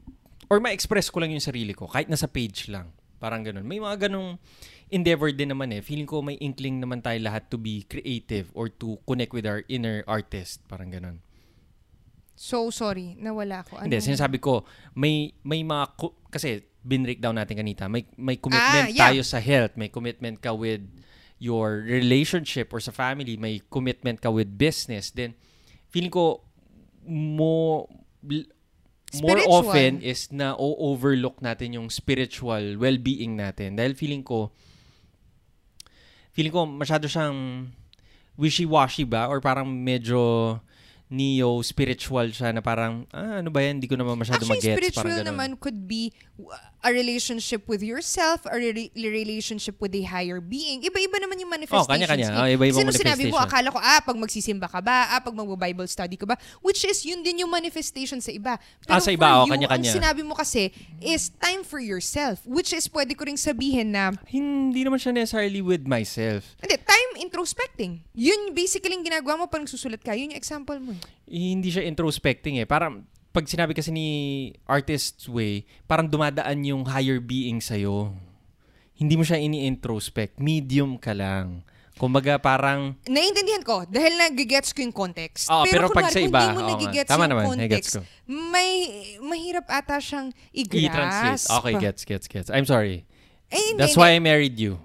or 0.50 0.60
ma-express 0.60 1.08
ko 1.08 1.24
lang 1.24 1.32
yung 1.32 1.44
sarili 1.44 1.72
ko 1.72 1.88
kahit 1.88 2.12
nasa 2.12 2.28
page 2.28 2.68
lang. 2.68 2.92
Parang 3.22 3.46
ganun. 3.46 3.64
May 3.64 3.78
mga 3.78 4.10
ganung 4.10 4.42
endeavor 4.90 5.30
din 5.32 5.54
naman 5.54 5.72
eh. 5.72 5.80
Feeling 5.86 6.10
ko 6.10 6.26
may 6.26 6.36
inkling 6.42 6.82
naman 6.82 7.00
tayo 7.00 7.22
lahat 7.22 7.48
to 7.48 7.56
be 7.56 7.86
creative 7.86 8.50
or 8.58 8.68
to 8.68 8.98
connect 9.06 9.32
with 9.32 9.46
our 9.46 9.62
inner 9.70 10.04
artist. 10.10 10.66
Parang 10.66 10.90
ganun. 10.90 11.22
So, 12.34 12.74
sorry. 12.74 13.14
Nawala 13.22 13.62
ko. 13.62 13.78
Ano? 13.78 13.86
Hindi, 13.86 14.02
sinasabi 14.02 14.42
ko, 14.42 14.66
may, 14.98 15.30
may 15.46 15.62
mga, 15.62 15.94
kasi 16.34 16.66
binreak 16.82 17.22
down 17.22 17.38
natin 17.38 17.54
kanita, 17.54 17.86
may, 17.86 18.10
may 18.18 18.42
commitment 18.42 18.90
Ah, 18.90 18.92
yeah. 18.92 19.14
tayo 19.14 19.22
sa 19.22 19.38
health, 19.38 19.78
may 19.78 19.94
commitment 19.94 20.42
ka 20.42 20.50
with 20.50 20.82
your 21.42 21.82
relationship 21.82 22.70
or 22.70 22.78
sa 22.78 22.94
family, 22.94 23.34
may 23.34 23.66
commitment 23.74 24.22
ka 24.22 24.30
with 24.30 24.62
business, 24.62 25.10
then 25.10 25.34
feeling 25.90 26.14
ko 26.14 26.46
mo 27.02 27.90
more 28.22 29.42
Spiritual. 29.42 29.66
often 29.66 30.00
is 30.06 30.30
na 30.30 30.54
overlook 30.56 31.42
natin 31.42 31.76
yung 31.76 31.90
spiritual 31.90 32.78
well-being 32.78 33.36
natin. 33.36 33.76
Dahil 33.76 33.98
feeling 33.98 34.22
ko, 34.22 34.54
feeling 36.32 36.54
ko 36.54 36.64
masyado 36.70 37.10
siyang 37.10 37.74
wishy-washy 38.40 39.04
ba? 39.04 39.28
Or 39.28 39.44
parang 39.44 39.68
medyo 39.68 40.62
neo-spiritual 41.12 42.32
siya 42.32 42.56
na 42.56 42.64
parang, 42.64 43.04
ah, 43.12 43.44
ano 43.44 43.52
ba 43.52 43.60
yan? 43.60 43.84
Hindi 43.84 43.92
ko 43.92 44.00
naman 44.00 44.16
masyado 44.16 44.48
Actually, 44.48 44.64
mag-gets. 44.64 44.78
spiritual 44.80 45.04
Parang 45.04 45.20
ganun. 45.20 45.30
naman 45.36 45.50
could 45.60 45.90
be 45.90 46.16
a 46.82 46.90
relationship 46.90 47.70
with 47.70 47.80
yourself, 47.80 48.42
a 48.50 48.58
re- 48.58 48.90
relationship 48.96 49.78
with 49.78 49.94
a 49.94 50.02
higher 50.02 50.42
being. 50.42 50.82
Iba-iba 50.82 51.18
naman 51.18 51.38
yung 51.38 51.50
manifestations. 51.50 51.86
Oh, 51.86 51.94
kanya-kanya. 51.94 52.28
eh. 52.28 52.38
Oh, 52.38 52.48
iba-ibang 52.50 52.82
Kasi 52.82 52.86
nung 52.90 53.02
sinabi 53.06 53.24
mo, 53.30 53.38
akala 53.38 53.70
ko, 53.70 53.78
ah, 53.78 54.02
pag 54.02 54.18
magsisimba 54.18 54.66
ka 54.66 54.82
ba, 54.82 55.14
ah, 55.14 55.22
pag 55.22 55.30
mag-Bible 55.32 55.86
study 55.86 56.18
ka 56.18 56.26
ba, 56.26 56.34
which 56.60 56.82
is, 56.82 57.06
yun 57.06 57.22
din 57.22 57.46
yung 57.46 57.50
manifestation 57.50 58.18
sa 58.18 58.34
iba. 58.34 58.58
Pero 58.82 58.98
Ah, 58.98 59.00
sa 59.00 59.14
iba, 59.14 59.30
oh, 59.40 59.46
you, 59.46 59.54
kanya-kanya. 59.54 59.94
ang 59.94 59.98
sinabi 60.02 60.22
mo 60.22 60.34
kasi 60.34 60.74
is 60.98 61.30
time 61.38 61.62
for 61.62 61.78
yourself, 61.78 62.42
which 62.44 62.74
is 62.74 62.90
pwede 62.90 63.14
ko 63.14 63.30
ring 63.30 63.38
sabihin 63.38 63.94
na, 63.94 64.18
Hindi 64.26 64.82
naman 64.82 64.98
siya 64.98 65.14
necessarily 65.14 65.62
with 65.62 65.86
myself. 65.86 66.58
hindi, 66.58 66.82
time 66.82 67.10
introspecting. 67.22 68.02
Yun 68.12 68.52
basically 68.52 68.92
yung 68.92 69.06
ginagawa 69.06 69.38
mo 69.38 69.46
pag 69.46 69.62
nagsusulat 69.62 70.02
ka. 70.02 70.18
Yun 70.18 70.34
yung 70.34 70.40
example 70.40 70.82
mo. 70.82 70.98
eh. 70.98 71.02
Eh, 71.30 71.54
Hindi 71.54 71.70
siya 71.70 71.86
introspecting 71.86 72.58
eh. 72.58 72.66
Parang, 72.66 73.06
pag 73.32 73.48
sinabi 73.48 73.72
kasi 73.72 73.96
ni 73.96 74.08
Artist's 74.68 75.28
Way, 75.28 75.64
parang 75.88 76.12
dumadaan 76.12 76.68
yung 76.68 76.84
higher 76.84 77.24
being 77.24 77.64
sa'yo. 77.64 78.12
Hindi 78.96 79.16
mo 79.18 79.24
siya 79.24 79.40
ini-introspect. 79.40 80.38
Medium 80.38 81.00
ka 81.00 81.16
lang. 81.16 81.64
Kumbaga 81.96 82.42
parang, 82.42 82.98
Naiintindihan 83.06 83.62
ko 83.62 83.86
dahil 83.86 84.18
nagigets 84.18 84.74
ko 84.74 84.82
yung 84.82 84.96
context. 84.96 85.48
Oo, 85.54 85.70
pero 85.70 85.88
pag 85.94 86.10
kunwari, 86.10 86.14
sa 86.14 86.20
kung 86.20 86.30
iba, 86.34 86.42
hindi 86.42 86.52
mo 86.52 86.60
nga. 86.60 86.72
nagigets 86.74 87.10
Tama 87.10 87.24
yung 87.24 87.32
naman, 87.32 87.46
context, 87.46 87.92
ko. 87.94 88.02
may 88.26 88.72
mahirap 89.22 89.66
ata 89.70 89.98
siyang 90.02 90.28
i-translate. 90.50 90.92
i-grasp. 90.92 91.48
Okay, 91.62 91.74
gets, 91.78 92.02
gets, 92.04 92.26
gets. 92.26 92.50
I'm 92.50 92.66
sorry. 92.66 93.06
Eh, 93.54 93.76
hindi, 93.76 93.80
That's 93.80 93.94
hindi. 93.94 94.02
why 94.02 94.18
I 94.18 94.20
married 94.20 94.58
you. 94.58 94.82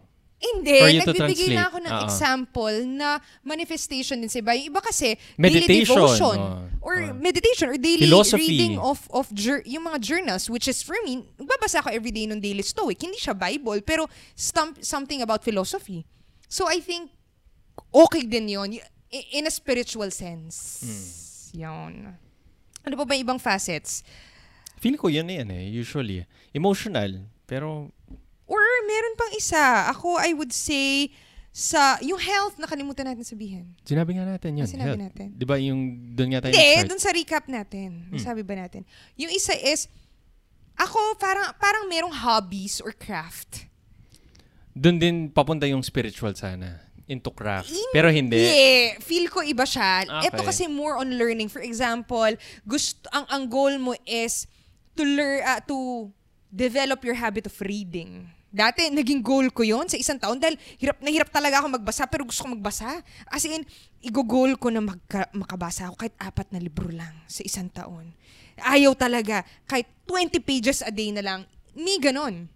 Hindi, 0.46 0.78
for 0.78 0.88
you 0.88 1.00
to 1.00 1.10
nagbibigay 1.10 1.48
na 1.50 1.64
translate. 1.64 1.66
ako 1.66 1.76
ng 1.80 1.92
Oo. 1.92 2.04
example 2.04 2.74
na 2.86 3.08
manifestation 3.42 4.16
din 4.16 4.28
sa 4.28 4.38
iba. 4.38 4.52
Yung 4.52 4.68
iba 4.68 4.80
kasi, 4.80 5.16
Meditation, 5.34 5.66
daily 5.66 5.84
devotion. 5.84 6.36
oo. 6.36 6.58
or 6.80 6.94
Oo. 7.02 7.14
meditation, 7.14 7.66
or 7.66 7.76
daily 7.76 8.04
Philosophy. 8.04 8.46
reading 8.46 8.74
of, 8.76 9.02
of 9.10 9.26
jour- 9.32 9.64
yung 9.64 9.82
mga 9.82 9.98
journals, 9.98 10.46
which 10.46 10.66
is 10.66 10.80
for 10.80 10.94
me, 11.02 11.18
nagbabasa 11.34 11.80
ako 11.80 11.90
everyday 11.90 12.24
ng 12.24 12.38
Daily 12.38 12.62
Stoic. 12.62 13.00
Hindi 13.00 13.16
siya 13.16 13.32
Bible, 13.32 13.80
pero 13.80 14.06
stum- 14.32 14.78
something 14.78 15.18
about 15.18 15.42
philosophy. 15.42 16.06
So 16.46 16.66
I 16.66 16.78
think, 16.78 17.10
okay 17.90 18.22
din 18.22 18.46
yun. 18.48 18.70
y- 18.72 18.84
i- 19.08 19.28
In 19.34 19.46
a 19.46 19.50
spiritual 19.50 20.10
sense. 20.10 20.84
Hmm. 20.84 21.06
Yun. 21.56 21.92
Ano 22.82 22.94
pa 22.94 23.04
ba 23.04 23.14
ibang 23.14 23.40
facets? 23.40 24.06
Feeling 24.76 25.00
ko 25.00 25.08
yun 25.08 25.24
na 25.24 25.40
yan 25.40 25.48
eh, 25.50 25.64
usually. 25.72 26.22
Emotional. 26.52 27.24
Pero, 27.42 27.90
meron 28.86 29.14
pang 29.18 29.32
isa. 29.34 29.90
Ako, 29.90 30.16
I 30.22 30.32
would 30.32 30.54
say, 30.54 31.10
sa, 31.50 31.98
yung 32.04 32.20
health, 32.20 32.60
nakalimutan 32.60 33.08
natin 33.08 33.24
sabihin. 33.24 33.74
sinabi 33.82 34.14
nga 34.14 34.28
natin 34.28 34.60
yun. 34.60 34.68
Ah, 34.68 34.70
sinabi 34.70 34.94
health. 34.94 35.04
natin. 35.08 35.26
Di 35.34 35.44
ba 35.48 35.56
yung 35.58 36.12
doon 36.14 36.36
nga 36.36 36.40
tayo 36.46 36.52
Hindi, 36.52 36.86
dun 36.86 37.00
sa 37.00 37.10
recap 37.10 37.44
natin. 37.48 38.12
Hmm. 38.12 38.20
Sabi 38.20 38.44
ba 38.44 38.54
natin? 38.54 38.84
Yung 39.16 39.32
isa 39.32 39.56
is, 39.56 39.88
ako, 40.76 41.16
parang, 41.16 41.56
parang 41.56 41.84
merong 41.88 42.12
hobbies 42.12 42.84
or 42.84 42.92
craft. 42.92 43.66
Doon 44.76 45.00
din 45.00 45.14
papunta 45.32 45.64
yung 45.64 45.80
spiritual 45.80 46.36
sana. 46.36 46.86
into 47.06 47.30
craft. 47.30 47.70
In- 47.70 47.94
Pero 47.94 48.10
hindi. 48.10 48.36
Yeah, 48.36 48.98
feel 48.98 49.30
ko 49.30 49.40
iba 49.42 49.62
siya. 49.62 50.04
Okay. 50.04 50.26
Ito 50.30 50.42
kasi 50.42 50.66
more 50.66 50.98
on 50.98 51.14
learning. 51.14 51.46
For 51.46 51.62
example, 51.62 52.34
gusto 52.66 53.06
ang 53.14 53.24
ang 53.30 53.42
goal 53.46 53.78
mo 53.78 53.94
is 54.02 54.50
to 54.98 55.06
learn 55.06 55.42
to 55.70 56.10
develop 56.50 57.06
your 57.06 57.14
habit 57.14 57.46
of 57.46 57.54
reading. 57.62 58.26
Dati, 58.56 58.88
naging 58.88 59.20
goal 59.20 59.52
ko 59.52 59.60
yon 59.60 59.84
sa 59.84 60.00
isang 60.00 60.16
taon 60.16 60.40
dahil 60.40 60.56
hirap 60.80 60.96
na 61.04 61.12
hirap 61.12 61.28
talaga 61.28 61.60
ako 61.60 61.76
magbasa 61.76 62.08
pero 62.08 62.24
gusto 62.24 62.48
ko 62.48 62.56
magbasa. 62.56 63.04
As 63.28 63.44
in, 63.44 63.68
igo-goal 64.00 64.56
ko 64.56 64.72
na 64.72 64.80
magka, 64.80 65.28
makabasa 65.36 65.92
ako 65.92 66.00
kahit 66.00 66.16
apat 66.16 66.48
na 66.56 66.60
libro 66.64 66.88
lang 66.88 67.12
sa 67.28 67.44
isang 67.44 67.68
taon. 67.68 68.16
Ayaw 68.56 68.96
talaga. 68.96 69.44
Kahit 69.68 69.84
20 70.08 70.40
pages 70.40 70.80
a 70.80 70.88
day 70.88 71.12
na 71.12 71.20
lang. 71.20 71.44
Ni 71.76 72.00
ganon 72.00 72.48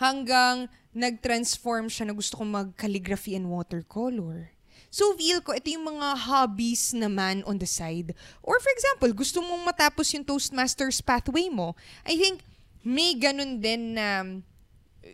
hanggang 0.00 0.72
nag-transform 0.96 1.92
siya 1.92 2.08
na 2.08 2.16
gusto 2.16 2.40
kong 2.40 2.50
mag-calligraphy 2.64 3.36
and 3.36 3.52
watercolor. 3.52 4.56
So, 4.88 5.12
feel 5.18 5.42
ko, 5.42 5.52
ito 5.52 5.74
yung 5.74 5.84
mga 5.84 6.30
hobbies 6.30 6.94
naman 6.94 7.42
on 7.44 7.58
the 7.58 7.66
side. 7.66 8.14
Or 8.40 8.56
for 8.62 8.72
example, 8.72 9.10
gusto 9.10 9.42
mong 9.42 9.66
matapos 9.66 10.14
yung 10.14 10.22
Toastmasters 10.22 11.02
pathway 11.02 11.50
mo. 11.50 11.74
I 12.06 12.14
think, 12.14 12.46
may 12.86 13.18
ganun 13.18 13.58
din 13.58 13.98
na 13.98 14.22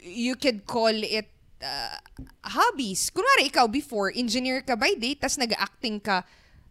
you 0.02 0.38
could 0.38 0.66
call 0.66 0.92
it 0.94 1.28
uh, 1.62 1.96
hobbies. 2.44 3.10
Kunwari, 3.10 3.50
ikaw 3.50 3.66
before, 3.70 4.12
engineer 4.14 4.62
ka 4.62 4.76
by 4.76 4.94
day, 4.96 5.14
tas 5.14 5.36
nag-acting 5.36 6.00
ka 6.00 6.24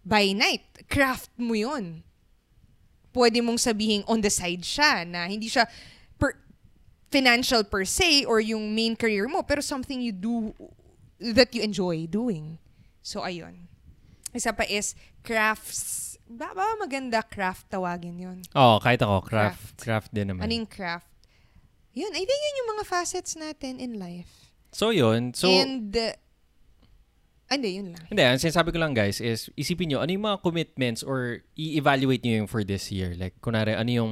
by 0.06 0.32
night. 0.34 0.66
Craft 0.90 1.30
mo 1.38 1.54
yon 1.54 2.04
Pwede 3.10 3.42
mong 3.42 3.58
sabihin 3.58 4.06
on 4.06 4.22
the 4.22 4.30
side 4.30 4.62
siya 4.62 5.02
na 5.02 5.26
hindi 5.26 5.50
siya 5.50 5.66
per, 6.22 6.38
financial 7.10 7.66
per 7.66 7.84
se 7.84 8.24
or 8.26 8.38
yung 8.40 8.74
main 8.74 8.94
career 8.94 9.26
mo, 9.26 9.42
pero 9.42 9.62
something 9.66 9.98
you 9.98 10.14
do 10.14 10.54
that 11.20 11.52
you 11.54 11.62
enjoy 11.66 12.06
doing. 12.06 12.62
So, 13.02 13.26
ayun. 13.26 13.68
Isa 14.30 14.54
pa 14.54 14.64
is 14.70 14.94
crafts. 15.26 16.16
Ba, 16.30 16.54
ba 16.54 16.78
maganda 16.78 17.26
craft 17.26 17.74
tawagin 17.74 18.22
yun? 18.22 18.40
Oo, 18.54 18.78
oh, 18.78 18.80
kahit 18.80 19.02
ako, 19.02 19.26
craft. 19.26 19.82
Craft, 19.82 20.14
din 20.14 20.30
naman. 20.30 20.46
Anong 20.46 20.70
craft? 20.70 21.09
Yun, 22.00 22.12
I 22.16 22.24
think 22.24 22.40
yun 22.40 22.60
yung 22.64 22.70
mga 22.80 22.84
facets 22.88 23.36
natin 23.36 23.84
in 23.84 24.00
life. 24.00 24.56
So, 24.72 24.96
yun. 24.96 25.36
So, 25.36 25.52
And, 25.52 25.92
uh, 25.92 26.16
hindi, 27.52 27.82
yun 27.82 27.92
lang. 27.92 28.06
Hindi, 28.08 28.24
ang 28.24 28.40
sinasabi 28.40 28.72
ko 28.72 28.80
lang 28.80 28.96
guys 28.96 29.20
is 29.20 29.50
isipin 29.58 29.92
nyo 29.92 30.00
ano 30.00 30.14
yung 30.14 30.24
mga 30.24 30.40
commitments 30.40 31.02
or 31.02 31.44
i-evaluate 31.58 32.22
nyo 32.24 32.46
yung 32.46 32.50
for 32.50 32.64
this 32.64 32.88
year. 32.94 33.18
Like, 33.20 33.36
kunwari, 33.44 33.74
ano 33.76 33.90
yung 33.90 34.12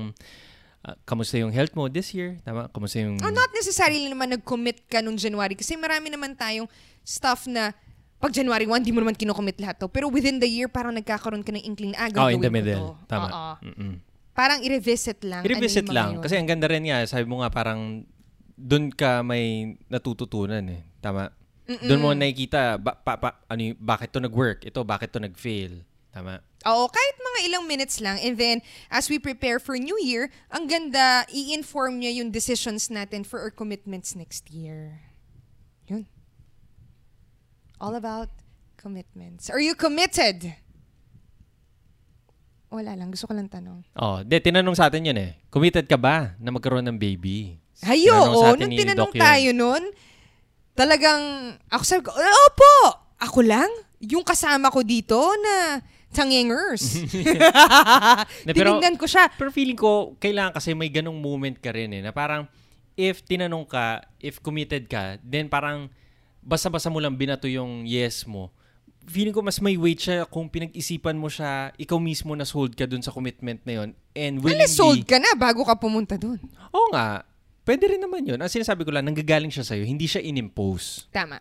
uh, 0.83 0.97
kamusta 1.07 1.39
yung 1.39 1.53
health 1.53 1.77
mo 1.77 1.87
this 1.87 2.11
year? 2.11 2.41
Tama? 2.43 2.67
Kamusta 2.73 2.99
yung... 2.99 3.21
Oh, 3.21 3.31
not 3.31 3.53
necessarily 3.53 4.09
naman 4.09 4.35
nag-commit 4.35 4.89
ka 4.89 4.99
nung 4.99 5.15
January 5.15 5.55
kasi 5.55 5.79
marami 5.79 6.11
naman 6.11 6.35
tayong 6.35 6.67
stuff 7.05 7.47
na 7.47 7.71
pag 8.17 8.33
January 8.33 8.65
1, 8.65 8.81
di 8.81 8.89
mo 8.89 9.05
naman 9.05 9.13
kinocommit 9.13 9.61
lahat 9.61 9.77
to. 9.77 9.85
Pero 9.85 10.09
within 10.09 10.41
the 10.41 10.49
year, 10.49 10.65
parang 10.65 10.97
nagkakaroon 10.97 11.45
ka 11.45 11.53
ng 11.53 11.61
inkling, 11.61 11.93
ah, 11.93 12.09
oh, 12.17 12.33
in 12.33 12.41
the 12.41 12.49
middle. 12.49 12.97
Tama. 13.05 13.61
Mm-mm. 13.61 14.01
Parang 14.37 14.61
i-revisit 14.61 15.25
lang. 15.25 15.41
I-revisit 15.41 15.89
ano 15.89 15.95
lang. 15.97 16.09
yun. 16.13 16.21
Kasi 16.21 16.37
ang 16.37 16.45
ganda 16.45 16.69
rin 16.69 16.85
nga, 16.85 17.01
sabi 17.09 17.25
mo 17.25 17.41
nga 17.41 17.49
parang 17.49 18.05
doon 18.53 18.93
ka 18.93 19.25
may 19.25 19.73
natututunan 19.89 20.61
eh. 20.69 20.85
Tama? 21.01 21.33
Doon 21.65 21.99
mo 21.99 22.13
nakikita 22.13 22.77
ba, 22.77 22.93
pa, 22.93 23.17
pa, 23.17 23.41
ano, 23.49 23.73
bakit 23.81 24.13
to 24.13 24.21
nag-work, 24.21 24.61
ito 24.61 24.77
bakit 24.85 25.09
to 25.09 25.17
nag-fail. 25.17 25.81
Tama? 26.13 26.37
Oo, 26.69 26.85
kahit 26.85 27.15
mga 27.17 27.39
ilang 27.49 27.65
minutes 27.65 27.97
lang. 27.97 28.21
And 28.21 28.37
then, 28.37 28.61
as 28.93 29.09
we 29.09 29.17
prepare 29.17 29.57
for 29.57 29.73
New 29.77 29.97
Year, 29.97 30.29
ang 30.53 30.69
ganda, 30.69 31.25
i-inform 31.33 32.01
niya 32.01 32.21
yung 32.21 32.29
decisions 32.29 32.93
natin 32.93 33.25
for 33.25 33.41
our 33.41 33.51
commitments 33.51 34.13
next 34.13 34.53
year. 34.53 35.01
Yun. 35.89 36.05
All 37.81 37.93
about 37.93 38.29
commitments. 38.77 39.49
Are 39.49 39.61
you 39.61 39.73
committed? 39.73 40.57
Wala 42.67 42.91
lang. 42.99 43.09
Gusto 43.11 43.31
ko 43.31 43.33
lang 43.33 43.47
tanong. 43.47 43.83
Oh, 43.95 44.19
de, 44.27 44.43
tinanong 44.43 44.75
sa 44.75 44.91
atin 44.91 45.07
yun 45.07 45.17
eh. 45.17 45.39
Committed 45.47 45.87
ka 45.87 45.95
ba 45.95 46.35
na 46.35 46.51
magkaroon 46.51 46.83
ng 46.83 46.99
baby? 46.99 47.55
Hayo, 47.85 48.11
oh, 48.11 48.51
atin 48.51 48.67
nung 48.67 48.73
tinanong 48.73 49.13
tayo 49.15 49.49
nun, 49.55 49.83
talagang, 50.75 51.55
ako 51.71 51.83
sabi 51.85 52.01
ko, 52.03 52.11
opo, 52.17 52.73
ako 53.21 53.39
lang? 53.45 53.69
Yung 54.03 54.25
kasama 54.25 54.67
ko 54.73 54.83
dito 54.83 55.17
na 55.39 55.79
tangingers. 56.11 57.05
Tinignan 58.47 58.97
ko 58.99 59.05
siya. 59.07 59.31
Pero 59.31 59.53
feeling 59.53 59.77
ko, 59.77 60.17
kailangan 60.19 60.57
kasi 60.57 60.75
may 60.75 60.91
ganong 60.91 61.17
moment 61.17 61.55
ka 61.55 61.71
rin 61.71 61.93
eh, 61.95 62.01
na 62.03 62.11
parang, 62.11 62.49
if 62.97 63.21
tinanong 63.23 63.63
ka, 63.63 64.03
if 64.17 64.41
committed 64.41 64.89
ka, 64.89 65.21
then 65.23 65.47
parang, 65.47 65.87
basta-basta 66.43 66.89
mo 66.89 66.97
lang 66.97 67.15
binato 67.15 67.45
yung 67.45 67.85
yes 67.85 68.25
mo, 68.25 68.51
feeling 69.07 69.31
ko 69.31 69.39
mas 69.39 69.63
may 69.63 69.79
weight 69.79 70.03
siya 70.03 70.27
kung 70.27 70.51
pinag-isipan 70.51 71.15
mo 71.15 71.31
siya, 71.31 71.71
ikaw 71.79 71.95
mismo 71.97 72.35
na 72.35 72.43
sold 72.43 72.75
ka 72.75 72.83
dun 72.83 72.99
sa 72.99 73.15
commitment 73.15 73.63
na 73.63 73.83
yon 73.83 73.89
and 74.11 74.43
willingly... 74.43 74.67
sold 74.67 75.01
ka 75.07 75.15
na 75.15 75.31
bago 75.33 75.63
ka 75.63 75.79
pumunta 75.79 76.19
dun. 76.19 76.37
Oo 76.75 76.91
nga. 76.91 77.23
Pwede 77.63 77.87
rin 77.87 78.03
naman 78.03 78.23
yun. 78.23 78.39
Ang 78.39 78.51
sinasabi 78.51 78.87
ko 78.87 78.91
lang, 78.91 79.07
nanggagaling 79.07 79.51
siya 79.51 79.63
sa'yo, 79.63 79.83
hindi 79.83 80.07
siya 80.07 80.23
inimpose. 80.23 81.07
Tama. 81.11 81.39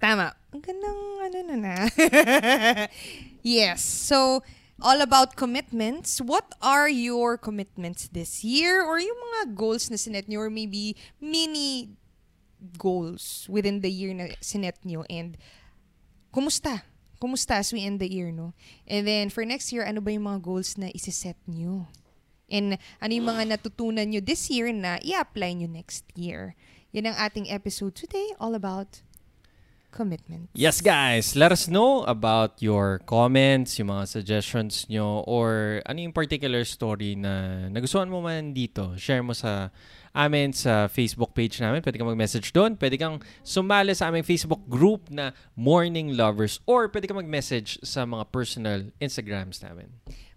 Tama. 0.00 0.32
Ang 0.52 0.62
gandang 0.64 1.00
ano 1.24 1.38
na 1.48 1.56
na. 1.56 1.76
yes. 3.44 3.80
So, 3.84 4.44
all 4.80 5.00
about 5.00 5.36
commitments. 5.36 6.20
What 6.20 6.56
are 6.60 6.88
your 6.88 7.36
commitments 7.36 8.08
this 8.12 8.44
year? 8.44 8.84
Or 8.84 9.00
yung 9.00 9.16
mga 9.16 9.56
goals 9.56 9.88
na 9.88 9.96
sinet 9.96 10.28
nyo? 10.28 10.44
Or 10.44 10.52
maybe 10.52 10.96
mini 11.20 11.96
goals 12.76 13.48
within 13.48 13.80
the 13.80 13.92
year 13.92 14.12
na 14.12 14.36
sinet 14.40 14.80
nyo? 14.84 15.04
And 15.08 15.36
kumusta? 16.34 16.82
Kumusta 17.22 17.62
as 17.62 17.70
we 17.70 17.86
end 17.86 18.02
the 18.02 18.10
year, 18.10 18.34
no? 18.34 18.58
And 18.90 19.06
then, 19.06 19.30
for 19.30 19.46
next 19.46 19.70
year, 19.70 19.86
ano 19.86 20.02
ba 20.02 20.10
yung 20.10 20.26
mga 20.26 20.42
goals 20.42 20.74
na 20.74 20.90
isiset 20.90 21.38
nyo? 21.46 21.86
And 22.50 22.76
ano 22.98 23.12
yung 23.14 23.30
mga 23.30 23.56
natutunan 23.56 24.10
nyo 24.10 24.20
this 24.20 24.50
year 24.50 24.68
na 24.74 24.98
i-apply 25.00 25.54
nyo 25.56 25.70
next 25.70 26.04
year? 26.18 26.58
Yan 26.92 27.10
ang 27.10 27.16
ating 27.16 27.48
episode 27.48 27.94
today, 27.94 28.34
all 28.42 28.52
about 28.52 29.00
commitment. 29.94 30.50
Yes, 30.58 30.82
guys. 30.82 31.38
Let 31.38 31.54
us 31.54 31.70
know 31.70 32.02
about 32.10 32.58
your 32.58 32.98
comments, 33.06 33.78
yung 33.78 33.94
mga 33.94 34.10
suggestions 34.10 34.90
nyo, 34.90 35.22
or 35.30 35.80
ano 35.86 36.02
yung 36.02 36.12
particular 36.12 36.66
story 36.66 37.14
na 37.14 37.66
nagustuhan 37.70 38.10
mo 38.10 38.18
man 38.18 38.50
dito. 38.50 38.98
Share 38.98 39.22
mo 39.22 39.32
sa 39.32 39.70
amin 40.14 40.54
sa 40.54 40.86
Facebook 40.86 41.34
page 41.34 41.58
namin. 41.58 41.82
Pwede 41.82 41.98
kang 41.98 42.08
mag-message 42.08 42.54
doon. 42.54 42.78
Pwede 42.78 42.94
kang 42.94 43.18
sumali 43.42 43.92
sa 43.92 44.08
aming 44.08 44.22
Facebook 44.22 44.62
group 44.70 45.10
na 45.10 45.34
Morning 45.58 46.14
Lovers 46.14 46.62
or 46.64 46.86
pwede 46.88 47.10
kang 47.10 47.18
mag-message 47.18 47.82
sa 47.82 48.06
mga 48.06 48.30
personal 48.30 48.94
Instagrams 49.02 49.58
namin. 49.60 49.90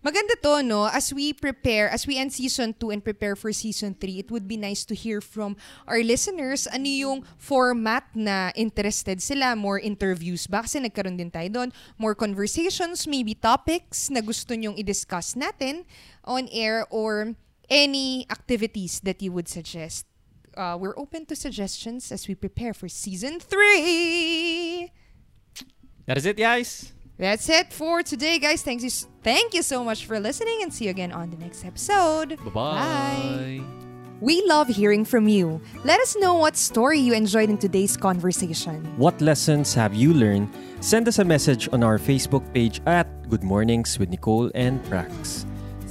Maganda 0.07 0.39
to, 0.39 0.63
no? 0.63 0.88
As 0.88 1.11
we 1.11 1.34
prepare, 1.34 1.89
as 1.89 2.07
we 2.07 2.15
end 2.15 2.32
season 2.32 2.71
2 2.80 2.95
and 2.95 3.01
prepare 3.03 3.36
for 3.36 3.51
season 3.51 3.91
3, 3.91 4.23
it 4.23 4.32
would 4.32 4.47
be 4.47 4.55
nice 4.55 4.86
to 4.86 4.95
hear 4.95 5.19
from 5.19 5.57
our 5.84 5.99
listeners 5.99 6.63
ano 6.69 6.88
yung 6.88 7.19
format 7.36 8.05
na 8.15 8.55
interested 8.55 9.19
sila. 9.19 9.57
More 9.57 9.82
interviews 9.82 10.47
ba? 10.47 10.63
Kasi 10.63 10.80
nagkaroon 10.80 11.17
din 11.17 11.28
tayo 11.34 11.49
doon. 11.49 11.69
More 11.99 12.15
conversations, 12.15 13.03
maybe 13.03 13.36
topics 13.36 14.07
na 14.07 14.21
gusto 14.21 14.55
nyong 14.55 14.80
i-discuss 14.80 15.36
natin 15.36 15.84
on 16.23 16.47
air 16.55 16.88
or 16.88 17.36
any 17.70 18.26
activities 18.30 18.99
that 19.01 19.22
you 19.22 19.32
would 19.32 19.47
suggest. 19.47 20.05
Uh, 20.55 20.78
we're 20.80 20.97
open 20.97 21.26
to 21.28 21.36
suggestions 21.36 22.11
as 22.11 22.28
we 22.28 22.34
prepare 22.36 22.74
for 22.74 22.88
season 22.89 23.39
3. 23.39 24.91
That 26.05 26.18
is 26.18 26.26
it, 26.26 26.38
guys. 26.38 26.93
That's 27.18 27.49
it 27.49 27.74
for 27.74 28.03
today, 28.03 28.39
guys. 28.39 28.61
Thank 28.61 28.82
you, 28.84 28.89
thank 29.24 29.53
you 29.53 29.61
so 29.61 29.84
much 29.84 30.05
for 30.05 30.20
listening 30.20 30.61
and 30.61 30.74
see 30.74 30.86
you 30.86 30.91
again 30.91 31.11
on 31.11 31.30
the 31.30 31.38
next 31.38 31.65
episode. 31.65 32.38
Bye-bye. 32.45 33.61
We 34.20 34.43
love 34.47 34.68
hearing 34.68 35.05
from 35.05 35.28
you. 35.28 35.61
Let 35.84 35.99
us 35.99 36.15
know 36.15 36.34
what 36.34 36.57
story 36.57 36.97
you 36.99 37.13
enjoyed 37.13 37.49
in 37.49 37.57
today's 37.57 37.95
conversation. 37.95 38.82
What 38.97 39.22
lessons 39.22 39.76
have 39.76 39.93
you 39.93 40.13
learned? 40.13 40.49
Send 40.80 41.07
us 41.07 41.20
a 41.20 41.26
message 41.26 41.70
on 41.72 41.84
our 41.84 41.99
Facebook 41.99 42.41
page 42.53 42.82
at 42.88 43.05
Good 43.30 43.43
Mornings 43.43 43.99
with 43.99 44.09
Nicole 44.09 44.49
and 44.55 44.84
Prax. 44.86 45.45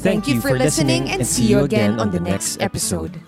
Thank, 0.06 0.28
you 0.28 0.40
for 0.40 0.56
listening 0.56 1.10
and 1.10 1.26
see 1.26 1.46
you 1.46 1.64
again 1.64 1.98
on 1.98 2.12
the 2.12 2.20
next 2.20 2.62
episode. 2.62 3.20